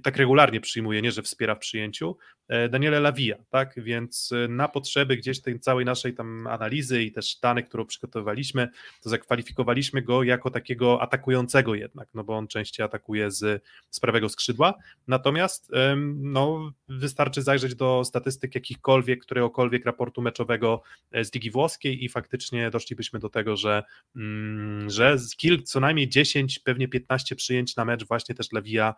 [0.03, 2.17] tak regularnie przyjmuje, nie że wspiera w przyjęciu,
[2.47, 3.73] e, Daniele Lawija, tak?
[3.77, 8.69] Więc e, na potrzeby gdzieś tej całej naszej tam analizy i też danych, którą przygotowywaliśmy,
[9.01, 14.29] to zakwalifikowaliśmy go jako takiego atakującego jednak, no bo on częściej atakuje z, z prawego
[14.29, 14.73] skrzydła.
[15.07, 15.71] Natomiast
[16.15, 20.81] no, wystarczy zajrzeć do statystyk jakichkolwiek, któregokolwiek raportu meczowego
[21.23, 23.83] z Ligi Włoskiej i faktycznie doszlibyśmy do tego, że,
[24.15, 28.89] mm, że kilk, co najmniej 10, pewnie 15 15 przyjęć na mecz właśnie też Lewija
[28.89, 28.95] e,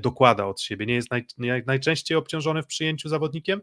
[0.00, 0.86] dokłada od siebie.
[0.86, 1.26] Nie jest naj,
[1.66, 3.60] najczęściej obciążony w przyjęciu zawodnikiem,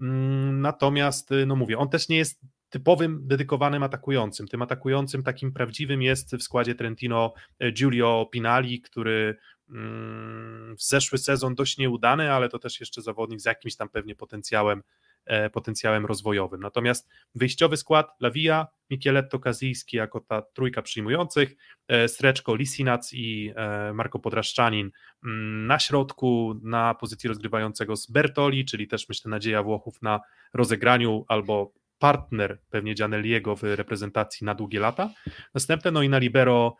[0.00, 4.48] mm, natomiast, e, no mówię, on też nie jest typowym dedykowanym atakującym.
[4.48, 9.36] Tym atakującym takim prawdziwym jest w składzie Trentino e, Giulio Pinali, który
[9.70, 14.14] mm, w zeszły sezon dość nieudany, ale to też jeszcze zawodnik z jakimś tam pewnie
[14.14, 15.09] potencjałem E,
[15.52, 16.60] potencjałem rozwojowym.
[16.60, 21.56] Natomiast wyjściowy skład Lawija, Micheletto Kazijski jako ta trójka przyjmujących,
[21.88, 24.90] e, Sreczko, Lisinac i e, Marko Podraszczanin
[25.24, 30.20] mm, na środku na pozycji rozgrywającego z Bertoli, czyli też myślę nadzieja Włochów na
[30.54, 35.10] rozegraniu albo partner pewnie Gianelliego w reprezentacji na długie lata.
[35.54, 36.76] Następne no i na libero,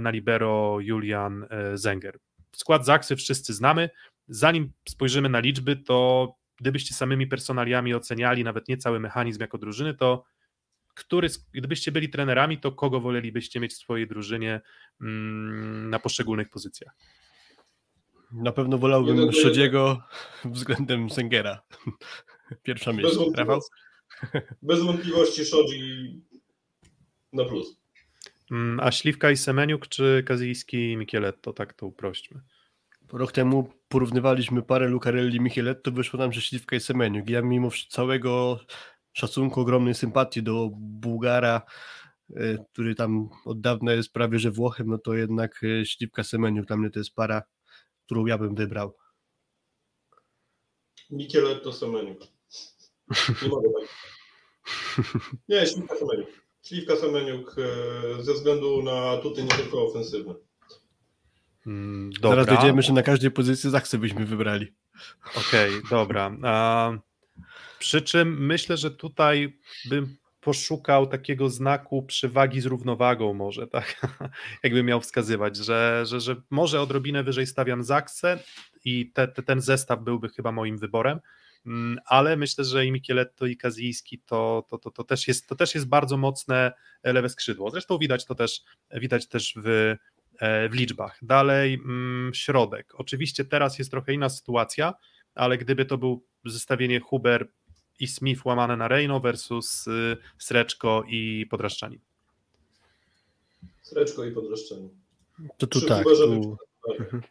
[0.00, 2.18] na libero Julian Zenger.
[2.56, 3.90] Skład Zaksy wszyscy znamy.
[4.28, 6.28] Zanim spojrzymy na liczby, to
[6.62, 10.24] gdybyście samymi personaliami oceniali nawet nie cały mechanizm jako drużyny, to
[10.94, 14.60] który, gdybyście byli trenerami, to kogo wolelibyście mieć w swojej drużynie
[15.00, 16.94] mm, na poszczególnych pozycjach?
[18.32, 20.02] Na pewno wolałbym Szodziego
[20.44, 21.62] względem Sengera.
[22.62, 23.08] Pierwsza myśl.
[23.08, 23.70] Bez wątpliwości,
[24.62, 26.20] bez wątpliwości Szodzi
[27.32, 27.80] na plus.
[28.50, 31.52] Mm, a Śliwka i Semeniuk, czy Kazyjski i Mikieletto?
[31.52, 32.40] Tak to uprośćmy.
[33.12, 37.30] Rok temu porównywaliśmy parę Lucarelli i Micheletto, wyszło nam, że Śliwka i Semeniuk.
[37.30, 38.60] Ja mimo całego
[39.12, 41.62] szacunku, ogromnej sympatii do Bułgara,
[42.36, 46.66] e, który tam od dawna jest prawie że Włochem, no to jednak e, Śliwka Semeniuk
[46.66, 47.42] dla mnie to jest para,
[48.04, 48.96] którą ja bym wybrał.
[51.10, 52.20] Micheletto Semeniuk.
[53.42, 53.88] Nie mogę tak.
[55.48, 56.28] Nie, Śliwka Semeniuk.
[56.62, 60.34] Śliwka Semeniuk e, ze względu na tutaj nie tylko ofensywne.
[61.66, 62.44] Mm, dobra.
[62.44, 64.72] Zaraz dojdziemy, że na każdej pozycji Zaksy byśmy wybrali.
[65.36, 66.36] Okej, okay, dobra.
[66.42, 66.92] A,
[67.78, 74.06] przy czym myślę, że tutaj bym poszukał takiego znaku przewagi z równowagą może, tak?
[74.62, 78.38] Jakby miał wskazywać, że, że, że może odrobinę wyżej stawiam Zaksę
[78.84, 81.20] i te, te, ten zestaw byłby chyba moim wyborem,
[81.66, 85.54] mm, ale myślę, że i Micheletto i Kazijski to, to, to, to, też jest, to
[85.54, 86.72] też jest bardzo mocne
[87.04, 87.70] lewe skrzydło.
[87.70, 89.94] Zresztą widać to też, widać też w
[90.70, 91.18] w liczbach.
[91.22, 92.92] Dalej mm, środek.
[92.94, 94.94] Oczywiście teraz jest trochę inna sytuacja,
[95.34, 97.48] ale gdyby to był zestawienie Huber
[98.00, 102.00] i Smith łamane na Reino versus y, Sreczko i Podraszczani.
[103.82, 104.88] Sreczko i Podraszczani.
[105.56, 106.04] To tu Przy tak.
[106.04, 106.56] Tu...
[107.00, 107.22] Mhm.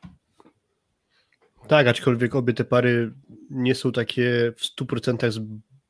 [1.68, 3.12] Tak, aczkolwiek obie te pary
[3.50, 5.32] nie są takie w 100%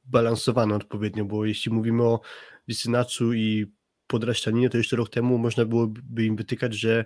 [0.06, 2.22] zbalansowane odpowiednio, bo jeśli mówimy o
[2.68, 3.72] Lisynacu i
[4.12, 7.06] podraścianinie, to jeszcze rok temu można byłoby im wytykać, że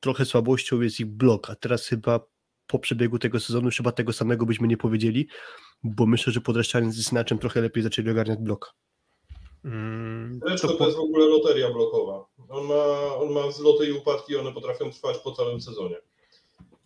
[0.00, 2.20] trochę słabością jest ich blok, a teraz chyba
[2.66, 5.28] po przebiegu tego sezonu chyba tego samego byśmy nie powiedzieli,
[5.84, 8.74] bo myślę, że podraszczanie z Synaczem trochę lepiej zaczęli ogarniać blok.
[9.64, 12.26] Mm, to jest w ogóle loteria blokowa.
[12.48, 15.96] On ma, on ma wzloty i upadki, one potrafią trwać po całym sezonie.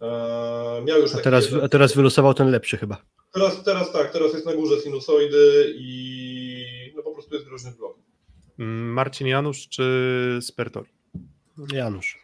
[0.01, 3.03] Eee, miał już A teraz, jeden- a teraz wylosował ten lepszy chyba.
[3.33, 7.99] teraz, teraz tak, teraz jest na górze sinusoidy i no po prostu jest groźny blok.
[8.66, 10.91] Marcin Janusz czy Spertori?
[11.73, 12.19] Janusz.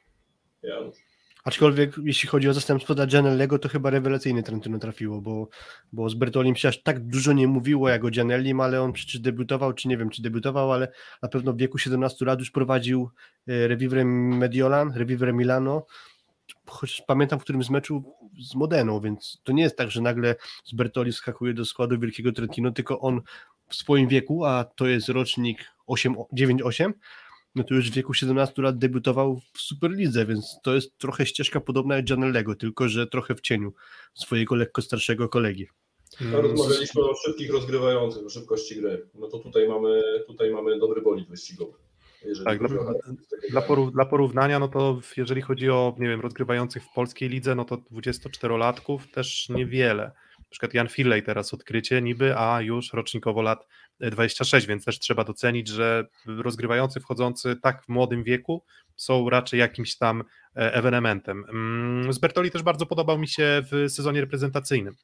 [0.62, 0.96] Janusz.
[1.44, 5.48] Aczkolwiek jeśli chodzi o zastępstwo dla Gianellego, to chyba rewelacyjny Trentino trafiło, bo,
[5.92, 9.20] bo z Bertolim się aż tak dużo nie mówiło jak o Gianellim, ale on przecież
[9.20, 10.92] debiutował, czy nie wiem, czy debiutował, ale
[11.22, 13.10] na pewno w wieku 17 lat już prowadził
[13.48, 15.86] e, Revivere Mediolan, Revivere Milano,
[16.66, 18.14] chociaż pamiętam w którymś z meczu
[18.50, 20.34] z Modeną, więc to nie jest tak, że nagle
[20.64, 23.20] z Bertoli skakuje do składu Wielkiego Trentino, tylko on
[23.68, 26.92] w swoim wieku, a to jest rocznik 8 9-8,
[27.54, 31.60] no to już w wieku 17 lat debiutował w Superlidze, więc to jest trochę ścieżka
[31.60, 33.72] podobna jak Gianellego, tylko że trochę w cieniu
[34.14, 35.66] swojego lekko starszego kolegi.
[36.20, 39.06] A Mm, rozmawialiśmy o szybkich rozgrywających, o szybkości gry.
[39.14, 41.72] No to tutaj mamy, tutaj mamy dobry bolid wyścigowy.
[42.44, 42.68] Tak, dla-
[43.50, 47.54] Dla, porów, dla porównania, no to jeżeli chodzi o, nie wiem, rozgrywających w polskiej lidze,
[47.54, 50.02] no to 24-latków też niewiele.
[50.38, 53.66] Na przykład Jan Firley teraz odkrycie niby, a już rocznikowo lat
[54.00, 58.64] 26, więc też trzeba docenić, że rozgrywający wchodzący tak w młodym wieku
[58.96, 60.24] są raczej jakimś tam
[60.56, 61.44] e, ewenementem.
[61.48, 64.94] Mm, Z Bertoli też bardzo podobał mi się w sezonie reprezentacyjnym.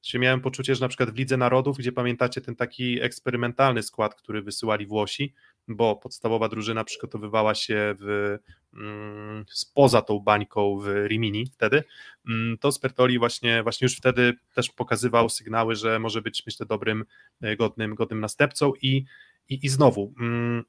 [0.00, 4.14] Czyli miałem poczucie, że na przykład w Lidze Narodów, gdzie pamiętacie ten taki eksperymentalny skład,
[4.14, 5.34] który wysyłali Włosi,
[5.68, 8.38] bo podstawowa drużyna przygotowywała się w,
[8.74, 11.84] mm, spoza tą bańką w Rimini wtedy,
[12.28, 17.04] mm, to Spertoli właśnie, właśnie już wtedy też pokazywał sygnały, że może być myślę dobrym,
[17.40, 19.04] e, godnym, godnym następcą i,
[19.48, 20.64] i, i znowu mm,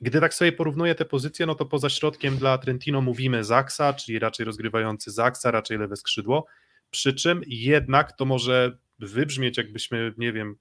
[0.00, 4.18] gdy tak sobie porównuję te pozycje, no to poza środkiem dla Trentino mówimy Zaksa, czyli
[4.18, 6.46] raczej rozgrywający Zaksa, raczej lewe skrzydło,
[6.90, 10.56] przy czym jednak to może wybrzmieć jakbyśmy, nie wiem,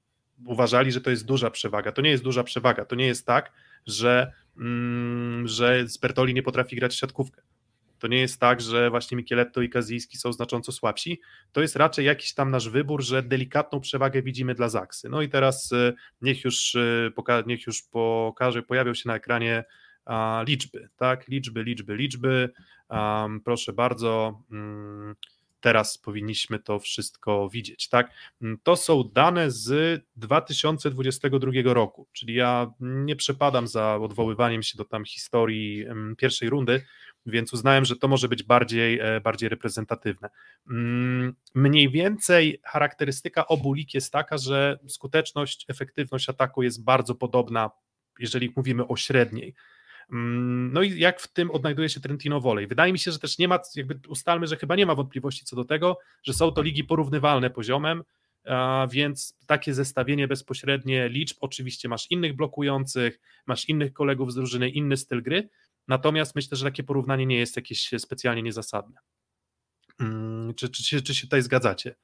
[0.46, 1.92] uważali, że to jest duża przewaga.
[1.92, 2.86] To nie jest duża przewaga.
[2.86, 3.52] To nie jest tak,
[3.88, 7.42] że, mm, że Spertoli nie potrafi grać w siatkówkę.
[8.00, 11.22] To nie jest tak, że właśnie Micheletto i Kazijski są znacząco słabsi.
[11.52, 15.10] To jest raczej jakiś tam nasz wybór, że delikatną przewagę widzimy dla Zaksy.
[15.10, 19.64] No i teraz y, niech już, y, poka- niech już pokaże, pojawią się na ekranie
[20.06, 21.28] a, liczby, tak?
[21.28, 22.50] Liczby, liczby, liczby.
[22.90, 24.42] Um, proszę bardzo.
[24.52, 25.16] mm,
[25.64, 28.12] teraz powinniśmy to wszystko widzieć, tak?
[28.42, 34.86] Mm, To są dane z 2022 roku, czyli ja nie przepadam za odwoływaniem się do
[34.86, 36.84] tam historii em, pierwszej rundy,
[37.26, 40.30] więc uznałem, że to może być bardziej, e, bardziej reprezentatywne.
[40.70, 47.72] Mm, Mniej więcej charakterystyka obu lig jest taka, że skuteczność, efektywność ataku jest bardzo podobna,
[48.20, 49.54] jeżeli mówimy o średniej.
[50.12, 52.68] Mm, No i jak w tym odnajduje się Trentino Volley?
[52.68, 55.56] Wydaje mi się, że też nie ma, jakby ustalmy, że chyba nie ma wątpliwości co
[55.56, 58.04] do tego, że są to ligi porównywalne poziomem,
[58.92, 64.98] więc takie zestawienie bezpośrednie liczb, oczywiście masz innych blokujących, masz innych kolegów z drużyny, inny
[64.98, 65.50] styl gry,
[65.88, 69.00] natomiast myślę, że takie porównanie nie jest jakieś specjalnie niezasadne.
[70.00, 71.96] Mm, Czy, czy, czy się tutaj zgadzacie?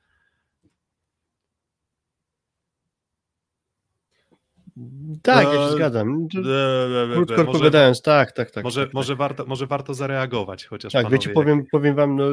[5.22, 6.27] Tak, ja No, się zgadzam.
[6.34, 8.64] To Może- Krótko odpowiadając, tak, tak, tak.
[8.64, 12.23] Może, tak, może, warto, może warto zareagować, chociaż Tak, panowie, wiecie, powiem, powiem wam, no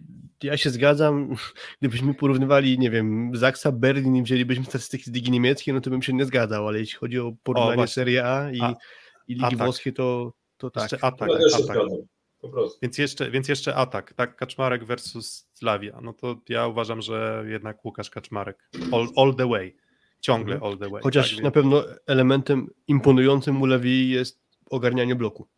[0.42, 1.34] ja się zgadzam,
[1.80, 6.02] gdybyśmy porównywali, nie wiem, Zaksa, Berlin i wzięlibyśmy statystyki z Ligi Niemieckiej, no to bym
[6.02, 7.94] się nie zgadzał, ale jeśli chodzi o porównanie właśnie.
[7.94, 8.74] Serie A i, A-
[9.28, 9.58] i Ligi atak.
[9.58, 10.82] Włoskiej, to, to tak.
[10.92, 11.62] Jeszcze atak, Ja atak.
[11.62, 11.88] zgadzam.
[12.40, 12.78] Po prostu.
[12.82, 14.36] Więc jeszcze, więc jeszcze atak, tak?
[14.36, 15.98] Kaczmarek versus Slavia.
[16.02, 18.68] No to ja uważam, że jednak Łukasz Kaczmarek.
[18.92, 19.76] All, all the way.
[20.22, 21.02] Ciągle all the way.
[21.02, 24.40] Chociaż tak, na pewno elementem imponującym u Lewi jest
[24.70, 25.48] ogarnianie bloku,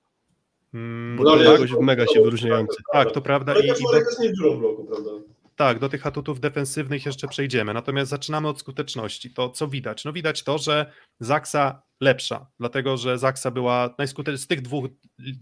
[0.74, 2.77] Mm, bo No, to ale- jest jakoś mega się wyróżniające.
[2.93, 3.53] tak, to prawda.
[3.53, 5.11] Ale I, i do, jest nie w bloku, prawda?
[5.57, 7.74] tak, do tych atutów defensywnych jeszcze przejdziemy.
[7.74, 9.31] Natomiast zaczynamy od skuteczności.
[9.31, 10.05] To co widać?
[10.05, 14.86] No widać to, że Zaksa lepsza, dlatego że Zaksa była najskuteczniejsza z tych dwóch,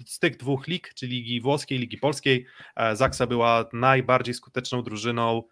[0.07, 2.47] z tych dwóch lig, czyli Ligi Włoskiej, Ligi Polskiej,
[2.77, 5.43] e, Zaksa była najbardziej skuteczną drużyną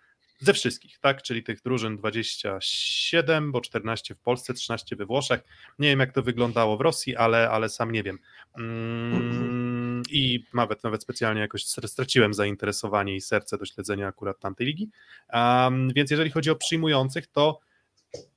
[0.41, 1.23] ze wszystkich, tak?
[1.23, 5.41] Czyli tych drużyn 27, bo 14 w Polsce, 13 we Włoszech.
[5.79, 8.19] Nie wiem, jak to wyglądało w Rosji, ale, ale sam nie wiem.
[8.59, 14.67] Mm, I nawet, nawet specjalnie jakoś str- straciłem zainteresowanie i serce do śledzenia akurat tamtej
[14.67, 14.89] ligi.
[15.95, 17.61] Więc jeżeli chodzi o przyjmujących, to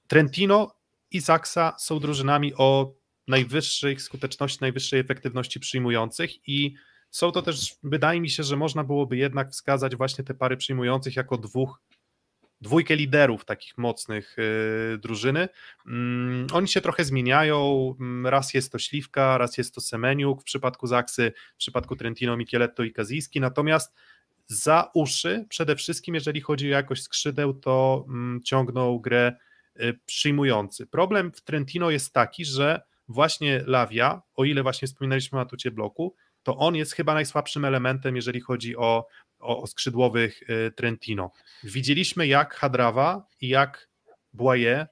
[0.07, 0.75] Trentino
[1.11, 2.93] i Zaksa są drużynami o
[3.27, 6.75] najwyższej skuteczności, najwyższej efektywności przyjmujących i
[7.13, 11.15] są to też, wydaje mi się, że można byłoby jednak wskazać właśnie te pary przyjmujących
[11.15, 11.79] jako dwóch,
[12.63, 15.49] dwójkę liderów takich mocnych yy, drużyny.
[15.87, 20.43] Mm, oni się trochę zmieniają, mm, raz jest to Śliwka, raz jest to Semeniuk, w
[20.43, 23.95] przypadku Zaksy, w przypadku Trentino, Micheletto i Kazijski, natomiast
[24.47, 29.35] za uszy, przede wszystkim jeżeli chodzi o jakość skrzydeł, to mm, ciągną grę
[29.79, 30.87] y, przyjmujący.
[30.87, 36.15] Problem w Trentino jest taki, że właśnie Lawia, o ile właśnie wspominaliśmy o atucie bloku,
[36.43, 39.07] to on jest chyba najsłabszym elementem, jeżeli chodzi o,
[39.43, 41.31] o, o skrzydłowych y, Trentino.
[41.63, 43.89] Widzieliśmy jak Hadrawa i jak
[44.33, 44.87] Błaje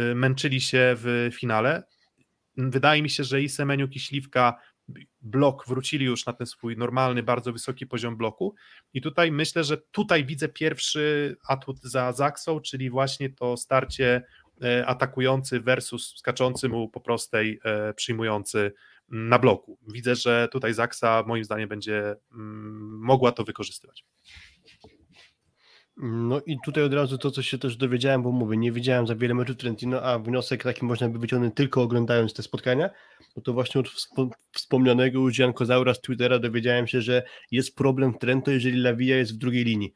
[0.00, 1.82] y, męczyli się w finale.
[2.56, 4.58] Wydaje mi się, że i Semeniuk i Śliwka
[5.20, 8.54] blok wrócili już na ten swój normalny, bardzo wysoki poziom bloku
[8.94, 14.22] i tutaj myślę, że tutaj widzę pierwszy atut za Zaksą, czyli właśnie to starcie
[14.62, 17.60] e, atakujący versus skaczący mu po prostej
[17.96, 18.72] przyjmujący
[19.08, 19.78] na bloku.
[19.92, 24.04] Widzę, że tutaj Zaksa moim zdaniem będzie mm, mogła to wykorzystywać.
[25.96, 29.16] No i tutaj od razu to, co się też dowiedziałem, bo mówię, nie widziałem za
[29.16, 32.90] wiele meczów Trentino, a wniosek taki można by wyciągnąć tylko oglądając te spotkania,
[33.36, 33.88] no to właśnie od
[34.52, 39.16] wspomnianego już Jan Kozaura z Twittera dowiedziałem się, że jest problem w Trento, jeżeli Lawija
[39.16, 39.92] jest w drugiej linii.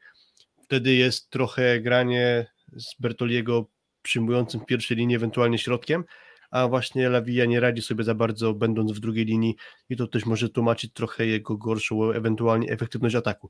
[0.63, 3.69] Wtedy jest trochę granie z Bertoliego
[4.01, 6.03] przyjmującym pierwszej linii, ewentualnie środkiem,
[6.51, 9.55] a właśnie Lawija nie radzi sobie za bardzo będąc w drugiej linii
[9.89, 13.49] i to też może tłumaczyć trochę jego gorszą ewentualnie efektywność ataku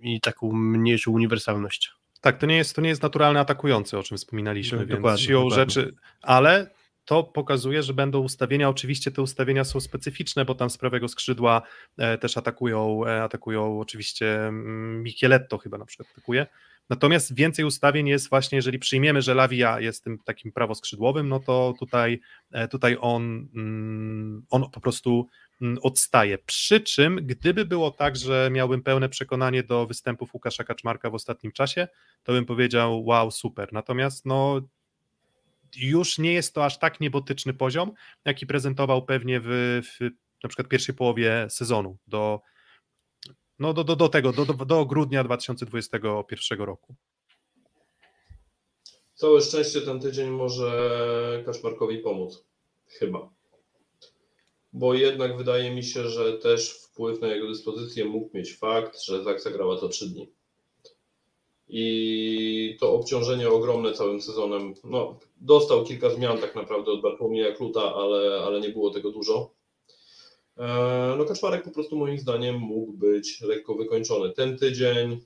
[0.00, 1.92] i taką mniejszą uniwersalność.
[2.20, 5.24] Tak, to nie jest, to nie jest naturalny atakujący, o czym wspominaliśmy, tak, więc dokładnie,
[5.24, 5.74] siłą dokładnie.
[5.74, 6.70] rzeczy, ale
[7.08, 11.62] to pokazuje, że będą ustawienia, oczywiście te ustawienia są specyficzne, bo tam z prawego skrzydła
[11.98, 16.46] e, też atakują, e, atakują oczywiście mm, Micheletto chyba na przykład atakuje,
[16.90, 21.74] natomiast więcej ustawień jest właśnie, jeżeli przyjmiemy, że Lawia jest tym takim prawoskrzydłowym, no to
[21.78, 22.20] tutaj,
[22.52, 25.28] e, tutaj on, mm, on po prostu
[25.62, 26.38] Mm, odstaje.
[26.38, 31.52] Przy czym, gdyby było tak, że miałbym pełne przekonanie do występów Łukasza Kaczmarka w ostatnim
[31.52, 31.88] czasie,
[32.22, 33.72] to bym powiedział, wow, super.
[33.72, 34.60] Natomiast no,
[35.76, 37.92] już nie jest to aż tak niebotyczny poziom,
[38.24, 40.00] jaki prezentował pewnie w, w
[40.42, 42.40] na przykład pierwszej połowie sezonu do,
[43.58, 46.94] no do, do, do tego, do, do, grudnia 2021 roku.
[49.14, 52.46] Całe szczęście ten tydzień może Kaczmarkowi pomóc.
[52.86, 53.38] Chyba
[54.72, 59.24] bo jednak wydaje mi się, że też wpływ na jego dyspozycję mógł mieć fakt, że
[59.24, 60.32] Zaksa grała co trzy dni.
[61.68, 64.74] I to obciążenie ogromne całym sezonem.
[64.84, 69.50] No, dostał kilka zmian tak naprawdę od Bartłomieja Kluta, ale, ale nie było tego dużo.
[70.58, 74.32] E, no Kaczmarek po prostu moim zdaniem mógł być lekko wykończony.
[74.32, 75.20] Ten tydzień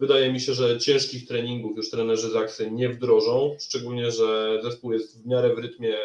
[0.00, 5.22] wydaje mi się, że ciężkich treningów już trenerzy Zaksy nie wdrożą, szczególnie, że zespół jest
[5.22, 5.96] w miarę w rytmie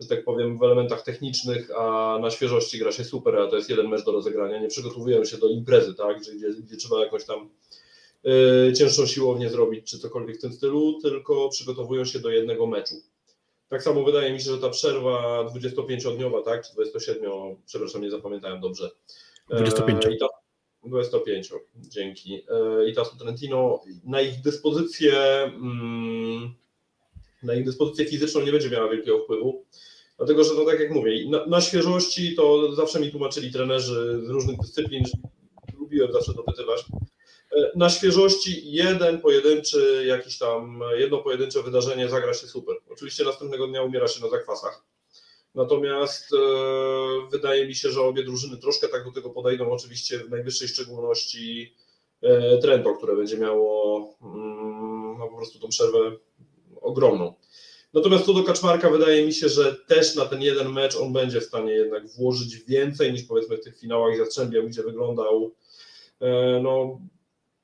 [0.00, 3.70] że tak powiem, w elementach technicznych, a na świeżości gra się super, a to jest
[3.70, 4.60] jeden mecz do rozegrania.
[4.60, 6.32] Nie przygotowują się do imprezy, tak, gdzie,
[6.62, 7.48] gdzie trzeba jakoś tam
[8.78, 12.94] cięższą siłownię zrobić, czy cokolwiek w tym stylu, tylko przygotowują się do jednego meczu.
[13.68, 17.30] Tak samo wydaje mi się, że ta przerwa 25-dniowa, tak, czy 27,
[17.66, 18.90] przepraszam, nie zapamiętałem dobrze.
[19.50, 20.06] 25.
[20.06, 20.26] E, ta,
[20.84, 22.34] 25, dzięki.
[22.34, 25.12] E, I ta Trentino na ich dyspozycję.
[25.42, 26.54] Mm,
[27.42, 29.64] na ich dyspozycję fizyczną nie będzie miała wielkiego wpływu.
[30.16, 34.28] Dlatego, że no tak jak mówię, na, na świeżości to zawsze mi tłumaczyli trenerzy z
[34.28, 35.04] różnych dyscyplin,
[35.78, 36.84] lubiłem zawsze dopytywać.
[37.56, 42.76] E, na świeżości jeden pojedynczy, jakiś tam, jedno pojedyncze wydarzenie zagra się super.
[42.90, 44.84] Oczywiście następnego dnia umiera się na zakwasach.
[45.54, 46.36] Natomiast e,
[47.30, 51.74] wydaje mi się, że obie drużyny troszkę tak do tego podejdą, oczywiście w najwyższej szczególności
[52.22, 55.98] e, Trento, które będzie miało mm, no, po prostu tą przerwę
[56.80, 57.34] ogromną.
[57.94, 61.40] Natomiast co do Kaczmarka, wydaje mi się, że też na ten jeden mecz on będzie
[61.40, 65.54] w stanie jednak włożyć więcej niż powiedzmy w tych finałach z Jastrzębiem, gdzie wyglądał,
[66.20, 67.00] e, no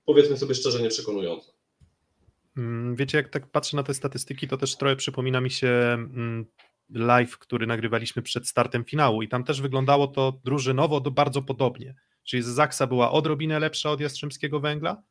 [0.06, 1.52] powiedzmy sobie szczerze, nieprzekonująco.
[2.56, 6.46] Mm, wiecie, jak tak patrzę na te statystyki, to też trochę przypomina mi się mm,
[6.90, 11.94] live, który nagrywaliśmy przed startem finału i tam też wyglądało to drużynowo bardzo podobnie.
[12.24, 15.02] Czyli Zaksa była odrobinę lepsza od Jastrzębskiego Węgla,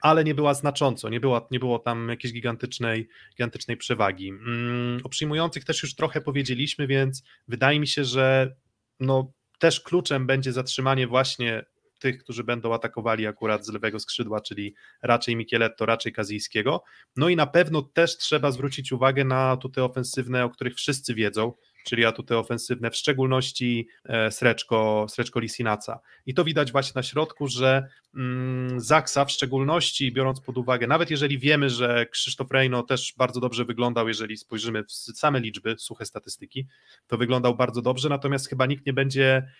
[0.00, 4.28] ale nie była znacząco, nie było, nie było tam jakiejś gigantycznej, gigantycznej przewagi.
[4.28, 8.56] Mm, o przyjmujących też już trochę powiedzieliśmy, więc wydaje mi się, że
[9.00, 11.64] no, też kluczem będzie zatrzymanie właśnie
[11.98, 16.82] tych, którzy będą atakowali akurat z lewego skrzydła, czyli raczej Micheletto, raczej Kazijskiego.
[17.16, 21.52] No i na pewno też trzeba zwrócić uwagę na atuty ofensywne, o których wszyscy wiedzą,
[21.86, 26.00] czyli atuty ofensywne, w szczególności e, Sreczko, Sreczko Lisinaca.
[26.26, 31.10] I to widać właśnie na środku, że mm, Zaksa w szczególności, biorąc pod uwagę, nawet
[31.10, 36.06] jeżeli wiemy, że Krzysztof Rejno też bardzo dobrze wyglądał, jeżeli spojrzymy w same liczby, suche
[36.06, 36.66] statystyki,
[37.06, 39.50] to wyglądał bardzo dobrze, natomiast chyba nikt nie będzie,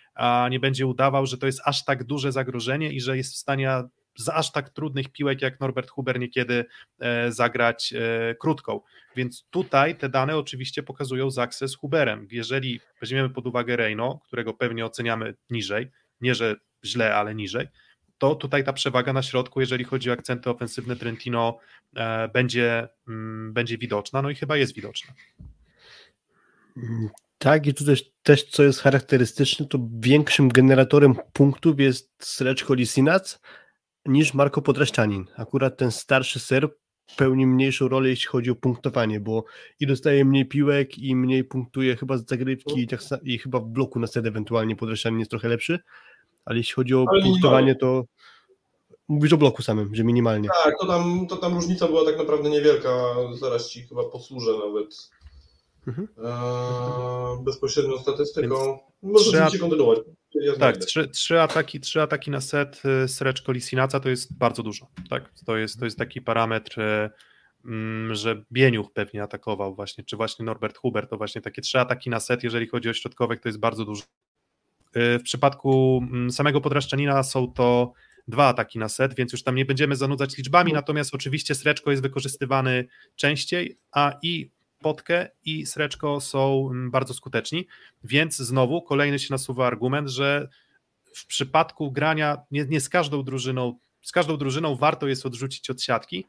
[0.49, 3.71] nie będzie udawał, że to jest aż tak duże zagrożenie i że jest w stanie
[4.17, 6.65] z aż tak trudnych piłek jak Norbert Huber niekiedy
[6.99, 8.81] e, zagrać e, krótką.
[9.15, 12.27] Więc tutaj te dane oczywiście pokazują Zaksę z Huberem.
[12.31, 15.91] Jeżeli weźmiemy pod uwagę Reino, którego pewnie oceniamy niżej,
[16.21, 17.67] nie że źle, ale niżej,
[18.17, 21.59] to tutaj ta przewaga na środku, jeżeli chodzi o akcenty ofensywne Trentino,
[21.95, 25.13] e, będzie, mm, będzie widoczna, no i chyba jest widoczna.
[27.37, 33.39] Tak, i tu też, też co jest charakterystyczne, to większym generatorem punktów jest Sreczko Lisinac
[34.07, 35.25] niż Marko Podraszczanin.
[35.37, 36.69] Akurat ten starszy ser
[37.17, 39.43] pełni mniejszą rolę, jeśli chodzi o punktowanie, bo
[39.79, 43.65] i dostaje mniej piłek i mniej punktuje chyba z zagrywki i, tak, i chyba w
[43.65, 45.79] bloku na set ewentualnie Podraszczanin jest trochę lepszy,
[46.45, 48.03] ale jeśli chodzi o ale punktowanie, to
[49.07, 50.49] mówisz o bloku samym, że minimalnie.
[50.63, 55.09] Tak, to tam, to tam różnica była tak naprawdę niewielka, zaraz ci chyba posłużę nawet
[55.87, 56.07] Mhm.
[56.17, 58.79] Eee, bezpośrednią statystyką.
[59.01, 59.99] Możecie kontynuować.
[60.59, 64.87] Tak, trzy, trzy, ataki, trzy ataki na set y, Sreczko Lisinaca to jest bardzo dużo.
[65.09, 65.31] Tak?
[65.45, 67.09] To, jest, to jest taki parametr, y,
[67.65, 72.09] mm, że Bieniuch pewnie atakował właśnie, czy właśnie Norbert Huber, to właśnie takie trzy ataki
[72.09, 74.03] na set, jeżeli chodzi o środkowych, to jest bardzo dużo.
[74.97, 77.93] Y, w przypadku mm, samego Podraszczanina są to
[78.27, 80.75] dwa ataki na set, więc już tam nie będziemy zanudzać liczbami, mhm.
[80.75, 87.67] natomiast oczywiście Sreczko jest wykorzystywany częściej, a i Potkę i Sreczko są mm, bardzo skuteczni,
[88.03, 90.47] więc znowu kolejny się nasuwa argument, że
[91.15, 95.81] w przypadku grania nie, nie z każdą drużyną, z każdą drużyną warto jest odrzucić od
[95.81, 96.25] siatki,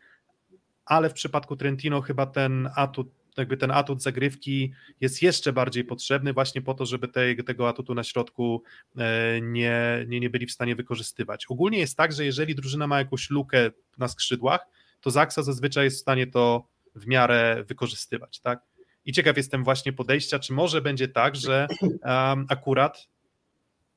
[0.85, 6.33] ale w przypadku Trentino chyba ten atut, jakby ten atut zagrywki jest jeszcze bardziej potrzebny
[6.33, 8.63] właśnie po to, żeby te, tego atutu na środku
[8.97, 11.47] e, nie, nie, nie byli w stanie wykorzystywać.
[11.49, 14.67] Ogólnie jest tak, że jeżeli drużyna ma jakąś lukę na skrzydłach,
[15.01, 16.69] to Zaksa zazwyczaj jest w stanie to
[16.99, 18.61] w miarę wykorzystywać, tak?
[19.05, 23.09] I ciekaw jestem właśnie podejścia, czy może będzie tak, że um, akurat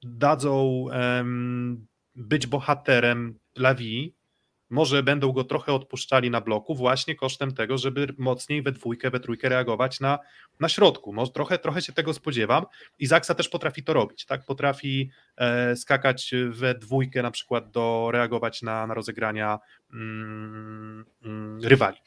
[0.04, 4.16] dadzą um, być bohaterem Lawi,
[4.72, 9.20] może będą go trochę odpuszczali na bloku właśnie kosztem tego, żeby mocniej we dwójkę, we
[9.20, 10.20] trójkę reagować na,
[10.60, 11.14] na środku.
[11.14, 12.66] Może trochę, trochę się tego spodziewam
[13.00, 14.46] i Zaksa też potrafi to robić, tak?
[14.46, 19.60] Potrafi e, skakać we dwójkę na przykład do reagować na, na rozegrania
[19.94, 21.98] mm, mm, rywali.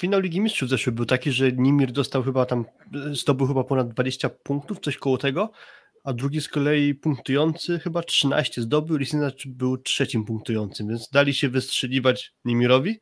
[0.00, 2.64] Finał Ligi Mistrzów zeszły był taki, że Nimir dostał chyba tam,
[3.12, 5.50] zdobył chyba ponad 20 punktów, coś koło tego,
[6.04, 11.48] a drugi z kolei punktujący chyba 13 zdobył, Lisinacz był trzecim punktującym, więc dali się
[11.48, 13.00] wystrzeliwać Nimirowi,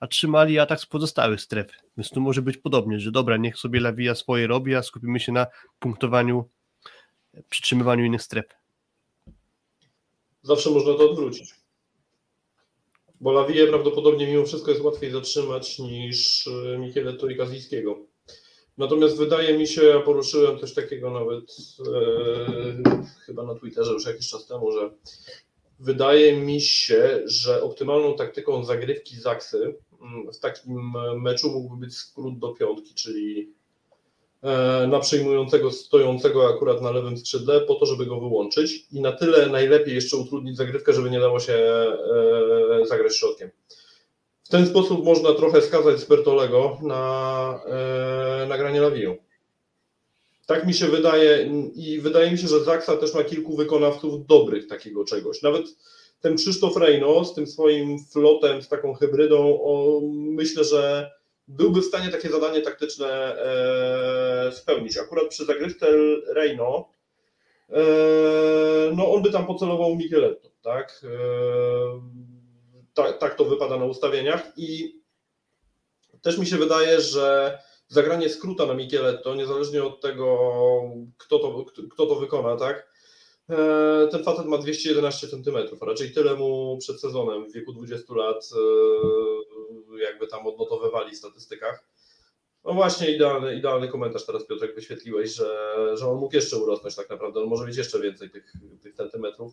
[0.00, 1.66] a trzymali atak z pozostałych stref.
[1.96, 5.32] Więc tu może być podobnie, że dobra, niech sobie Lawija swoje robi, a skupimy się
[5.32, 5.46] na
[5.78, 6.48] punktowaniu,
[7.50, 8.46] przytrzymywaniu innych stref.
[10.42, 11.65] Zawsze można to odwrócić.
[13.20, 18.06] Bo Lawiję prawdopodobnie mimo wszystko jest łatwiej zatrzymać niż e, Michele i Kazijskiego.
[18.78, 21.56] Natomiast wydaje mi się, ja poruszyłem coś takiego nawet
[21.94, 24.90] e, chyba na Twitterze już jakiś czas temu, że
[25.80, 32.38] wydaje mi się, że optymalną taktyką zagrywki Zaksy mm, w takim meczu mógłby być skrót
[32.38, 33.55] do piątki, czyli E,
[34.88, 39.46] na przyjmującego stojącego akurat na lewym skrzydle po to, żeby go wyłączyć i na tyle
[39.46, 43.50] najlepiej jeszcze utrudnić zagrywkę, żeby nie dało się e, zagrać środkiem.
[44.44, 49.16] W ten sposób można trochę skazać Spertolego na e, nagranie Lawiją.
[50.46, 54.66] Tak mi się wydaje i wydaje mi się, że Zaksa też ma kilku wykonawców dobrych
[54.66, 55.42] takiego czegoś.
[55.42, 55.66] Nawet
[56.20, 61.10] ten Krzysztof Rejno z tym swoim flotem, z taką hybrydą, o, myślę, że
[61.48, 64.96] byłby w stanie takie zadanie taktyczne e, spełnić.
[64.96, 65.86] Akurat przy zagrywce
[66.26, 66.88] Reino,
[67.70, 67.82] e,
[68.96, 71.00] no on by tam pocelował Micheletto, tak?
[72.94, 73.18] Tak?
[73.18, 75.00] Tak to wypada na ustawieniach i
[76.22, 77.58] też mi się wydaje, że
[77.88, 80.38] zagranie skróta na Micheletto, niezależnie od tego,
[81.16, 82.95] kto to, kto to wykona, tak?
[83.50, 88.14] E, ten facet ma 211 cm, a raczej tyle mu przed sezonem w wieku 20
[88.14, 91.84] lat e, jakby tam odnotowywali w statystykach.
[92.64, 97.10] No właśnie, idealny, idealny komentarz teraz Piotrek wyświetliłeś, że, że on mógł jeszcze urosnąć tak
[97.10, 98.52] naprawdę, on może mieć jeszcze więcej tych,
[98.82, 99.52] tych centymetrów.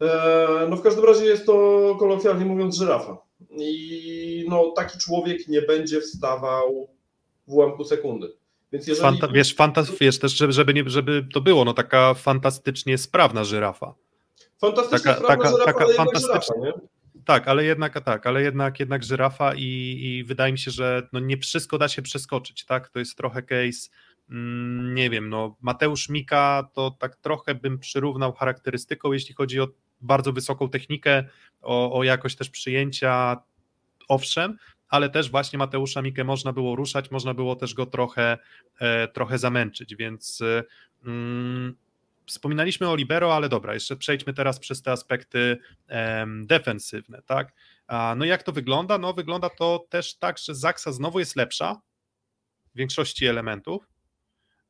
[0.00, 3.22] E, no w każdym razie jest to kolokwialnie mówiąc żyrafa.
[3.50, 6.88] I no taki człowiek nie będzie wstawał
[7.46, 8.39] w ułamku sekundy.
[8.72, 9.02] Więc jeżeli...
[9.02, 13.44] Fanta, wiesz, fantas, wiesz też, żeby, żeby, nie, żeby to było, no taka fantastycznie sprawna
[13.44, 13.94] żyrafa.
[14.58, 16.80] Fantastycznie taka, sprawna taka, żyrafa, taka ale fantastycznie, żyrafa?
[17.24, 21.20] Tak, ale jednak tak, ale jednak, jednak żyrafa i, i wydaje mi się, że no
[21.20, 22.88] nie wszystko da się przeskoczyć, tak?
[22.88, 23.90] To jest trochę case,
[24.30, 29.68] mm, nie wiem, no Mateusz Mika to tak trochę bym przyrównał charakterystyką, jeśli chodzi o
[30.00, 31.24] bardzo wysoką technikę,
[31.62, 33.36] o, o jakość też przyjęcia,
[34.08, 34.56] owszem,
[34.90, 38.38] ale też właśnie Mateusza Mikę można było ruszać, można było też go trochę,
[38.80, 40.64] e, trochę zamęczyć, więc e,
[41.06, 41.76] mm,
[42.26, 45.58] wspominaliśmy o libero, ale dobra, jeszcze przejdźmy teraz przez te aspekty
[46.42, 47.52] defensywne, tak?
[48.16, 48.98] No jak to wygląda?
[48.98, 51.80] No wygląda to też tak, że Zaksa znowu jest lepsza
[52.74, 53.89] w większości elementów,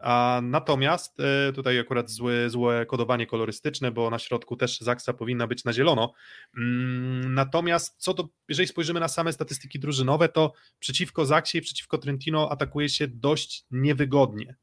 [0.01, 5.47] A natomiast e, tutaj akurat złe, złe kodowanie kolorystyczne, bo na środku też Zaksa powinna
[5.47, 6.13] być na zielono.
[6.57, 11.99] Mm, natomiast co do, jeżeli spojrzymy na same statystyki drużynowe, to przeciwko Zaksie i przeciwko
[11.99, 14.57] Trentino atakuje się dość niewygodnie.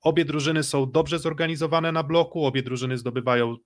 [0.00, 3.56] Obie drużyny są dobrze zorganizowane na bloku, obie drużyny zdobywają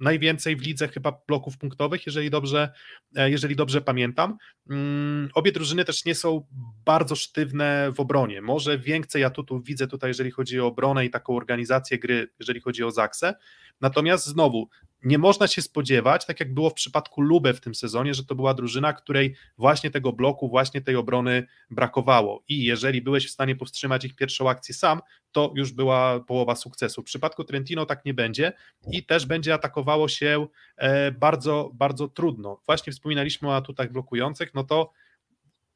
[0.00, 2.72] najwięcej w lidze chyba bloków punktowych, jeżeli dobrze,
[3.16, 4.36] e, jeżeli dobrze pamiętam.
[4.70, 6.46] Mm, obie drużyny też nie są
[6.84, 8.42] bardzo sztywne w obronie.
[8.42, 12.84] Może więcej atutów widzę tutaj, jeżeli chodzi o obronę i taką organizację gry, jeżeli chodzi
[12.84, 13.34] o Zaksę.
[13.80, 14.68] Natomiast znowu,
[15.02, 18.34] nie można się spodziewać, tak jak było w przypadku Lube w tym sezonie, że to
[18.34, 22.42] była drużyna, której właśnie tego bloku, właśnie tej obrony brakowało.
[22.48, 25.00] I jeżeli byłeś w stanie powstrzymać ich pierwszą akcję sam,
[25.32, 27.02] to już była połowa sukcesu.
[27.02, 28.52] W przypadku Trentino tak nie będzie
[28.92, 30.46] i też będzie atakowało się
[30.76, 32.60] e, bardzo, bardzo trudno.
[32.66, 34.92] Właśnie wspominaliśmy o atutach blokujących, no to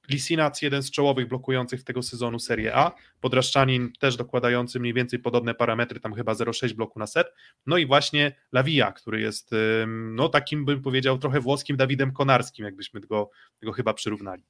[0.09, 5.55] Lisinac, jeden z czołowych blokujących tego sezonu Serie A, Podraszczanin też dokładający mniej więcej podobne
[5.55, 7.27] parametry, tam chyba 0,6 bloku na set,
[7.67, 9.51] no i właśnie Lawija, który jest
[9.87, 13.31] no takim bym powiedział trochę włoskim Dawidem Konarskim, jakbyśmy go,
[13.63, 14.43] go chyba przyrównali.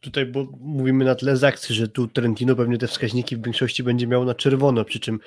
[0.00, 3.82] Tutaj bo mówimy na tle z akcji, że tu Trentino pewnie te wskaźniki w większości
[3.82, 5.18] będzie miał na czerwono, przy czym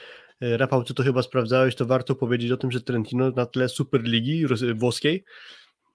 [0.41, 3.69] e, Rafał, ty to chyba sprawdzałeś, to warto powiedzieć o tym, że Trentino na tle
[3.69, 4.45] Superligi
[4.75, 5.23] włoskiej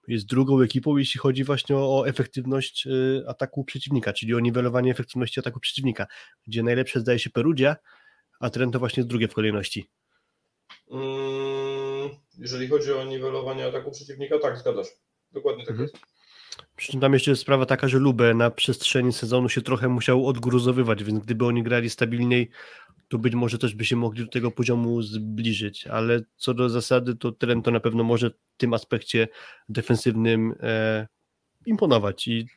[0.07, 4.91] jest drugą ekipą, jeśli chodzi właśnie o, o efektywność y, ataku przeciwnika, czyli o niwelowanie
[4.91, 6.07] efektywności ataku przeciwnika,
[6.47, 7.75] gdzie najlepsze zdaje się Perugia,
[8.39, 9.89] a Trento właśnie jest drugie w kolejności.
[10.91, 14.87] Mm, jeżeli chodzi o niwelowanie ataku przeciwnika, tak, zgadzasz.
[15.31, 15.89] Dokładnie tak mhm.
[15.93, 16.17] jest.
[16.75, 20.27] Przy czym tam jeszcze jest sprawa taka, że Lubę na przestrzeni sezonu się trochę musiał
[20.27, 22.49] odgruzowywać, więc gdyby oni grali stabilniej,
[23.07, 27.15] to być może też by się mogli do tego poziomu zbliżyć, ale co do zasady,
[27.15, 29.27] to Trento na pewno może w tym aspekcie
[29.69, 31.07] defensywnym e,
[31.65, 32.47] imponować i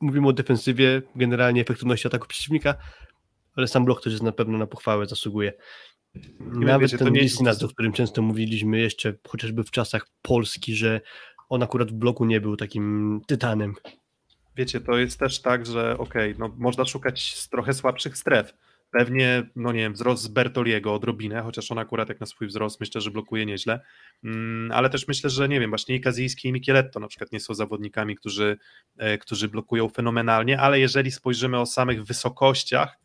[0.00, 2.74] mówimy o defensywie, generalnie efektywności ataku przeciwnika,
[3.56, 5.52] ale sam blok też jest na pewno na pochwałę zasługuje.
[6.40, 11.00] Nawet wiecie, ten Lisinat, o którym często mówiliśmy jeszcze chociażby w czasach Polski, że
[11.48, 13.74] on akurat w bloku nie był takim tytanem.
[14.56, 18.54] Wiecie, to jest też tak, że okej, okay, no można szukać trochę słabszych stref,
[18.90, 22.80] Pewnie, no nie wiem, wzrost z Bertoliego odrobinę, chociaż on akurat jak na swój wzrost
[22.80, 23.80] myślę, że blokuje nieźle,
[24.24, 27.40] mm, ale też myślę, że nie wiem, właśnie i Kazijski i Micheletto na przykład nie
[27.40, 28.58] są zawodnikami, którzy,
[28.96, 32.98] e, którzy blokują fenomenalnie, ale jeżeli spojrzymy o samych wysokościach,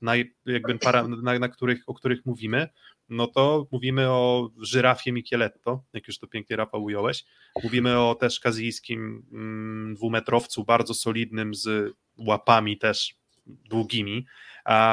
[0.00, 0.12] na,
[0.46, 2.68] jakby para, na, na których, o których mówimy,
[3.08, 7.24] no to mówimy o żyrafie Micheletto, jak już to pięknie Rafał ująłeś,
[7.64, 13.14] mówimy o też kazijskim mm, dwumetrowcu, bardzo solidnym, z łapami też
[13.46, 14.26] długimi,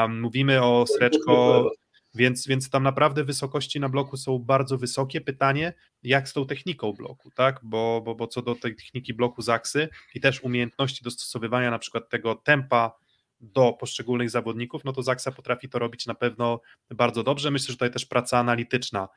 [0.09, 1.71] Mówimy o Sreczko,
[2.15, 5.21] więc, więc tam naprawdę wysokości na bloku są bardzo wysokie.
[5.21, 5.73] Pytanie,
[6.03, 7.59] jak z tą techniką bloku, tak?
[7.63, 12.09] Bo, bo, bo co do tej techniki bloku Zaksy i też umiejętności dostosowywania na przykład
[12.09, 12.95] tego tempa
[13.39, 17.51] do poszczególnych zawodników, no to Zaksa potrafi to robić na pewno bardzo dobrze.
[17.51, 19.07] Myślę, że tutaj też praca analityczna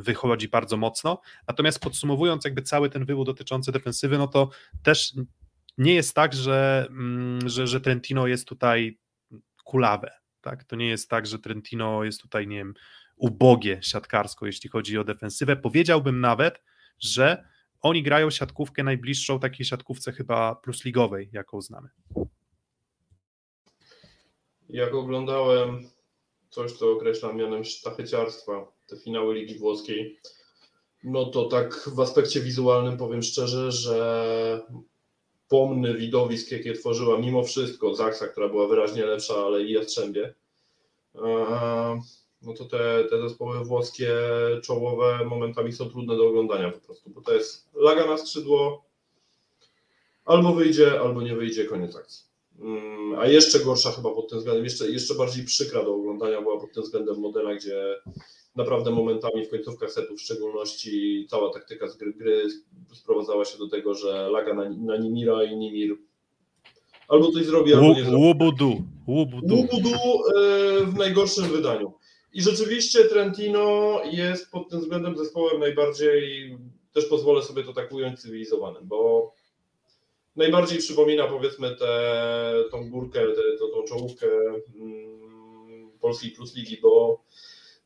[0.00, 1.20] wychodzi bardzo mocno.
[1.48, 4.50] Natomiast podsumowując jakby cały ten wywód dotyczący defensywy, no to
[4.82, 5.14] też
[5.78, 8.98] nie jest tak, że, mm, że, że Trentino jest tutaj
[9.68, 10.10] kulawe.
[10.40, 10.64] Tak?
[10.64, 12.74] To nie jest tak, że Trentino jest tutaj, nie wiem,
[13.16, 15.56] ubogie siatkarsko, jeśli chodzi o defensywę.
[15.56, 16.62] Powiedziałbym nawet,
[16.98, 17.44] że
[17.80, 21.88] oni grają siatkówkę najbliższą takiej siatkówce chyba plusligowej, jaką znamy.
[24.68, 25.88] Jak oglądałem
[26.50, 30.20] coś, co określam mianem sztacheciarstwa, te finały Ligi Włoskiej,
[31.04, 34.66] no to tak w aspekcie wizualnym powiem szczerze, że
[35.48, 40.34] pomny widowisk, jakie tworzyła mimo wszystko Zaksa, która była wyraźnie lepsza, ale i Jastrzębie,
[42.42, 44.12] no to te, te zespoły włoskie
[44.62, 48.84] czołowe momentami są trudne do oglądania po prostu, bo to jest laga na skrzydło,
[50.24, 52.24] albo wyjdzie, albo nie wyjdzie, koniec akcji.
[52.60, 56.60] Mm, a jeszcze gorsza chyba pod tym względem, jeszcze, jeszcze bardziej przykra do oglądania była
[56.60, 57.96] pod tym względem modela, gdzie
[58.56, 62.46] naprawdę momentami w końcówkach setów w szczególności cała taktyka z gry, gry
[62.92, 65.96] sprowadzała się do tego, że laga na, na Nimira i Nimir
[67.08, 68.24] albo coś zrobi, albo nie zrobi.
[68.24, 68.82] Łubudu.
[69.06, 69.56] Łubudu.
[69.56, 71.92] Łubudu e, w najgorszym wydaniu.
[72.32, 76.56] I rzeczywiście Trentino jest pod tym względem zespołem najbardziej,
[76.92, 79.32] też pozwolę sobie to tak ująć, cywilizowanym, bo
[80.36, 83.42] najbardziej przypomina powiedzmy tę tą górkę, tę,
[83.74, 84.26] tą czołówkę
[84.80, 87.22] mm, Polskiej Plus Ligi, bo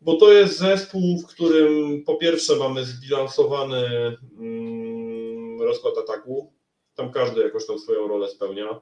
[0.04, 6.52] bo to jest zespół, w którym po pierwsze mamy zbilansowany mm, rozkład ataku,
[6.94, 8.80] tam każdy jakoś tam swoją rolę spełnia.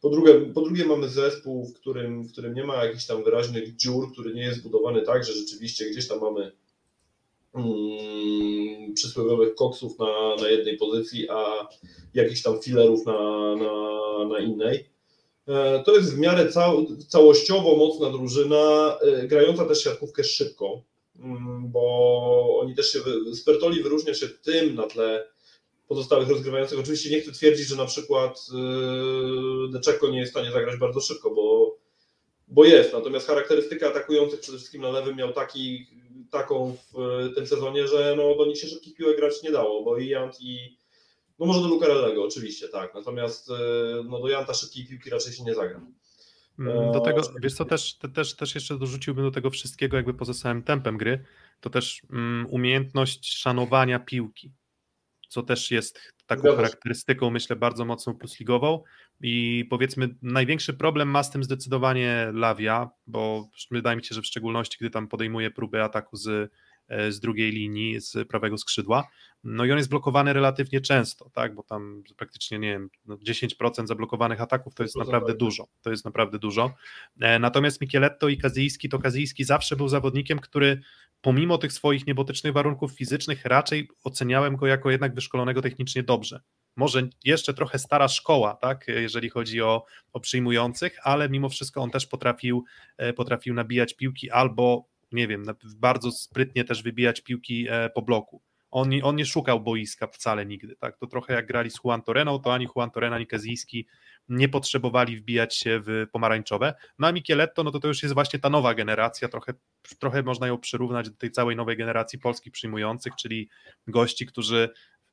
[0.00, 3.76] Po drugie, po drugie mamy zespół, w którym, w którym nie ma jakichś tam wyraźnych
[3.76, 6.52] dziur, który nie jest zbudowany tak, że rzeczywiście gdzieś tam mamy
[7.54, 11.68] mm, przysłowiowych koksów na, na jednej pozycji, a
[12.14, 14.91] jakichś tam filerów na, na, na innej.
[15.48, 20.82] E, to jest w miarę cał, całościowo mocna drużyna, e, grająca też siatkówkę szybko,
[21.18, 22.98] mm, bo oni też się,
[23.34, 25.28] Spertoli wyróżnia się tym na tle
[25.88, 26.78] pozostałych rozgrywających.
[26.78, 31.00] Oczywiście nie chcę twierdzić, że na przykład e, Deczeko nie jest w stanie zagrać bardzo
[31.00, 31.76] szybko, bo,
[32.48, 35.86] bo jest, natomiast charakterystyka atakujących przede wszystkim na lewym miał taki,
[36.30, 39.98] taką w tym sezonie, że no, do nich się szybkich piłek grać nie dało, bo
[39.98, 40.81] i Jant i
[41.38, 42.94] no może do Lucarellego oczywiście, tak.
[42.94, 43.54] Natomiast e,
[44.04, 45.80] no, do Janta szybkiej piłki raczej się nie zagra.
[46.58, 50.34] Mm, do tego, wiesz co, też, też, też jeszcze dorzuciłbym do tego wszystkiego jakby poza
[50.34, 51.24] samym tempem gry,
[51.60, 54.52] to też um, umiejętność szanowania piłki,
[55.28, 58.82] co też jest taką charakterystyką, myślę, bardzo mocną plusligową
[59.20, 64.26] i powiedzmy największy problem ma z tym zdecydowanie Lawia, bo wydaje mi się, że w
[64.26, 66.52] szczególności gdy tam podejmuje próby ataku z
[66.88, 69.08] z drugiej linii, z prawego skrzydła.
[69.44, 73.86] No i on jest blokowany relatywnie często, tak, bo tam praktycznie, nie wiem, 10% no
[73.86, 76.74] zablokowanych ataków to jest naprawdę dużo, to jest naprawdę dużo.
[77.20, 80.80] E, natomiast Micheletto i Kazyjski, to Kazyjski zawsze był zawodnikiem, który
[81.20, 86.40] pomimo tych swoich niebotycznych warunków fizycznych raczej oceniałem go jako jednak wyszkolonego technicznie dobrze.
[86.76, 91.90] Może jeszcze trochę stara szkoła, tak, jeżeli chodzi o, o przyjmujących, ale mimo wszystko on
[91.90, 92.64] też potrafił,
[92.96, 95.44] e, potrafił nabijać piłki albo nie wiem,
[95.76, 98.42] bardzo sprytnie też wybijać piłki e, po bloku.
[98.70, 100.98] On on nie szukał boiska wcale nigdy, tak?
[100.98, 103.86] To trochę jak grali z Juan Toreną, to ani Juan Torena, ani Kazijski
[104.28, 106.74] nie potrzebowali wbijać się w pomarańczowe.
[106.98, 109.54] No a Micheletto, no to to już jest właśnie ta nowa generacja, trochę,
[109.98, 113.48] trochę można ją przyrównać do tej całej nowej generacji polskich przyjmujących, czyli
[113.86, 114.70] gości, którzy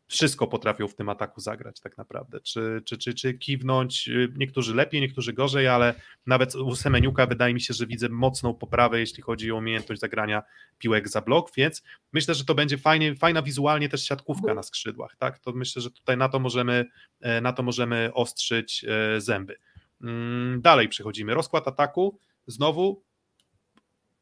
[0.09, 4.75] wszystko potrafią w tym ataku zagrać tak naprawdę, czy, czy, czy, czy kiwnąć, y, niektórzy
[4.75, 5.93] lepiej, niektórzy gorzej, ale
[6.25, 10.43] nawet u Semeniuka wydaje mi się, że widzę mocną poprawę, jeśli chodzi o umiejętność zagrania
[10.77, 11.83] piłek za blok, więc
[12.13, 15.91] myślę, że to będzie fajnie, fajna wizualnie też siatkówka na skrzydłach, tak, to myślę, że
[15.91, 16.85] tutaj na to możemy,
[17.21, 19.57] e, na to możemy ostrzyć e, zęby.
[20.01, 23.03] Mm, dalej przechodzimy, rozkład ataku, znowu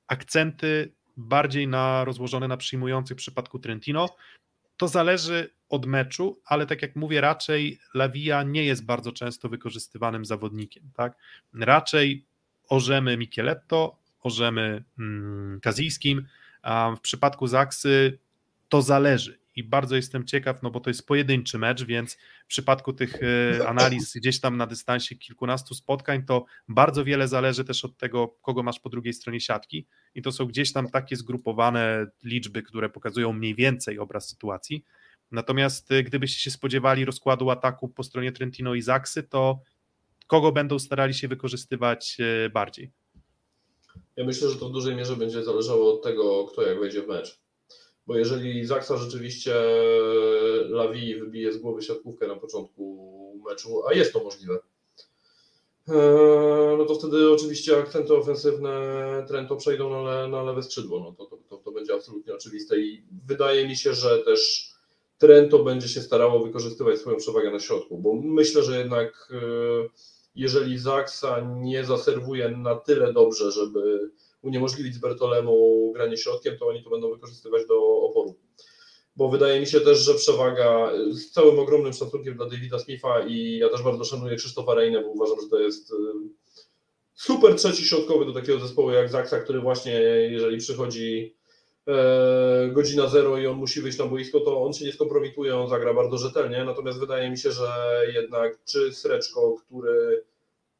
[0.08, 4.10] akcenty bardziej na rozłożone na przyjmujących w przypadku Trentino,
[4.78, 10.26] to zależy od meczu, ale tak jak mówię, raczej Lawija nie jest bardzo często wykorzystywanym
[10.26, 10.91] zawodnikiem.
[10.95, 11.18] Tak?
[11.54, 12.26] Raczej
[12.70, 16.28] orzemy Micheletto, orzemy mm, Kazijskim,
[16.62, 18.20] a w przypadku Zaksy
[18.70, 22.94] to zależy i bardzo jestem ciekaw, no bo to jest pojedynczy mecz, więc w przypadku
[22.94, 27.98] tych e, analiz gdzieś tam na dystansie kilkunastu spotkań, to bardzo wiele zależy też od
[27.98, 29.88] tego, kogo masz po drugiej stronie siatki
[30.18, 34.84] i to są gdzieś tam takie zgrupowane liczby, które pokazują mniej więcej obraz sytuacji.
[35.31, 39.60] Natomiast e, gdybyście się spodziewali rozkładu ataku po stronie Trentino i Zaksy, to
[40.27, 42.91] kogo będą starali się wykorzystywać e, bardziej?
[44.15, 47.07] Ja myślę, że to w dużej mierze będzie zależało od tego, kto jak wejdzie w
[47.07, 47.39] mecz.
[48.07, 49.53] Bo jeżeli Zaksa rzeczywiście
[50.69, 54.60] Lawi wybije z głowy siatkówkę na początku meczu, a jest to możliwe,
[56.78, 58.72] no to wtedy oczywiście akcenty ofensywne
[59.28, 61.00] Trento przejdą na, le, na lewe skrzydło.
[61.00, 64.72] No to, to, to, będzie absolutnie oczywiste i wydaje mi się, że też
[65.18, 69.38] Trento będzie się starało wykorzystywać swoją przewagę na środku, bo myślę, że jednak e,
[70.36, 74.12] jeżeli Zaksa nie zaserwuje na tyle dobrze, żeby
[74.42, 78.36] uniemożliwić Bertolemu granie środkiem, to oni to będą wykorzystywać do oporu.
[79.18, 83.57] Bo wydaje mi się też, że przewaga, z całym ogromnym szacunkiem dla Davida Smitha i
[83.57, 85.95] ja też bardzo szanuję Krzysztofa Reinę, bo uważam, że to jest y,
[87.14, 91.35] super trzeci środkowy do takiego zespołu jak Zaksa, który właśnie jeżeli przychodzi
[91.88, 95.69] e, godzina zero i on musi wyjść na boisko, to on się nie skompromituje, on
[95.69, 100.23] zagra bardzo rzetelnie, natomiast wydaje mi się, że jednak czy Sreczko, który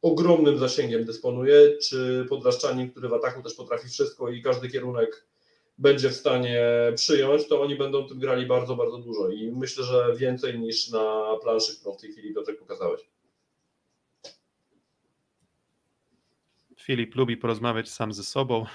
[0.02, 5.28] ogromnym zasięgiem dysponuje, czy Podlaszczanin, który w ataku też potrafi wszystko i każdy kierunek
[5.78, 6.62] będzie w stanie
[6.96, 11.24] przyjąć, to oni będą tym grali bardzo, bardzo dużo i myślę, że więcej niż na
[11.42, 13.02] planszy, którą w tej chwili Piotrek pokazałeś.
[16.88, 18.66] Filip lubi porozmawiać sam ze sobą.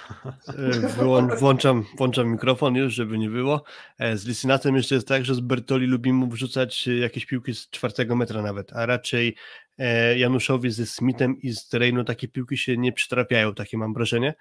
[0.48, 3.64] E, włączam, włączam mikrofon już, żeby nie było.
[3.98, 8.16] E, z Lisynatem jeszcze jest tak, że z Bertoli lubimy wrzucać jakieś piłki z czwartego
[8.16, 9.36] metra nawet, a raczej
[9.78, 14.34] e, Januszowi ze Smithem i z Terenu takie piłki się nie przytrafiają, takie mam wrażenie,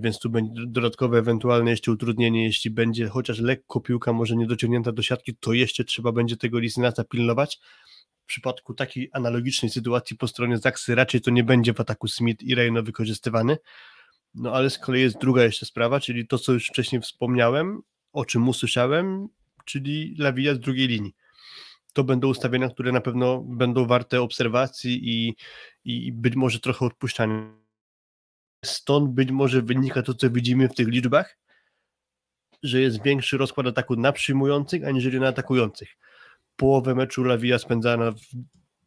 [0.00, 4.92] więc tu będzie dodatkowe ewentualne jeszcze utrudnienie, jeśli będzie chociaż lekko piłka może nie dociągnięta
[4.92, 7.60] do siatki, to jeszcze trzeba będzie tego Lisynata pilnować,
[8.24, 12.42] w przypadku takiej analogicznej sytuacji po stronie Zaksy raczej to nie będzie w ataku Smith
[12.42, 13.56] i Reino wykorzystywany.
[14.34, 17.80] No ale z kolei jest druga jeszcze sprawa, czyli to, co już wcześniej wspomniałem,
[18.12, 19.28] o czym usłyszałem,
[19.64, 21.14] czyli Lawija z drugiej linii.
[21.92, 25.36] To będą ustawienia, które na pewno będą warte obserwacji i,
[25.84, 27.63] i być może trochę odpuszczania.
[28.64, 31.38] Stąd być może wynika to, co widzimy w tych liczbach,
[32.62, 35.88] że jest większy rozkład ataku na przyjmujących, aniżeli na atakujących
[36.56, 38.18] połowę meczu Lawija spędzana w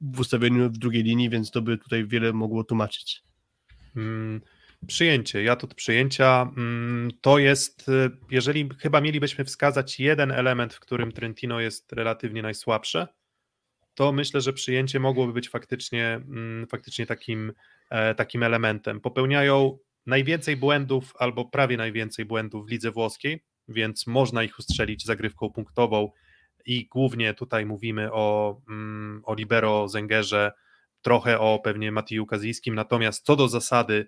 [0.02, 3.24] w ustawieniu w drugiej linii, więc to by tutaj wiele mogło tłumaczyć.
[3.94, 4.42] Hmm.
[4.88, 10.80] Przyjęcie, ja to przyjęcia mm, to jest, y, jeżeli chyba mielibyśmy wskazać jeden element, w
[10.80, 13.08] którym Trentino jest relatywnie najsłabsze,
[13.94, 17.54] to myślę, że przyjęcie mogłoby być faktycznie, mm, faktycznie takim,
[18.18, 19.02] takim elementem.
[19.02, 25.50] Popełniają najwięcej błędów, albo prawie najwięcej błędów w lidze włoskiej, więc można ich ustrzelić zagrywką
[25.50, 26.12] punktową
[26.66, 30.52] i głównie tutaj mówimy o, mm, o Libero Zengerze,
[31.02, 34.08] trochę o pewnie Matiju Kazijskim, natomiast co do zasady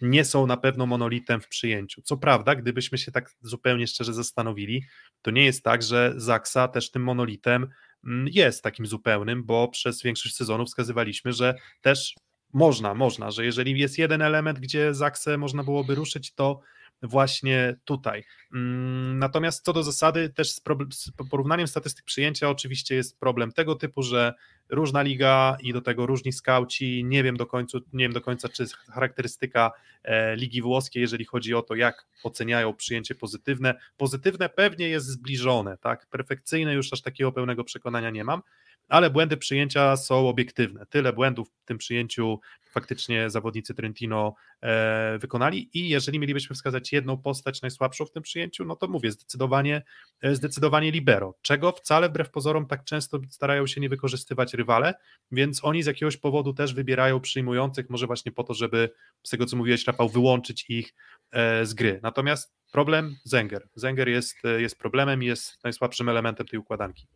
[0.00, 2.02] nie są na pewno monolitem w przyjęciu.
[2.02, 4.84] Co prawda, gdybyśmy się tak zupełnie szczerze zastanowili,
[5.22, 7.68] to nie jest tak, że Zaksa też tym monolitem
[8.06, 12.14] mm, jest takim zupełnym, bo przez większość sezonu wskazywaliśmy, że też
[12.54, 16.60] można, można, że jeżeli jest jeden element, gdzie Zaksę można byłoby ruszyć, to
[17.02, 18.24] właśnie tutaj.
[18.54, 20.62] Mm, natomiast co do zasady, też z,
[20.92, 24.34] z porównaniem statystyk przyjęcia, oczywiście jest problem tego typu, że
[24.68, 27.04] różna liga i do tego różni skauci.
[27.04, 29.72] Nie wiem do końca, nie wiem do końca, czy charakterystyka
[30.04, 33.74] e, ligi włoskiej, jeżeli chodzi o to, jak oceniają przyjęcie pozytywne.
[33.96, 36.06] Pozytywne pewnie jest zbliżone, tak?
[36.06, 38.42] Perfekcyjne już aż takiego pełnego przekonania nie mam
[38.88, 40.86] ale błędy przyjęcia są obiektywne.
[40.86, 42.40] Tyle błędów w tym przyjęciu
[42.74, 48.64] faktycznie zawodnicy Trentino e, wykonali i jeżeli mielibyśmy wskazać jedną postać najsłabszą w tym przyjęciu,
[48.64, 49.82] no to mówię, zdecydowanie,
[50.20, 54.94] e, zdecydowanie libero, czego wcale wbrew pozorom tak często starają się nie wykorzystywać rywale,
[55.32, 58.90] więc oni z jakiegoś powodu też wybierają przyjmujących, może właśnie po to, żeby
[59.22, 60.94] z tego co mówiłeś Rafał, wyłączyć ich
[61.30, 62.00] e, z gry.
[62.02, 63.68] Natomiast problem Zenger.
[63.74, 67.06] Zenger jest, jest problemem, jest najsłabszym elementem tej układanki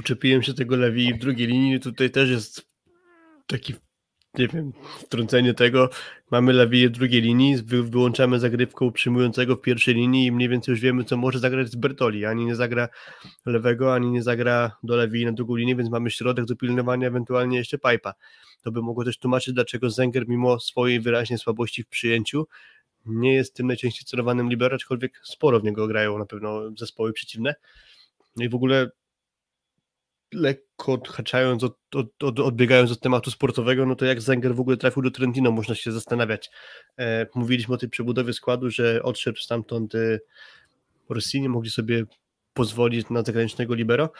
[0.00, 2.66] uczepiłem się tego Lewi w drugiej linii, tutaj też jest
[3.46, 3.74] taki,
[4.38, 5.90] nie wiem, wtrącenie tego,
[6.30, 10.80] mamy Lewi w drugiej linii, wyłączamy zagrywką przyjmującego w pierwszej linii i mniej więcej już
[10.80, 12.88] wiemy, co może zagrać z Bertoli, ani nie zagra
[13.46, 17.58] lewego, ani nie zagra do Lewi na drugą linię, więc mamy środek do pilnowania, ewentualnie
[17.58, 18.14] jeszcze Pipa.
[18.62, 22.46] To by mogło też tłumaczyć, dlaczego Zenger mimo swojej wyraźnej słabości w przyjęciu
[23.06, 27.54] nie jest tym najczęściej celowanym libero, aczkolwiek sporo w niego grają na pewno zespoły przeciwne.
[28.36, 28.90] No i w ogóle
[30.34, 34.76] lekko odhaczając, od, od, od, odbiegając od tematu sportowego, no to jak Zenger w ogóle
[34.76, 36.50] trafił do Trentino, można się zastanawiać.
[36.98, 40.18] E, mówiliśmy o tej przebudowie składu, że odszedł stamtąd e,
[41.08, 42.04] Rossini, mogli sobie
[42.54, 44.12] pozwolić na zagranicznego libero,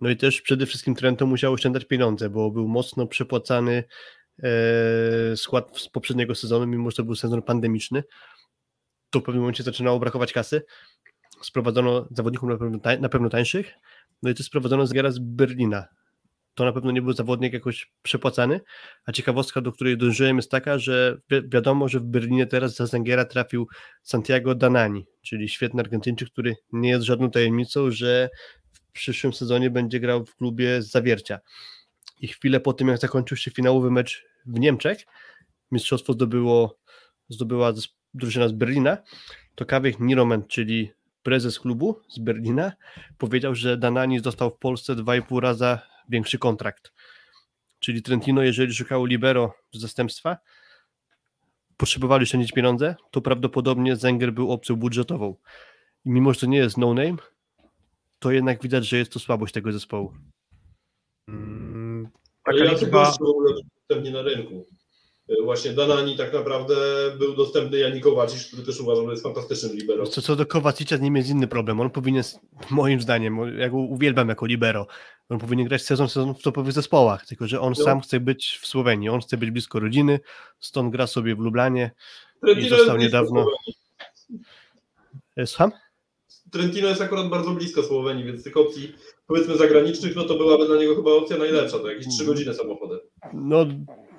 [0.00, 3.84] no i też przede wszystkim Trento musiał oszczędzać pieniądze, bo był mocno przepłacany
[4.42, 8.04] e, skład z poprzedniego sezonu, mimo że to był sezon pandemiczny,
[9.10, 10.62] to w pewnym momencie zaczynało brakować kasy,
[11.42, 13.74] sprowadzono zawodników na pewno, na pewno tańszych,
[14.24, 15.86] no i to sprowadzono z z Berlina.
[16.54, 18.60] To na pewno nie był zawodnik jakoś przepłacany,
[19.06, 22.86] a ciekawostka, do której dążyłem jest taka, że wi wiadomo, że w Berlinie teraz za
[22.86, 23.68] Zengiera trafił
[24.02, 28.28] Santiago Danani, czyli świetny Argentyńczyk, który nie jest żadną tajemnicą, że
[28.72, 31.38] w przyszłym sezonie będzie grał w klubie z Zawiercia.
[32.20, 34.98] I chwilę po tym, jak zakończył się finałowy mecz w Niemczech,
[35.70, 36.78] mistrzostwo zdobyło,
[37.28, 37.72] zdobyła
[38.14, 38.98] drużyna z Berlina,
[39.54, 40.92] to Kawik Niromen, czyli
[41.24, 42.72] prezes klubu z Berlina
[43.18, 46.92] powiedział, że Danani dostał w Polsce 2,5 raza większy kontrakt.
[47.78, 50.36] Czyli Trentino, jeżeli szukało libero z zastępstwa,
[51.76, 55.36] potrzebowali oszczędzić pieniądze, to prawdopodobnie Zenger był opcją budżetową.
[56.04, 57.16] I mimo, że to nie jest no-name,
[58.18, 60.12] to jednak widać, że jest to słabość tego zespołu.
[61.30, 62.08] Hmm,
[62.44, 63.54] Ale ja w ogóle
[64.12, 64.66] na rynku.
[65.30, 66.74] Y, właśnie Danani tak naprawdę
[67.18, 70.06] był dostępny Jani Kowacic, który też uważam, że jest fantastycznym libero.
[70.06, 71.80] Co, co do Kowacicza z nim jest inny problem.
[71.80, 72.24] On powinien,
[72.70, 74.86] moim zdaniem, ja go uwielbiam jako libero,
[75.28, 77.84] on powinien grać sezon sezon w topowych zespołach, tylko że on no.
[77.84, 80.20] sam chce być w Słowenii, on chce być blisko rodziny,
[80.60, 81.90] stąd gra sobie w Lublanie
[82.40, 83.46] Trentino i został niedawno...
[85.46, 85.72] Słucham?
[86.50, 88.92] Trentino jest akurat bardzo blisko Słowenii, więc tych opcji
[89.26, 92.34] powiedzmy zagranicznych, no to byłaby dla niego chyba opcja najlepsza, to jakieś 3 mm.
[92.34, 92.98] godziny samochodem.
[93.32, 93.66] No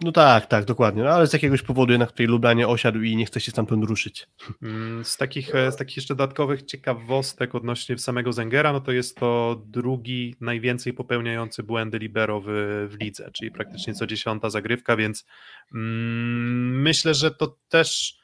[0.02, 1.04] no tak, tak, dokładnie.
[1.04, 4.28] No, ale z jakiegoś powodu jednak tutaj Lublanie osiadł i nie chce się stamtąd ruszyć.
[4.62, 9.18] Mm, z takich, e, z takich jeszcze dodatkowych ciekawostek odnośnie samego Zengera, no to jest
[9.18, 12.48] to drugi najwięcej popełniający błędy libero w,
[12.90, 15.26] w lidze, czyli praktycznie co dziesiąta zagrywka, więc
[15.74, 18.20] mm, myślę, że to też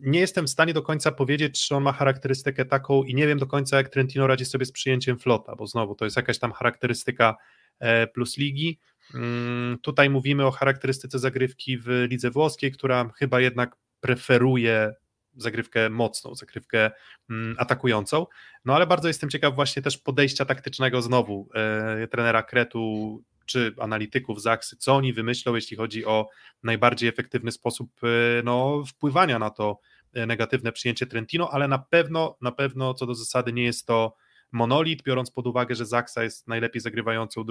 [0.00, 3.38] nie jestem w stanie do końca powiedzieć, czy on ma charakterystykę taką i nie wiem
[3.38, 6.52] do końca, jak Trentino radzi sobie z przyjęciem flota, bo znowu to jest jakaś tam
[6.52, 7.36] charakterystyka
[7.78, 8.78] e, plus ligi.
[9.14, 14.94] Mm, tutaj mówimy o charakterystyce zagrywki w lidze włoskiej, która chyba jednak preferuje
[15.36, 16.90] zagrywkę mocną, zagrywkę
[17.30, 18.26] mm, atakującą.
[18.64, 24.42] No ale bardzo jestem ciekaw właśnie też podejścia taktycznego znowu e, trenera Kretu czy analityków
[24.42, 26.28] Zaksy, co oni wymyślą, jeśli chodzi o
[26.62, 29.80] najbardziej efektywny sposób e, no, wpływania na to
[30.14, 34.16] e, negatywne przyjęcie Trentino, ale na pewno, na pewno co do zasady nie jest to
[34.52, 37.44] Monolit, biorąc pod uwagę, że Zaksa jest najlepiej zagrywającą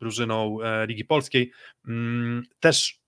[0.00, 1.52] drużyną e, Ligi Polskiej,
[1.88, 3.02] mm, też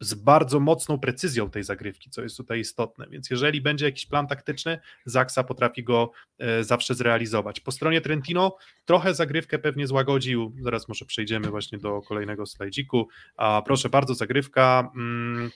[0.00, 3.06] z bardzo mocną precyzją tej zagrywki, co jest tutaj istotne.
[3.10, 7.60] Więc jeżeli będzie jakiś plan taktyczny, Zaksa potrafi go e, zawsze zrealizować.
[7.60, 10.52] Po stronie Trentino trochę zagrywkę pewnie złagodził.
[10.60, 13.08] Zaraz może przejdziemy właśnie do kolejnego slajdziku.
[13.36, 14.90] A proszę bardzo, zagrywka.
[14.96, 15.50] Mm,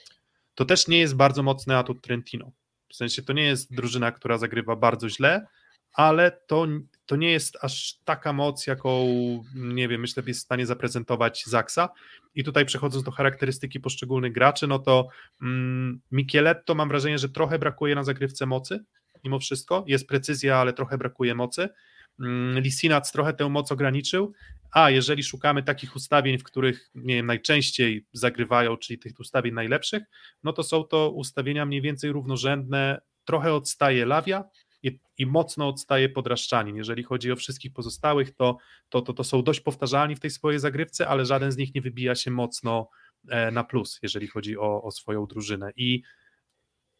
[0.55, 2.51] to też nie jest bardzo mocny atut Trentino.
[2.89, 5.47] W sensie to nie jest drużyna, która zagrywa bardzo źle,
[5.93, 6.67] ale to,
[7.05, 9.07] to nie jest aż taka moc, jaką,
[9.55, 11.89] nie wiem, myślę, jest w stanie zaprezentować Zaksa.
[12.35, 15.07] I tutaj przechodząc do charakterystyki poszczególnych graczy, no to
[15.41, 18.79] mm, Micheletto mam wrażenie, że trochę brakuje na zagrywce mocy,
[19.23, 19.83] mimo wszystko.
[19.87, 21.69] Jest precyzja, ale trochę brakuje mocy.
[22.19, 24.33] Mm, Lisinac trochę tę moc ograniczył,
[24.71, 30.03] a jeżeli szukamy takich ustawień, w których nie wiem, najczęściej zagrywają, czyli tych ustawień najlepszych,
[30.43, 34.43] no to są to ustawienia mniej więcej równorzędne, trochę odstaje Lawia,
[34.83, 36.75] i, i mocno odstaje Podraszczanin.
[36.75, 38.57] Jeżeli chodzi o wszystkich pozostałych, to,
[38.89, 41.81] to, to, to są dość powtarzalni w tej swojej zagrywce, ale żaden z nich nie
[41.81, 42.89] wybija się mocno
[43.29, 45.71] e, na plus, jeżeli chodzi o, o swoją drużynę.
[45.75, 46.01] I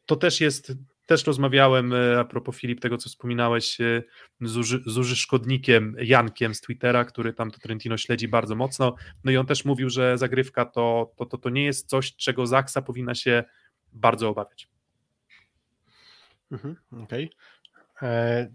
[0.06, 0.74] to też jest,
[1.06, 4.04] też rozmawiałem e, a propos Filip, tego co wspominałeś e,
[4.42, 8.96] z, uży, z uży szkodnikiem Jankiem z Twittera, który tam to Trentino śledzi bardzo mocno.
[9.24, 12.48] No i on też mówił, że zagrywka to, to, to, to nie jest coś, czego
[12.48, 13.44] Zaksa powinna się
[13.94, 14.68] bardzo obawiać.
[16.52, 17.26] Mhm, Okej.
[17.26, 17.30] Okay.
[18.02, 18.48] E,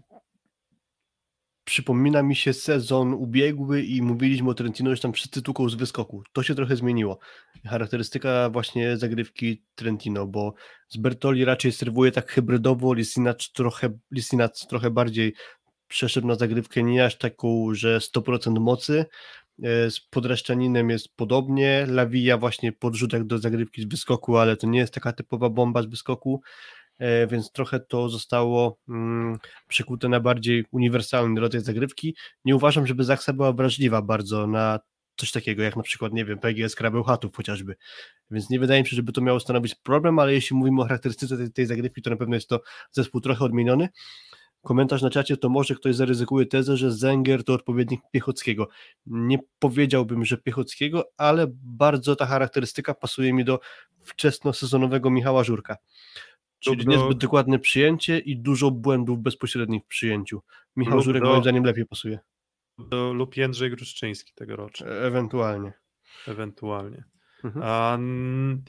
[1.63, 6.23] przypomina mi się sezon ubiegły i mówiliśmy o Trentino, że tam wszyscy tuką z wyskoku.
[6.33, 7.19] To się trochę zmieniło.
[7.65, 10.53] Charakterystyka właśnie zagrywki Trentino, bo
[10.89, 15.33] z Bertoli raczej serwuje tak hybrydowo, Lisinac trochę, Lisinac trochę bardziej
[15.87, 19.05] przeszedł na zagrywkę nie aż taką, że 100% mocy.
[19.63, 24.79] E, z Podraszczaninem jest podobnie, Lawija właśnie podrzutek do zagrywki z wyskoku, ale to nie
[24.79, 26.41] jest taka typowa bomba z wyskoku.
[26.99, 29.37] E, więc trochę to zostało mm,
[29.67, 32.15] przekute na bardziej uniwersalny rodzaj zagrywki.
[32.45, 34.79] Nie uważam, żeby Zaksa była wrażliwa bardzo na
[35.17, 37.75] coś takiego, jak na przykład, nie wiem, PGS Krabełchatów chociażby.
[38.31, 41.37] Więc nie wydaje mi się, żeby to miało stanowić problem, ale jeśli mówimy o charakterystyce
[41.37, 42.61] tej, tej zagrywki, to na pewno jest to
[42.91, 43.89] zespół trochę odmieniony.
[44.63, 48.67] Komentarz na czacie to może ktoś zaryzykuje tezę, że Zenger to odpowiednik Piechockiego.
[49.05, 53.59] Nie powiedziałbym, że Piechockiego, ale bardzo ta charakterystyka pasuje mi do
[54.03, 55.77] wczesnosezonowego Michała Żurka.
[56.59, 56.91] Czyli do...
[56.91, 60.41] niezbyt dokładne przyjęcie i dużo błędów bezpośrednich w przyjęciu.
[60.75, 61.29] Michał Żurek do...
[61.29, 62.19] moim zdaniem lepiej pasuje.
[62.77, 64.87] Do, lub Jędrzej Gruszczyński tegorocznie.
[64.87, 65.73] E ewentualnie.
[66.27, 67.03] Ewentualnie.
[67.43, 67.65] Mhm.
[67.65, 67.99] A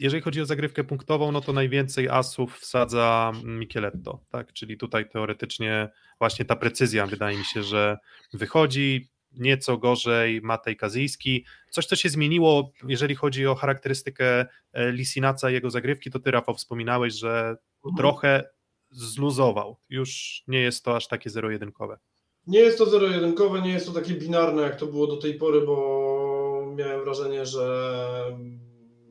[0.01, 4.53] jeżeli chodzi o zagrywkę punktową, no to najwięcej asów wsadza Micheletto, tak?
[4.53, 5.89] Czyli tutaj teoretycznie
[6.19, 7.99] właśnie ta precyzja wydaje mi się, że
[8.33, 11.45] wychodzi, nieco gorzej Matej Kazyjski.
[11.71, 16.31] Coś, co się zmieniło, jeżeli chodzi o charakterystykę e, Lisinaca i jego zagrywki, to ty,
[16.31, 17.57] Rafał, wspominałeś, że.
[17.97, 18.51] Trochę
[18.91, 19.77] zluzował.
[19.89, 21.99] Już nie jest to aż takie zero-jedynkowe.
[22.47, 25.61] Nie jest to zero-jedynkowe, nie jest to takie binarne, jak to było do tej pory,
[25.61, 28.39] bo miałem wrażenie, że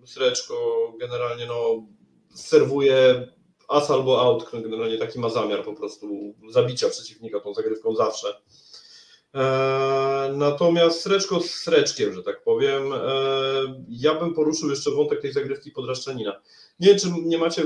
[0.06, 0.56] Sreczko
[1.00, 1.88] generalnie no,
[2.34, 3.28] serwuje
[3.68, 8.28] as albo out, generalnie taki ma zamiar po prostu zabicia przeciwnika tą zagrywką zawsze.
[9.36, 13.00] E, natomiast Sreczko z Sreczkiem, że tak powiem, e,
[13.90, 16.42] ja bym poruszył jeszcze wątek tej zagrywki podraszczanina.
[16.80, 17.64] Nie wiem, czy nie macie,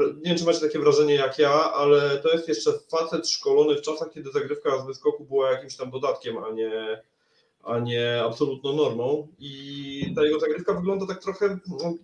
[0.00, 3.82] nie wiem, czy macie takie wrażenie jak ja, ale to jest jeszcze facet szkolony w
[3.82, 7.02] czasach, kiedy zagrywka z wyskoku była jakimś tam dodatkiem, a nie,
[7.62, 9.28] a nie absolutną normą.
[9.38, 11.94] I ta jego zagrywka wygląda tak trochę no,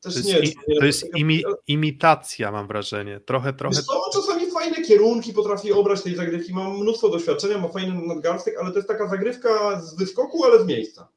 [0.00, 0.38] też to nie.
[0.38, 3.20] Jest, nie to jest imi, imitacja, mam wrażenie.
[3.20, 3.76] Trochę, trochę.
[3.76, 6.54] Wiesz czasami fajne kierunki potrafi obrać tej zagrywki.
[6.54, 10.66] Mam mnóstwo doświadczenia, ma fajny nadgarstek, ale to jest taka zagrywka z wyskoku, ale z
[10.66, 11.08] miejsca.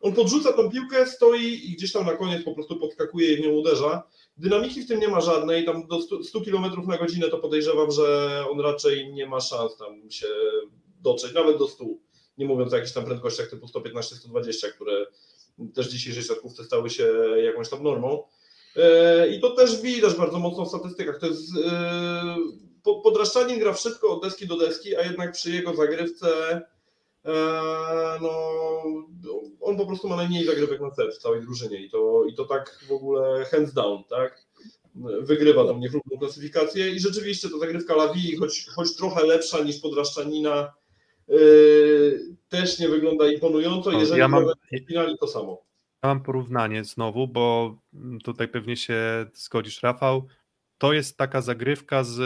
[0.00, 3.40] On podrzuca tą piłkę, stoi i gdzieś tam na koniec po prostu podskakuje i w
[3.40, 4.02] nią uderza.
[4.36, 7.90] Dynamiki w tym nie ma żadnej, tam do 100, 100 km na godzinę to podejrzewam,
[7.90, 10.26] że on raczej nie ma szans tam się
[11.00, 11.84] dotrzeć, nawet do 100.
[12.38, 15.06] Nie mówiąc o jakichś tam prędkościach typu 115-120, które
[15.74, 17.14] też w dzisiejszej siatkówce stały się
[17.44, 18.22] jakąś tam normą.
[18.76, 21.18] E, I to też widać bardzo mocno w statystykach.
[21.18, 22.36] To jest e,
[22.82, 26.60] Podraszczanin gra wszystko od deski do deski, a jednak przy jego zagrywce
[28.20, 28.52] no,
[29.60, 32.44] on po prostu ma najmniej zagrywek na set w całej drużynie i to, i to
[32.44, 34.46] tak w ogóle hands down, tak?
[35.20, 40.72] Wygrywa tam niechlubną klasyfikację i rzeczywiście ta zagrywka Lawii, choć, choć trochę lepsza niż Podraszczanina,
[41.28, 43.92] Yy, też nie wygląda imponująco.
[43.92, 44.44] Jeżeli ja mam,
[44.88, 45.62] finali, to samo.
[46.02, 47.76] Ja mam porównanie znowu, bo
[48.24, 50.26] tutaj pewnie się zgodzisz, Rafał.
[50.78, 52.20] To jest taka zagrywka z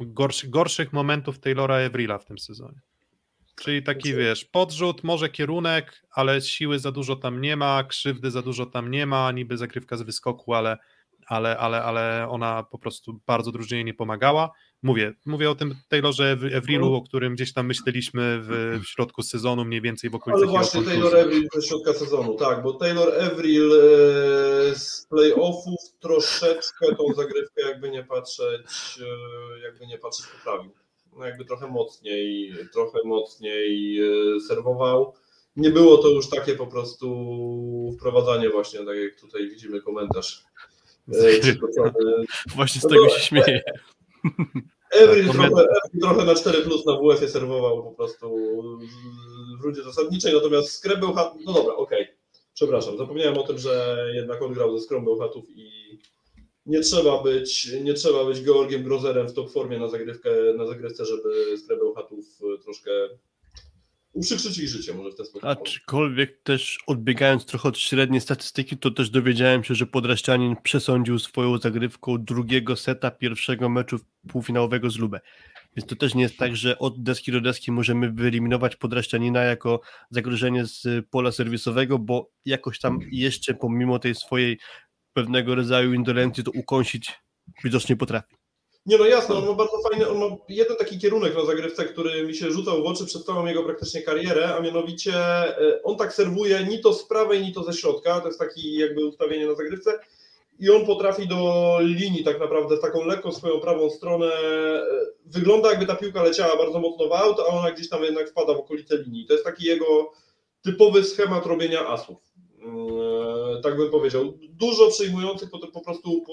[0.00, 2.80] gorszy, gorszych momentów Taylora Evrila w tym sezonie.
[3.54, 8.42] Czyli taki, wiesz, podrzut, może kierunek, ale siły za dużo tam nie ma, krzywdy za
[8.42, 10.78] dużo tam nie ma, niby zagrywka z wyskoku, ale
[11.26, 14.50] ale, ale, ale ona po prostu bardzo drużynie nie pomagała.
[14.82, 19.64] Mówię, mówię o tym Taylorze Evrilu, o którym gdzieś tam myśleliśmy w, w środku sezonu,
[19.64, 23.72] mniej więcej w okolicach Ale właśnie Taylor Evril ze środka sezonu, tak, bo Taylor Evril
[23.72, 30.81] e, z playoffów troszeczkę tą zagrywkę jakby nie patrzeć, e, jakby nie patrzeć poprawił.
[31.16, 35.14] No jakby trochę mocniej, trochę mocniej e, serwował.
[35.56, 40.44] Nie było to już takie po prostu wprowadzanie właśnie, tak jak tutaj widzimy komentarz.
[42.56, 43.62] Właśnie z tego się śmieję.
[44.92, 45.66] Every tak, trochę,
[46.00, 48.36] trochę na 4 plus na WF-ie serwował po prostu
[49.60, 52.16] w rundzie zasadniczej, natomiast Scrap był hat, no dobra, okej, okay.
[52.54, 55.98] przepraszam, zapomniałem o tym, że jednak on grał ze Scrum hatów i
[56.66, 61.04] nie trzeba być, nie trzeba być Georgiem Grozerem w top formie na zagrywkę, na zagrywce,
[61.06, 62.26] żeby Scrap hatów
[62.62, 62.90] troszkę
[64.12, 65.48] uprzykrzyć ich życie, może w ten sposób.
[65.48, 71.58] Aczkolwiek też odbiegając trochę od średniej statystyki, to też dowiedziałem się, że Podraszczanin przesądził swoją
[71.58, 73.98] zagrywką drugiego seta pierwszego meczu
[74.28, 75.20] półfinałowego z Lubę.
[75.76, 79.80] Więc to też nie jest tak, że od deski do deski możemy wyeliminować Podraszczanina jako
[80.10, 84.58] zagrożenie z pola serwisowego, bo jakoś tam jeszcze pomimo tej swojej
[85.12, 87.12] pewnego rodzaju indolencji to ukąsić
[87.64, 88.34] widocznie potrafi.
[88.86, 92.26] Nie no jasno, on ma bardzo fajny, on ma jeden taki kierunek na zagrywce, który
[92.26, 96.12] mi się rzucał w oczy przez całą jego praktycznie karierę, a mianowicie e, on tak
[96.14, 99.54] serwuje ni to z prawej, ni to ze środka, to jest taki jakby ustawienie na
[99.54, 99.98] zagrywce
[100.58, 104.82] i on potrafi do linii tak naprawdę taką lekką swoją prawą stronę, e,
[105.26, 108.54] wygląda jakby ta piłka leciała bardzo mocno w aut, a ona gdzieś tam jednak wpada
[108.54, 109.26] w okolice linii.
[109.26, 110.12] To jest taki jego
[110.62, 112.31] typowy schemat robienia asów.
[113.62, 114.38] Tak bym powiedział.
[114.48, 116.24] Dużo przyjmujących po, po prostu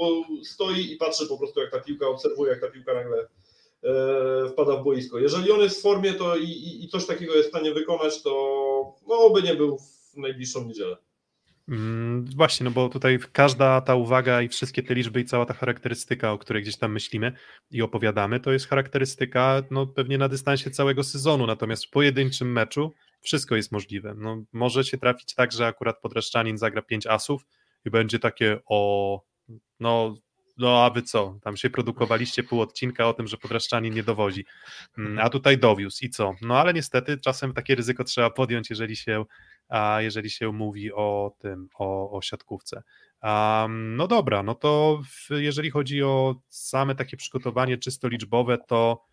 [0.44, 3.28] stoi i patrzy po prostu jak ta piłka, obserwuje jak ta piłka nagle
[3.84, 5.20] e, wpada w boisko.
[5.20, 8.22] Jeżeli on jest w formie to i, i, i coś takiego jest w stanie wykonać,
[8.22, 8.32] to
[9.08, 10.98] no by nie był w najbliższą niedzielę.
[11.70, 15.54] Mm, właśnie, no bo tutaj każda ta uwaga i wszystkie te liczby i cała ta
[15.54, 17.34] charakterystyka, o której gdzieś tam myślimy
[17.72, 22.92] i opowiadamy, to jest charakterystyka no, pewnie na dystansie całego sezonu, natomiast w pojedynczym meczu
[23.22, 24.14] wszystko jest możliwe.
[24.18, 27.46] No, może się trafić tak, że akurat Podraszczanin zagra pięć asów
[27.86, 29.22] i będzie takie o,
[29.80, 30.16] no,
[30.60, 34.46] no a wy co, tam się produkowaliście pół odcinka o tym, że Podraszczanin nie dowozi,
[34.98, 36.34] mm, a tutaj dowiózł i co?
[36.42, 39.26] No ale niestety czasem takie ryzyko trzeba podjąć, jeżeli się,
[39.70, 42.84] a jeżeli się mówi o tym, o, o siatkówce.
[43.24, 49.09] Um, no dobra, no to w, jeżeli chodzi o same takie przygotowanie czysto liczbowe, to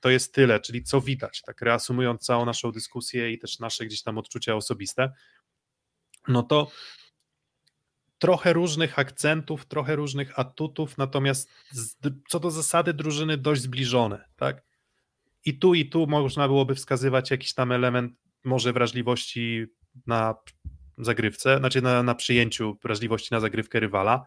[0.00, 4.02] to jest tyle, czyli co widać, tak reasumując całą naszą dyskusję i też nasze gdzieś
[4.02, 5.12] tam odczucia osobiste,
[6.28, 6.70] no to
[8.18, 11.50] trochę różnych akcentów, trochę różnych atutów, natomiast
[12.28, 14.62] co do zasady drużyny dość zbliżone, tak?
[15.44, 18.12] I tu i tu można byłoby wskazywać jakiś tam element
[18.44, 19.66] może wrażliwości
[20.06, 20.34] na
[20.98, 24.26] zagrywce, znaczy na, na przyjęciu wrażliwości na zagrywkę rywala,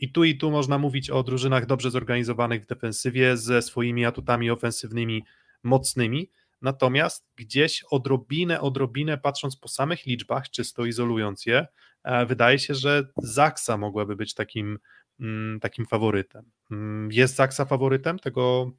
[0.00, 4.50] I tu i tu można mówić o drużynach dobrze zorganizowanych w defensywie ze swoimi atutami
[4.50, 5.24] ofensywnymi
[5.62, 6.30] mocnymi.
[6.62, 11.66] Natomiast gdzieś odrobinę, odrobinę patrząc po samych liczbach, czysto izolując je,
[12.04, 14.78] e, wydaje się, że Zaksa mogłaby być takim,
[15.20, 16.50] mm, takim faworytem.
[16.70, 18.72] Mm, jest Zaksa faworytem tego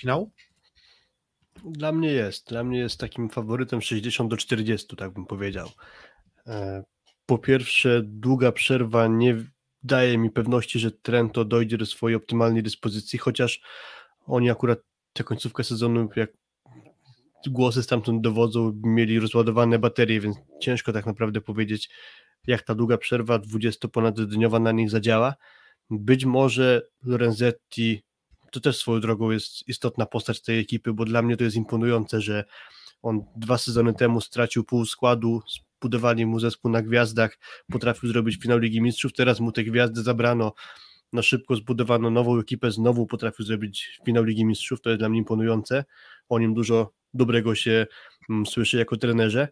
[0.00, 0.32] finału?
[1.64, 2.48] Dla mnie jest.
[2.48, 5.68] Dla mnie jest takim faworytem 60 do 40, tak bym powiedział.
[6.46, 6.84] E,
[7.26, 9.36] po pierwsze, długa przerwa nie
[9.84, 13.60] daje mi pewności, że Trento dojdzie do swojej optymalnej dyspozycji, chociaż
[14.26, 14.78] oni akurat
[15.12, 16.30] tę końcówkę sezonu, jak
[17.46, 21.90] głosy stamtąd dowodzą, mieli rozładowane baterie, więc ciężko tak naprawdę powiedzieć,
[22.46, 25.34] jak ta długa przerwa 20-ponadniowa na nich zadziała.
[25.90, 28.02] Być może Lorenzetti
[28.50, 32.20] to też swoją drogą jest istotna postać tej ekipy, bo dla mnie to jest imponujące,
[32.20, 32.44] że
[33.02, 35.42] on dwa sezony temu stracił pół składu,
[35.82, 37.38] budowali mu zespół na gwiazdach,
[37.72, 40.54] potrafił zrobić finał Ligi Mistrzów, teraz mu te gwiazdy zabrano,
[41.12, 45.18] na szybko zbudowano nową ekipę, znowu potrafił zrobić finał Ligi Mistrzów, to jest dla mnie
[45.18, 45.84] imponujące,
[46.28, 47.86] o nim dużo dobrego się
[48.30, 49.48] mm, słyszy jako trenerze,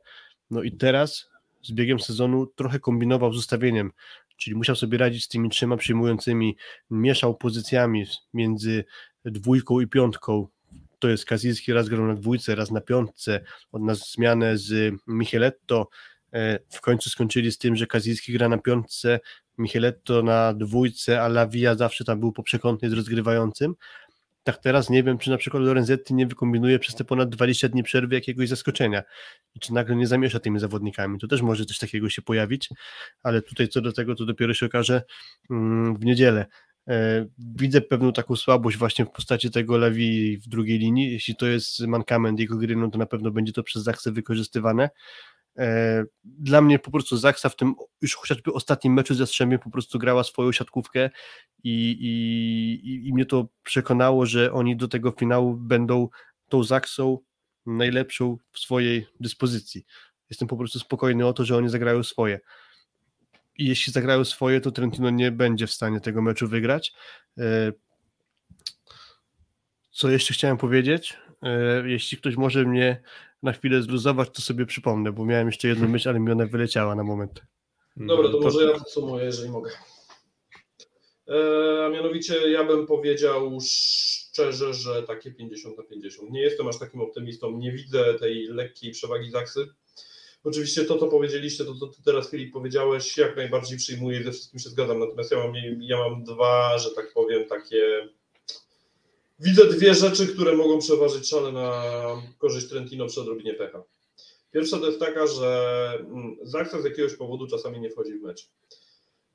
[0.51, 1.31] no i teraz
[1.63, 3.91] z biegiem sezonu trochę kombinował z ustawieniem,
[4.37, 6.57] czyli musiał sobie radzić z tymi trzema przyjmującymi,
[6.91, 8.05] mieszał pozycjami
[8.35, 8.85] między
[9.25, 10.49] dwójką i piątką,
[10.99, 13.41] to jest Kazilski raz grał na dwójce, raz na piątce,
[13.73, 15.89] od nas zmianę z Micheletto,
[16.69, 19.21] w końcu skończyli z tym, że Kazilski gra na piątce,
[19.59, 23.75] Micheletto na dwójce, a Lavia zawsze tam był poprzekątnie z rozgrywającym.
[24.43, 27.83] Tak teraz nie wiem, czy na przykład Lorenzetti nie wykombinuje przez te ponad 20 dni
[27.83, 29.03] przerwy jakiegoś zaskoczenia
[29.55, 31.19] i czy nagle nie zamiesza tymi zawodnikami.
[31.19, 32.69] To też może coś takiego się pojawić,
[33.23, 35.03] ale tutaj co do tego to dopiero się okaże
[35.51, 36.47] mm, w niedzielę.
[36.89, 41.13] E, widzę pewną taką słabość właśnie w postaci tego Lewi w drugiej linii.
[41.13, 44.91] Jeśli to jest mankament jego gry, no to na pewno będzie to przez Zachsę wykorzystywane.
[45.59, 49.71] E, dla mnie po prostu Zaksa w tym już chociażby ostatnim meczu z Jastrzębiem po
[49.71, 51.11] prostu grała swoją siatkówkę
[51.65, 56.09] i, i, i mnie to przekonało, że oni do tego finału będą
[56.49, 57.19] tą Zaksą
[57.67, 59.85] najlepszą w swojej dyspozycji.
[60.31, 62.41] Jestem po prostu spokojny o to, że oni zagrają swoje.
[63.59, 66.93] I jeśli zagrają swoje, to Trentino nie będzie w stanie tego meczu wygrać.
[67.39, 67.73] E,
[69.91, 71.17] co jeszcze chciałem powiedzieć?
[71.43, 73.03] E, jeśli ktoś może mnie
[73.43, 76.95] na chwilę zluzować, to sobie przypomnę, bo miałem jeszcze jedną myśl, ale mi ona wyleciała
[76.95, 77.43] na moment.
[77.97, 79.71] Dobra, to, może ja podsumuję, jeżeli mogę.
[81.29, 86.31] E, a mianowicie ja bym powiedział szczerze, że takie 50 na 50.
[86.31, 89.67] Nie jestem aż takim optymistą, nie widzę tej lekkiej przewagi Zaksy.
[90.45, 94.61] Oczywiście to, co powiedzieliście, to, co ty teraz Filip powiedziałeś, jak najbardziej przyjmuję, ze wszystkim
[94.61, 98.09] się zgadzam, natomiast ja mam, ja mam dwa, że tak powiem, takie
[99.41, 101.83] Widzę dwie rzeczy, które mogą przeważyć szale na
[102.39, 103.83] korzyść Trentino przy odrobinie pecha.
[104.53, 108.49] Pierwsza to jest taka, że mm, Zaksa z jakiegoś powodu czasami nie wchodzi w mecz.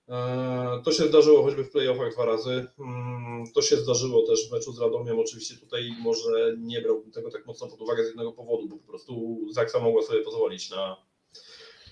[0.10, 2.68] E, to się zdarzyło choćby w playoffach dwa razy.
[2.80, 5.20] Mm, to się zdarzyło też w meczu z Radomiem.
[5.20, 8.88] Oczywiście tutaj może nie brałbym tego tak mocno pod uwagę z jednego powodu, bo po
[8.88, 10.98] prostu Zaksa mogła sobie pozwolić na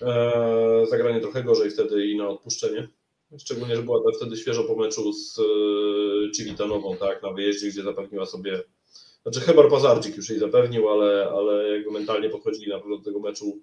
[0.02, 2.88] e, zagranie trochę gorzej wtedy i na odpuszczenie.
[3.38, 5.42] Szczególnie, że była to wtedy świeżo po meczu z e,
[6.32, 8.62] Civitanową, tak, na wyjeździe, gdzie zapewniła sobie,
[9.22, 13.20] znaczy Hebar Pazardzik już jej zapewnił, ale, ale jakby mentalnie podchodzili na pewno do tego
[13.20, 13.58] meczu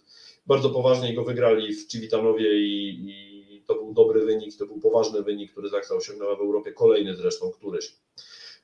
[0.47, 4.79] bardzo poważnie i go wygrali w Civitanowie i, i to był dobry wynik, to był
[4.79, 7.95] poważny wynik, który Zaksa osiągnęła w Europie, kolejny zresztą, któryś.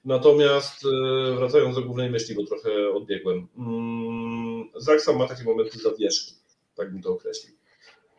[0.06, 6.34] Natomiast e, wracając do głównej myśli, bo trochę odbiegłem, mm, Zaksa ma takie momenty zawieszki,
[6.76, 7.57] tak bym to określił.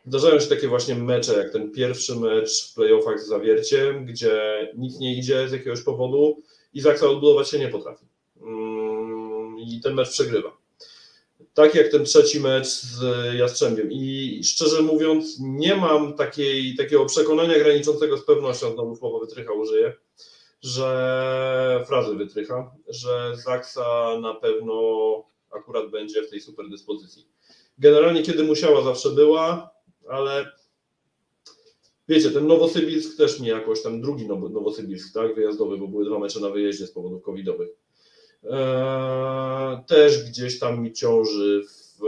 [0.09, 4.99] Zdarzają się takie właśnie mecze, jak ten pierwszy mecz w playoffach z Zawierciem, gdzie nic
[4.99, 6.41] nie idzie z jakiegoś powodu
[6.73, 8.05] i Zaksa odbudować się nie potrafi.
[8.41, 10.57] Mm, I ten mecz przegrywa.
[11.53, 13.03] Tak jak ten trzeci mecz z
[13.35, 13.91] Jastrzębiem.
[13.91, 19.93] I szczerze mówiąc, nie mam takiej, takiego przekonania graniczącego z pewnością, znowu słowo wytrycha użyję,
[20.61, 24.73] że frazy wytrycha, że Zaksa na pewno
[25.51, 27.27] akurat będzie w tej super dyspozycji.
[27.77, 29.78] Generalnie, kiedy musiała, zawsze była
[30.09, 30.51] ale
[32.07, 36.39] wiecie, ten Nowosybirsk też mnie jakoś, tam drugi Nowosybirsk, tak, wyjazdowy, bo były dwa mecze
[36.39, 37.69] na wyjeździe z powodów covidowych,
[38.43, 41.99] eee, też gdzieś tam mi ciąży w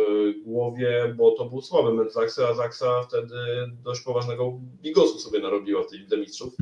[0.44, 3.36] głowie, bo to był słaby mecz Zaksa, a Zaksa wtedy
[3.84, 6.54] dość poważnego bigosu sobie narobiła w tej Lidze Mistrzów.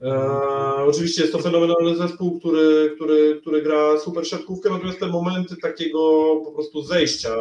[0.00, 5.56] Eee, oczywiście jest to fenomenalny zespół, który, który, który gra super siatkówkę, natomiast te momenty
[5.56, 6.00] takiego
[6.44, 7.36] po prostu zejścia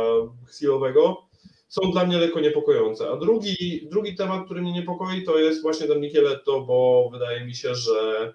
[0.47, 1.28] chwilowego
[1.69, 3.09] są dla mnie lekko niepokojące.
[3.09, 7.55] A drugi, drugi temat, który mnie niepokoi, to jest właśnie ten Micheletto, bo wydaje mi
[7.55, 8.33] się, że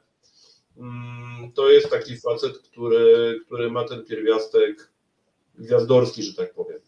[0.77, 4.93] mm, to jest taki facet, który, który ma ten pierwiastek
[5.59, 6.79] gwiazdorski, że tak powiem,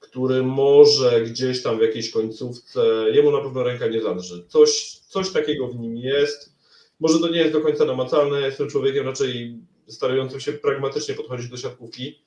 [0.00, 2.80] który może gdzieś tam w jakiejś końcówce,
[3.12, 4.44] jemu na pewno ręka nie zadrży.
[4.48, 6.52] Coś, coś takiego w nim jest.
[7.00, 11.56] Może to nie jest do końca namacalne, jestem człowiekiem raczej starającym się pragmatycznie podchodzić do
[11.56, 12.22] siatkówki,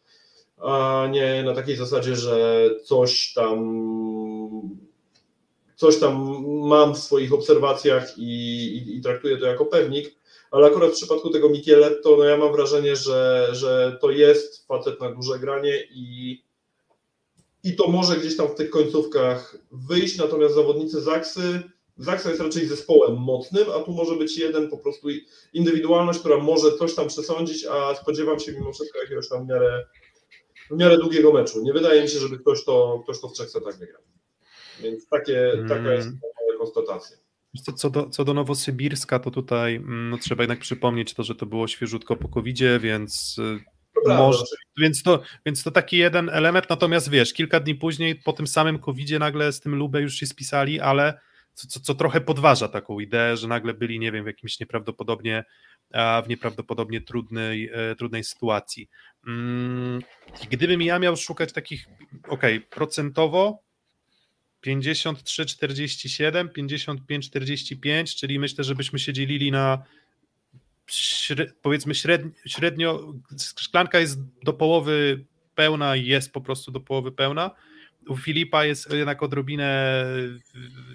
[0.57, 3.59] a nie na takiej zasadzie, że coś tam
[5.75, 10.15] coś tam mam w swoich obserwacjach i, i, i traktuję to jako pewnik,
[10.51, 15.01] ale akurat w przypadku tego Micheletto, no ja mam wrażenie, że, że to jest facet
[15.01, 16.41] na duże granie i,
[17.63, 21.61] i to może gdzieś tam w tych końcówkach wyjść, natomiast zawodnicy Zaksy,
[21.97, 25.07] Zaksa jest raczej zespołem mocnym, a tu może być jeden po prostu
[25.53, 29.85] indywidualność, która może coś tam przesądzić, a spodziewam się mimo wszystko jakiegoś tam w miarę
[30.71, 31.63] w miarę długiego meczu.
[31.63, 34.01] Nie wydaje mi się, żeby ktoś to, ktoś to w trzech setach wygrał.
[34.79, 35.69] Więc takie, hmm.
[35.69, 37.17] taka jest moja konstatacja.
[37.75, 41.45] Co, do, co do Nowosybirska, to tutaj mm, no, trzeba jednak przypomnieć to, że to
[41.45, 43.59] było świeżutko po covid więc y,
[44.07, 44.45] może,
[44.77, 48.79] więc, to, więc to taki jeden element, natomiast wiesz, kilka dni później po tym samym
[48.79, 51.19] covid nagle z tym Lubę już się spisali, ale
[51.55, 55.43] co, co, co trochę podważa taką ideę, że nagle byli, nie wiem, w jakimś nieprawdopodobnie
[56.25, 58.89] w nieprawdopodobnie trudnej, e, trudnej sytuacji.
[59.27, 59.99] Mm,
[60.51, 61.85] gdybym ja miał szukać takich,
[62.27, 63.63] ok, procentowo
[64.61, 69.83] 53, 47, 55, 45, czyli myślę, żebyśmy się dzielili na
[71.61, 73.13] powiedzmy średnio, średnio,
[73.59, 75.25] szklanka jest do połowy
[75.55, 77.51] pełna i jest po prostu do połowy pełna,
[78.07, 80.05] u Filipa jest jednak odrobinę,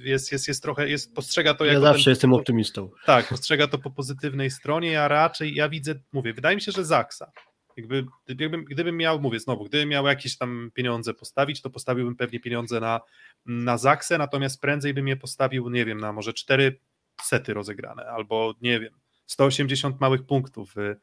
[0.02, 1.74] jest, jest, jest trochę, jest, postrzega to jako...
[1.74, 2.90] Ja zawsze ten, jestem optymistą.
[3.06, 6.84] Tak, postrzega to po pozytywnej stronie, ja raczej, ja widzę, mówię, wydaje mi się, że
[6.84, 7.32] Zaksa.
[7.76, 12.40] Jakby, gdybym, gdybym miał, mówię znowu, gdybym miał jakieś tam pieniądze postawić, to postawiłbym pewnie
[12.40, 13.00] pieniądze na,
[13.46, 16.80] na Zaksę, natomiast prędzej bym je postawił, nie wiem, na może cztery
[17.22, 18.92] sety rozegrane, albo nie wiem,
[19.26, 20.94] 180 małych punktów w,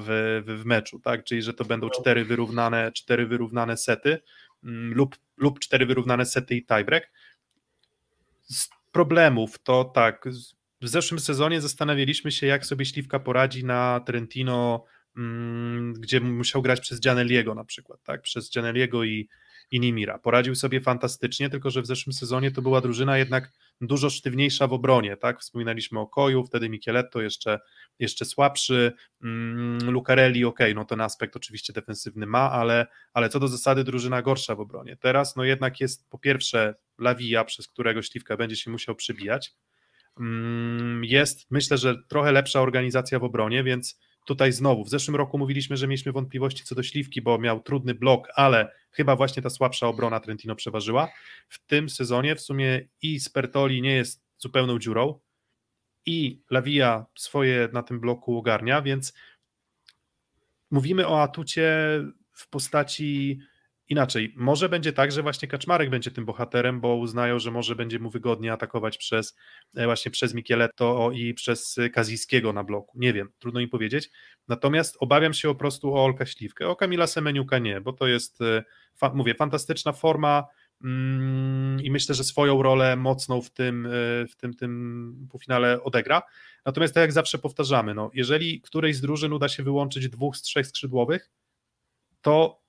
[0.00, 1.24] w, w, w meczu, tak?
[1.24, 4.20] Czyli że to będą cztery wyrównane, cztery wyrównane sety,
[4.64, 7.10] Mm, lub lub cztery wyrównane sety i tiebreak.
[8.42, 10.24] Z problemów to tak,
[10.80, 14.84] w zeszłym sezonie zastanawialiśmy się, jak sobie Śliwka poradzi na Trentino,
[15.16, 18.22] mm, gdzie musiał grać przez Gianelliego na przykład, tak?
[18.22, 19.28] Przez Gianelliego i,
[19.70, 20.18] i Nimira.
[20.18, 24.72] Poradził sobie fantastycznie, tylko że w zeszłym sezonie to była drużyna jednak dużo sztywniejsza w
[24.72, 25.40] obronie, tak?
[25.40, 27.60] Wspominaliśmy o Koju, wtedy Micheletto jeszcze,
[27.98, 28.92] jeszcze słabszy,
[29.22, 34.22] mm, Lucarelli, ok, no ten aspekt oczywiście defensywny ma, ale, ale co do zasady drużyna
[34.22, 34.96] gorsza w obronie.
[34.96, 39.54] Teraz no jednak jest po pierwsze Lawija, przez którego Śliwka będzie się musiał przybijać,
[40.20, 43.98] mm, jest myślę, że trochę lepsza organizacja w obronie, więc
[44.28, 47.94] tutaj znowu, w zeszłym roku mówiliśmy, że mieliśmy wątpliwości co do Śliwki, bo miał trudny
[47.94, 51.08] blok, ale chyba właśnie ta słabsza obrona Trentino przeważyła.
[51.48, 55.20] W tym sezonie w sumie i Spertoli nie jest zupełną dziurą
[56.06, 59.12] i Lawija swoje na tym bloku ogarnia, więc
[60.70, 61.78] mówimy o atucie
[62.32, 63.38] w postaci
[63.88, 64.32] inaczej.
[64.36, 68.10] Może będzie tak, że właśnie Kaczmarek będzie tym bohaterem, bo uznają, że może będzie mu
[68.10, 69.36] wygodnie atakować przez
[69.74, 72.98] e, właśnie przez Micheletto i przez Kazijskiego na bloku.
[73.00, 74.10] Nie wiem, trudno mi powiedzieć.
[74.48, 76.68] Natomiast obawiam się po prostu o Olka Śliwkę.
[76.68, 78.64] O Kamila Semeniuka nie, bo to jest, e,
[78.96, 80.46] fa mówię, fantastyczna forma
[80.84, 83.90] mm, i myślę, że swoją rolę mocną w tym, e,
[84.26, 86.22] w tym, tym półfinale odegra.
[86.64, 90.42] Natomiast tak jak zawsze powtarzamy, no, jeżeli którejś z drużyn uda się wyłączyć dwóch z
[90.42, 91.30] trzech skrzydłowych,
[92.22, 92.67] to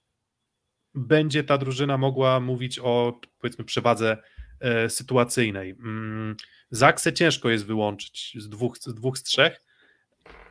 [0.99, 4.17] będzie ta drużyna mogła mówić o powiedzmy przewadze
[4.59, 5.69] e, sytuacyjnej.
[5.69, 6.35] Mm,
[6.71, 9.63] Zaksę ciężko jest wyłączyć z dwóch, z dwóch z trzech,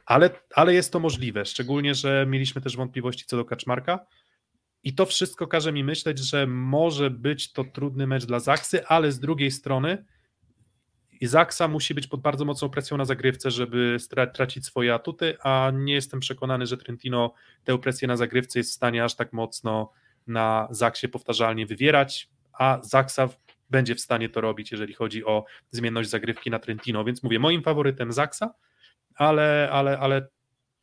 [0.06, 4.06] ale, ale jest to możliwe, szczególnie, że mieliśmy też wątpliwości co do Kaczmarka
[4.84, 9.12] i to wszystko każe mi myśleć, że może być to trudny mecz dla Zaksy, ale
[9.12, 10.04] z drugiej strony
[11.22, 13.96] Zaksa musi być pod bardzo mocną presją na zagrywce, żeby
[14.34, 17.34] tracić swoje atuty, a nie jestem przekonany, że Trentino
[17.64, 19.92] tę presję na zagrywce jest w stanie aż tak mocno
[20.28, 23.28] na Zaksie powtarzalnie wywierać, a Zaksa
[23.70, 27.62] będzie w stanie to robić, jeżeli chodzi o zmienność zagrywki na Trentino, więc mówię, moim
[27.62, 28.54] faworytem Zaksa,
[29.14, 30.28] ale, ale, ale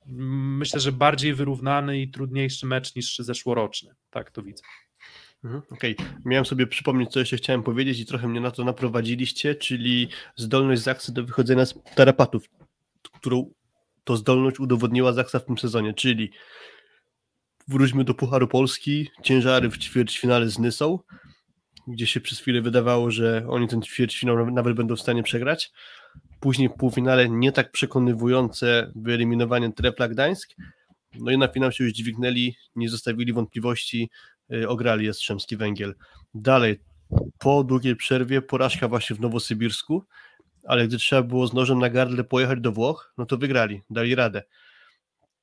[0.06, 4.64] myślę, że bardziej wyrównany i trudniejszy mecz niż zeszłoroczny, tak to widzę.
[5.44, 6.22] Mhm, okej, okay.
[6.26, 10.82] miałem sobie przypomnieć, co jeszcze chciałem powiedzieć i trochę mnie na to naprowadziliście, czyli zdolność
[10.82, 12.50] Zaksy do wychodzenia z tarapatów,
[13.14, 13.52] którą
[14.04, 16.32] to zdolność udowodniła Zaksa w tym sezonie, czyli
[17.68, 21.00] wróćmy do Pucharu Polski, ciężary w ćwierćfinale z Nysą,
[21.88, 25.72] gdzie się przez chwilę wydawało, że oni ten ćwierćfinał nawet będą w stanie przegrać.
[26.40, 30.50] Później w półfinale nie tak przekonywujące wyeliminowanie Trepla Gdańsk,
[31.20, 34.10] no i na finał się już dźwignęli, nie zostawili wątpliwości,
[34.54, 35.96] y, ograli Jastrzębski Węgiel.
[36.34, 36.80] Dalej,
[37.40, 40.06] po długiej przerwie porażka właśnie w Nowosybirsku,
[40.68, 44.16] ale gdy trzeba było z nożem na gardle pojechać do Włoch, no to wygrali, dali
[44.16, 44.44] radę.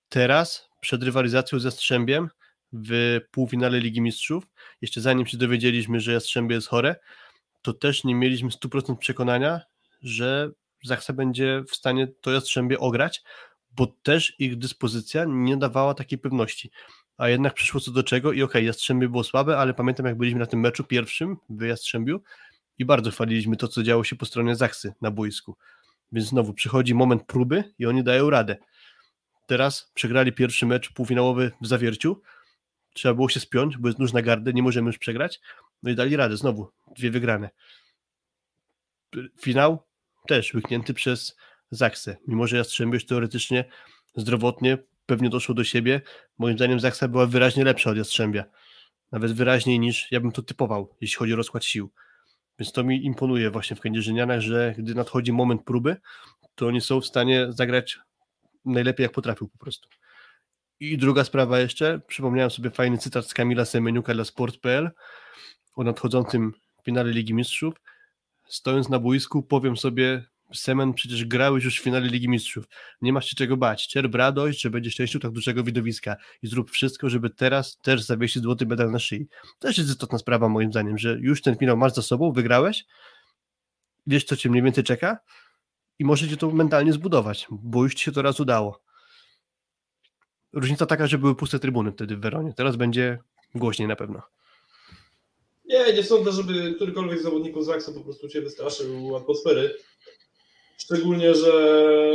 [0.08, 2.28] Teraz przed rywalizacją z Jastrzębiem
[2.72, 4.44] w półfinale Ligi Mistrzów,
[4.80, 6.96] jeszcze zanim się dowiedzieliśmy, że Jastrzębie jest chore,
[7.62, 9.60] to też nie mieliśmy 100% przekonania,
[10.02, 10.50] że
[10.84, 13.22] Zaksa będzie w stanie to Jastrzębie ograć,
[13.70, 16.70] bo też ich dyspozycja nie dawała takiej pewności.
[17.16, 20.16] A jednak przyszło co do czego i okej, okay, Jastrzębie było słabe, ale pamiętam jak
[20.16, 22.22] byliśmy na tym meczu pierwszym w Jastrzębiu
[22.78, 25.56] i bardzo chwaliliśmy to, co działo się po stronie Zaksy na boisku.
[26.12, 28.56] Więc znowu przychodzi moment próby i oni dają radę.
[29.52, 32.22] Teraz przegrali pierwszy mecz półfinałowy w Zawierciu.
[32.94, 35.40] Trzeba było się spiąć, bo jest nóż na gardę, nie możemy już przegrać.
[35.82, 37.50] No i dali radę, znowu dwie wygrane.
[39.40, 39.82] Finał
[40.26, 41.36] też łyknięty przez
[41.70, 42.16] Zaksę.
[42.26, 43.64] Mimo, że Jastrzębie już teoretycznie
[44.16, 46.00] zdrowotnie pewnie doszło do siebie,
[46.38, 48.44] moim zdaniem Zaksa była wyraźnie lepsza od Jastrzębia.
[49.10, 51.90] Nawet wyraźniej niż ja bym to typował, jeśli chodzi o rozkład sił.
[52.58, 55.96] Więc to mi imponuje właśnie w Kędzierzynianach, że gdy nadchodzi moment próby,
[56.54, 57.98] to oni są w stanie zagrać
[58.64, 59.88] najlepiej jak potrafił po prostu.
[60.80, 64.90] I druga sprawa jeszcze, przypomniałem sobie fajny cytat z Kamila Semeniuka dla Sport.pl
[65.74, 66.52] o nadchodzącym
[66.84, 67.74] finale Ligi Mistrzów.
[68.48, 70.24] Stojąc na boisku powiem sobie,
[70.54, 72.64] Semen, przecież grałeś już w finale Ligi Mistrzów.
[73.02, 73.88] Nie masz się czego bać.
[73.88, 78.42] Czerp radość, że będziesz częścią tak dużego widowiska i zrób wszystko, żeby teraz też zawiesić
[78.42, 79.26] złoty medal na szyi.
[79.58, 82.84] To też jest istotna sprawa moim zdaniem, że już ten finał masz za sobą, wygrałeś,
[84.06, 85.18] wiesz co cię mniej więcej czeka,
[86.02, 88.80] i możecie to mentalnie zbudować, bo już ci się to raz udało.
[90.52, 92.52] Różnica taka, że były puste trybuny wtedy w Weronie.
[92.56, 93.18] Teraz będzie
[93.54, 94.22] głośniej na pewno.
[95.64, 99.74] Nie, nie sądzę, żeby którykolwiek z zawodników Zaksa po prostu cię wystraszył atmosfery.
[100.76, 101.52] Szczególnie, że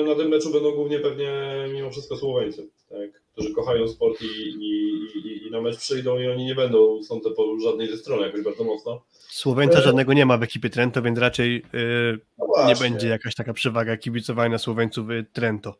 [0.08, 1.32] na tym meczu będą głównie pewnie
[1.74, 6.28] mimo wszystko Słoweńcy, tak, którzy kochają sport i, i, i, i, na mecz przyjdą i
[6.28, 9.06] oni nie będą, sądzę, po żadnej ze stron jakoś bardzo mocno.
[9.30, 9.82] Słoweńca e...
[9.82, 13.98] żadnego nie ma w ekipie Trento, więc raczej yy, no nie będzie jakaś taka przewaga
[13.98, 15.76] kibicowania Słoweńców w Trento.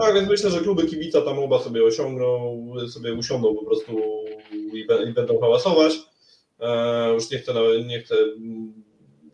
[0.00, 3.92] Tak, więc myślę, że kluby kibica tam oba sobie osiągną, sobie usiądą po prostu
[4.52, 5.92] i, i będą hałasować.
[6.60, 7.52] E, już nie chcę,
[7.86, 8.84] nie chcę mm,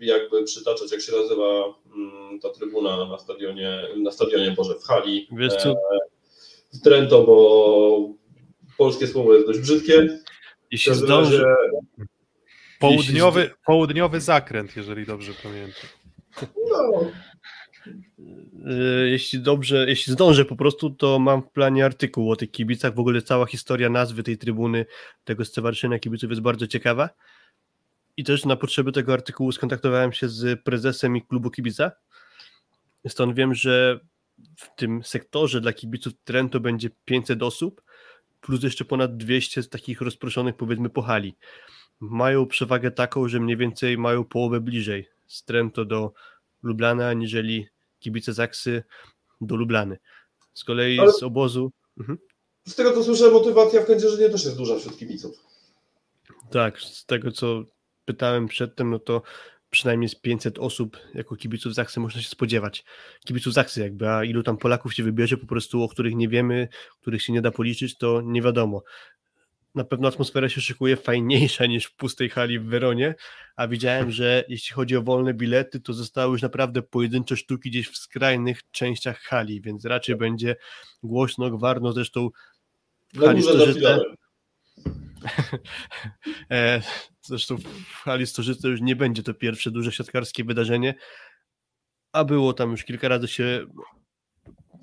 [0.00, 5.28] jakby przytaczać, jak się nazywa mm, ta trybuna na stadionie, na stadionie Boże, w hali
[5.32, 5.74] Wiesz co,
[6.72, 8.14] w Trento, bo
[8.78, 10.18] polskie słowo jest dość brzydkie.
[10.70, 11.80] Jeśli zdążę, razie,
[12.80, 15.90] Południowy, południowy zakręt, jeżeli dobrze pamiętam.
[16.70, 17.10] no,
[18.66, 22.94] e, jeśli dobrze, jeśli zdążę po prostu, to mam w planie artykuł o tych kibicach.
[22.94, 24.86] W ogóle cała historia nazwy tej trybuny,
[25.24, 27.10] tego stowarzyszenia kibiców jest bardzo ciekawa.
[28.16, 31.92] I też na potrzeby tego artykułu skontaktowałem się z prezesem i klubu kibica.
[33.08, 34.00] Stąd wiem, że
[34.56, 37.82] w tym sektorze dla kibiców Trento będzie 500 osób,
[38.40, 41.36] plus jeszcze ponad 200 z takich rozproszonych powiedzmy po hali.
[42.00, 46.12] Mają przewagę taką, że mniej więcej mają połowę bliżej z Trento do
[46.62, 47.66] Lublana, aniżeli
[47.98, 48.82] kibice Zaksy
[49.40, 49.98] do Lublany.
[50.54, 51.72] Z kolei Ale- z obozu...
[52.00, 52.18] Mhm.
[52.66, 55.36] z tego co słyszę, motywacja w Kędzierzynie też jest duża wśród kibiców.
[56.50, 57.64] Tak, z tego co
[58.04, 59.22] pytałem przedtem, no to
[59.70, 62.84] przynajmniej z 500 osób jako kibiców Zaksy można się spodziewać.
[63.24, 66.68] Kibiców Zaksy jakby, a ilu tam Polaków się wybierze po prostu, o których nie wiemy,
[67.00, 68.82] których się nie da policzyć, to nie wiadomo.
[69.74, 73.14] Na pewno atmosfera się szykuje fajniejsza niż w pustej hali w Weronie,
[73.56, 77.88] a widziałem, że jeśli chodzi o wolne bilety, to zostały już naprawdę pojedyncze sztuki gdzieś
[77.88, 80.56] w skrajnych częściach hali, więc raczej będzie
[81.02, 82.28] głośno, gwarno, zresztą
[83.12, 83.42] w Na hali
[87.22, 90.94] Zresztą w hali Storzyce już nie będzie to pierwsze duże siatkarskie wydarzenie,
[92.12, 93.66] a było tam już kilka razy się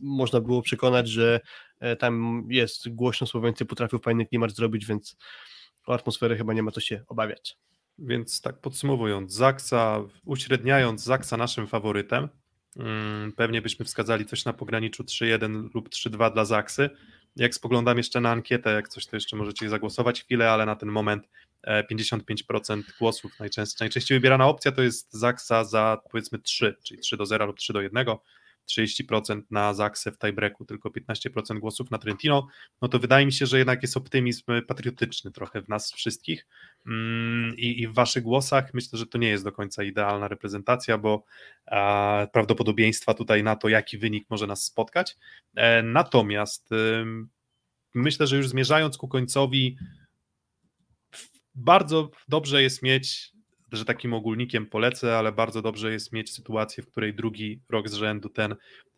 [0.01, 1.39] można było przekonać, że
[1.79, 5.17] e, tam jest głośno, Słoweńcy potrafią fajny klimat zrobić, więc
[5.87, 7.57] o atmosferę chyba nie ma co się obawiać.
[7.97, 12.29] Więc tak podsumowując, Zaksa, uśredniając Zaksa naszym faworytem,
[12.75, 16.89] mm, pewnie byśmy wskazali coś na pograniczu 3-1 lub 3-2 dla Zaksy.
[17.37, 20.89] Jak spoglądam jeszcze na ankietę, jak coś to jeszcze możecie zagłosować chwilę, ale na ten
[20.89, 21.29] moment
[21.63, 27.17] e, 55% głosów najczęściej, najczęściej wybierana opcja to jest Zaksa za powiedzmy 3, czyli 3
[27.17, 28.05] do 0 lub 3 do 1.
[28.67, 32.47] 30% na Zaksę w tiebreaku, tylko 15% głosów na Trentino,
[32.81, 36.47] no to wydaje mi się, że jednak jest optymizm patriotyczny trochę w nas wszystkich
[36.85, 40.97] mm, i, i w waszych głosach myślę, że to nie jest do końca idealna reprezentacja,
[40.97, 41.23] bo
[41.65, 45.17] a, prawdopodobieństwa tutaj na to, jaki wynik może nas spotkać.
[45.55, 47.29] E, natomiast ym,
[47.93, 49.77] myślę, że już zmierzając ku końcowi,
[51.55, 53.36] bardzo dobrze jest mieć
[53.71, 57.93] że takim ogólnikiem polecę, ale bardzo dobrze jest mieć sytuację, w której drugi rok z
[57.93, 58.55] rzędu ten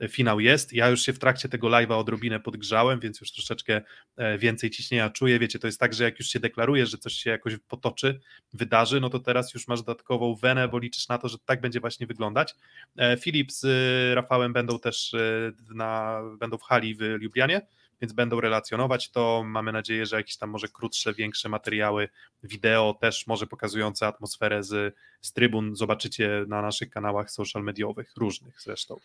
[0.08, 0.74] finał jest.
[0.74, 3.82] Ja już się w trakcie tego live'a odrobinę podgrzałem, więc już troszeczkę
[4.18, 5.40] e, więcej ciśnienia czuję.
[5.40, 8.20] Wiecie, to jest tak, że jak już się deklarujesz, że coś się jakoś potoczy,
[8.54, 11.80] wydarzy, no to teraz już masz dodatkową wenę, bo liczysz na to, że tak będzie
[11.80, 12.56] właśnie wyglądać.
[12.98, 17.62] E, Filip z e, Rafałem będą też e, na, będą w hali w Lublianie,
[18.02, 19.44] więc będą relacjonować to.
[19.46, 22.10] Mamy nadzieję, że jakieś tam może krótsze, większe materiały
[22.44, 28.62] wideo, też może pokazujące atmosferę z, z trybun, zobaczycie na naszych kanałach social mediowych, różnych
[28.62, 29.00] zresztą,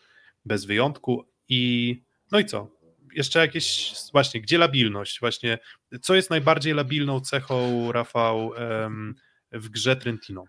[0.44, 1.24] bez wyjątku.
[1.48, 2.02] I
[2.32, 2.70] no i co?
[3.12, 5.20] Jeszcze jakieś, właśnie, gdzie labilność?
[5.20, 5.58] Właśnie,
[6.02, 8.52] co jest najbardziej labilną cechą, Rafał,
[9.52, 10.44] w grze Trentino?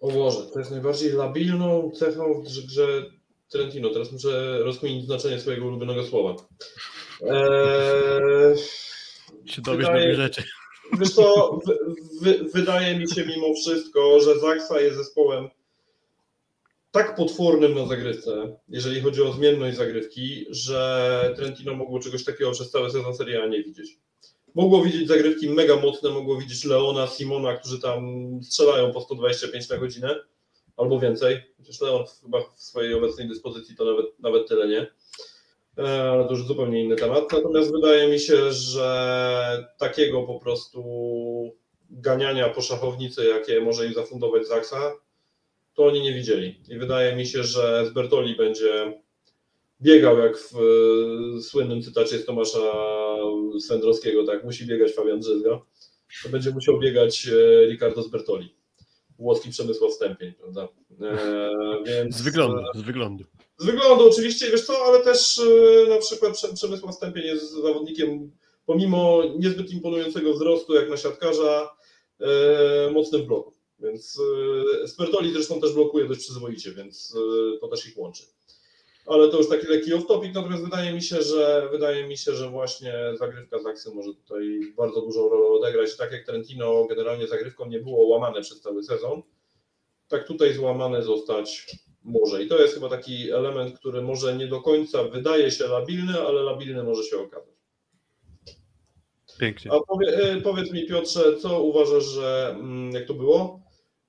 [0.00, 3.10] O Boże, to jest najbardziej labilną cechą w grze
[3.52, 3.90] Trentino.
[3.90, 6.36] Teraz muszę rozkminić znaczenie swojego ulubionego słowa.
[7.22, 8.56] Eee,
[9.46, 10.42] Się dowiesz Wydaje- nowych rzeczy.
[11.00, 11.78] wiesz co, wy,
[12.20, 15.48] wy, wydaje mi się mimo wszystko, że Zaksa jest zespołem
[16.90, 22.70] tak potwornym na zagrywce, jeżeli chodzi o zmienność zagrywki, że Trentino mogło czegoś takiego przez
[22.70, 23.96] cały sezon Serie A nie widzieć.
[24.54, 28.02] Mogło widzieć zagrywki mega mocne, mogło widzieć Leona, Simona, którzy tam
[28.42, 30.20] strzelają po 125 na godzinę
[30.76, 31.42] albo więcej.
[31.58, 34.86] Chociaż Leon chyba w swojej obecnej dyspozycji to nawet, nawet tyle nie.
[35.78, 37.32] E, Ale to już zupełnie inny temat.
[37.32, 40.82] Natomiast wydaje mi się, że takiego po prostu
[41.90, 44.92] ganiania po szachownicy, jakie może im zafundować Zaksa,
[45.74, 46.60] to oni nie widzieli.
[46.68, 49.02] I wydaje mi się, że z Bertoli będzie
[49.80, 52.72] biegał jak w e, słynnym cytacie z Tomasza
[53.60, 55.60] Swędrowskiego, tak, musi biegać Fabian Drzyzga,
[56.22, 58.54] to będzie musiał biegać e, Ricardo z Bertoli.
[59.18, 60.68] Włoski Przemysław Stępień, prawda?
[61.00, 63.24] E, więc, Z wyglądu, z wyglądu.
[63.58, 68.30] z wyglądu oczywiście, wiesz co, ale też e, na przykład Prze- Przemysław Stępień jest zawodnikiem,
[68.66, 71.70] pomimo niezbyt imponującego wzrostu jak na siatkarza,
[72.20, 73.52] e, mocnym bloku.
[73.78, 74.18] Więc
[74.82, 78.22] e, Spertoli zresztą też blokuje dość przyzwoicie, więc e, to też ich łączy.
[79.06, 82.50] Ale to już taki lekki off-topic, natomiast wydaje mi się, że wydaje mi się, że
[82.50, 85.96] właśnie zagrywka z Aksy może tutaj bardzo dużą rolę odegrać.
[85.96, 89.22] Tak jak Trentino generalnie zagrywką nie było łamane przez cały sezon,
[90.08, 91.66] tak tutaj złamane zostać
[92.04, 92.42] może.
[92.42, 96.42] I to jest chyba taki element, który może nie do końca wydaje się labilny, ale
[96.42, 97.52] labilny może się okazać.
[99.38, 99.72] Pięknie.
[99.72, 103.60] A powie, e, powiedz mi Piotrze, co uważasz, że mm, jak to było?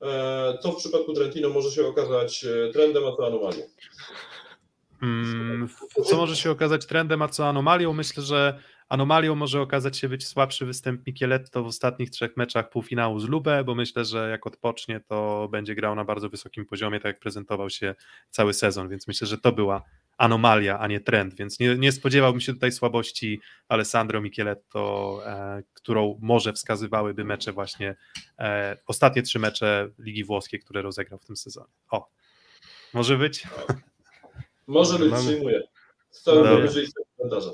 [0.01, 3.63] E, Co w przypadku Trentino może się okazać e, trendem, a co anomalią?
[5.03, 5.67] Mm,
[6.05, 7.93] co może się okazać trendem, a co anomalią?
[7.93, 8.59] Myślę, że
[8.89, 13.63] anomalią może okazać się być słabszy występ Micheletto w ostatnich trzech meczach półfinału z Lubę,
[13.63, 17.69] bo myślę, że jak odpocznie, to będzie grał na bardzo wysokim poziomie, tak jak prezentował
[17.69, 17.95] się
[18.29, 19.83] cały sezon, więc myślę, że to była
[20.17, 26.19] anomalia, a nie trend, więc nie, nie spodziewałbym się tutaj słabości Alessandro Micheletto, e, którą
[26.21, 27.95] może wskazywałyby mecze właśnie,
[28.39, 31.73] e, ostatnie trzy mecze Ligi Włoskiej, które rozegrał w tym sezonie.
[31.89, 32.09] O,
[32.93, 33.43] może być?
[34.67, 35.61] Może być, Mamy- przyjmuję.
[36.25, 36.51] Dobra.
[36.51, 37.51] dobrodziejstwem komentarza.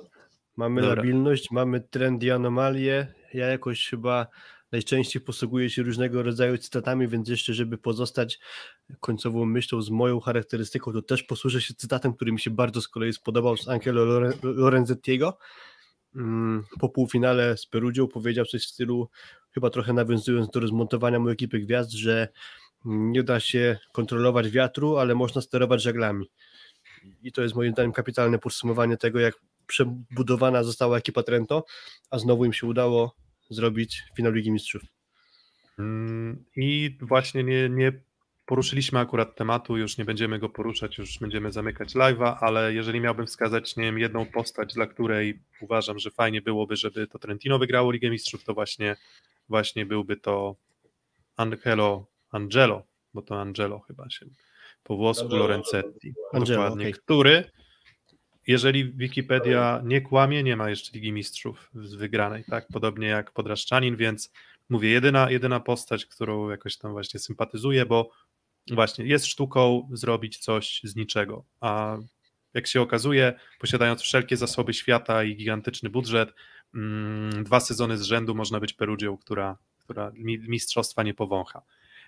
[0.57, 0.95] Mamy Dobra.
[0.95, 3.13] labilność, mamy trend i anomalie.
[3.33, 4.27] Ja jakoś chyba
[4.71, 8.39] najczęściej posługuję się różnego rodzaju cytatami, więc jeszcze, żeby pozostać
[8.99, 12.87] końcową myślą z moją charakterystyką, to też posłużę się cytatem, który mi się bardzo z
[12.87, 15.37] kolei spodobał z Angelo Lore- Lorenzettiego.
[16.15, 19.09] Mm, Po półfinale z Perugią powiedział coś w stylu,
[19.51, 22.27] chyba trochę nawiązując do rozmontowania mu ekipy gwiazd, że
[22.85, 26.29] nie da się kontrolować wiatru, ale można sterować żaglami.
[27.23, 29.35] I to jest moim zdaniem kapitalne podsumowanie tego, jak
[29.67, 31.65] przebudowana została ekipa Trento,
[32.09, 33.15] a znowu im się udało
[33.49, 34.81] zrobić finał Ligi Mistrzów.
[35.79, 37.91] Mm, I właśnie nie, nie
[38.45, 43.27] poruszyliśmy akurat tematu, już nie będziemy go poruszać, już będziemy zamykać live'a, ale jeżeli miałbym
[43.27, 47.91] wskazać, nie wiem, jedną postać, dla której uważam, że fajnie byłoby, żeby to Trentino wygrało
[47.91, 48.95] Ligę Mistrzów, to właśnie,
[49.49, 50.55] właśnie byłby to
[51.37, 54.25] Angelo, Angelo, bo to Angelo chyba się
[54.89, 56.93] po włosku Lorenzetti, Angelo, dokładnie, okej.
[56.93, 57.51] który
[58.47, 62.67] jeżeli Wikipedia nie kłamie, nie ma jeszcze Ligi Mistrzów z wygranej, tak?
[62.73, 64.31] Podobnie jak Podraszczanin, więc
[64.69, 68.09] mówię, jedyna, jedyna postać, którą jakoś tam właśnie sympatyzuję, bo
[68.71, 71.97] właśnie jest sztuką zrobić coś z niczego, a
[72.53, 76.33] jak się okazuje, posiadając wszelkie zasoby świata i gigantyczny budżet,
[76.75, 81.61] mm, dwa sezony z rzędu można być Perugią, która, która mi- mistrzostwa nie powącha.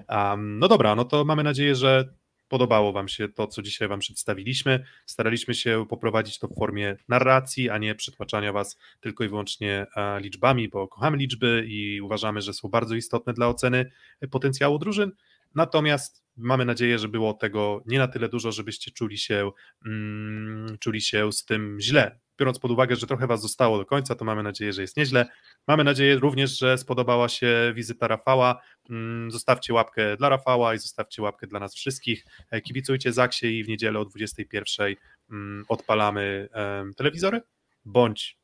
[0.09, 2.20] Um, no dobra, no to mamy nadzieję, że
[2.51, 4.85] podobało Wam się to, co dzisiaj Wam przedstawiliśmy.
[5.05, 10.19] Staraliśmy się poprowadzić to w formie narracji, a nie przytłaczania Was tylko i wyłącznie e,
[10.19, 13.91] liczbami, bo kochamy liczby i uważamy, że są bardzo istotne dla oceny
[14.31, 15.11] potencjału drużyn.
[15.55, 19.51] Natomiast mamy nadzieję, że było tego nie na tyle dużo, żebyście czuli się,
[19.85, 22.19] mm, czuli się z tym źle.
[22.39, 25.25] Biorąc pod uwagę, że trochę Was zostało do końca, to mamy nadzieję, że jest nieźle.
[25.67, 28.61] Mamy nadzieję również, że spodobała się wizyta Rafała.
[28.91, 32.25] Mm, Zostawcie łapkę dla Rafała i zostawcie łapkę dla nas wszystkich.
[32.49, 34.95] E, Kibicujcie Zaksie i w niedzielę o 21
[35.31, 36.49] mm, odpalamy
[36.97, 37.41] telewizory,
[37.85, 38.37] bądź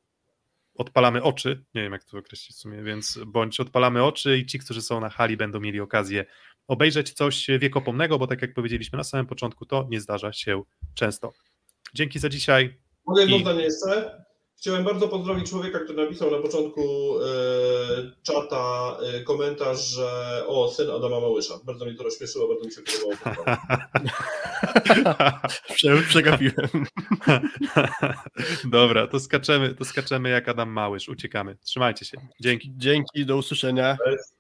[0.76, 4.60] odpalamy oczy, nie wiem jak to określić w sumie, więc bądź odpalamy oczy i ci,
[4.60, 6.26] którzy są na hali będą mieli okazję
[6.68, 10.64] obejrzeć coś wiekopomnego, bo tak jak powiedzieliśmy na samym początku, to nie zdarza się
[10.94, 11.34] często.
[11.94, 12.78] Dzięki za dzisiaj.
[13.06, 14.26] Mogę jedno zdanie jeszcze?
[14.58, 16.82] Chciałem bardzo pozdrowić człowieka, który napisał na początku
[17.22, 17.28] e,
[18.24, 21.54] czata e, komentarz, że o, syn Adama Małysza.
[21.64, 23.46] Bardzo mnie to rozśmieszyło, bardzo mi się podobało.
[25.76, 26.86] Prze- Przegapiłem.
[28.64, 31.58] Dobra, to skaczemy, to skaczemy jak Adam Małysz, uciekamy.
[31.64, 32.18] Trzymajcie się.
[32.42, 32.74] Dzięki.
[32.78, 33.98] Dzięki, do usłyszenia.
[34.06, 34.37] Cześć.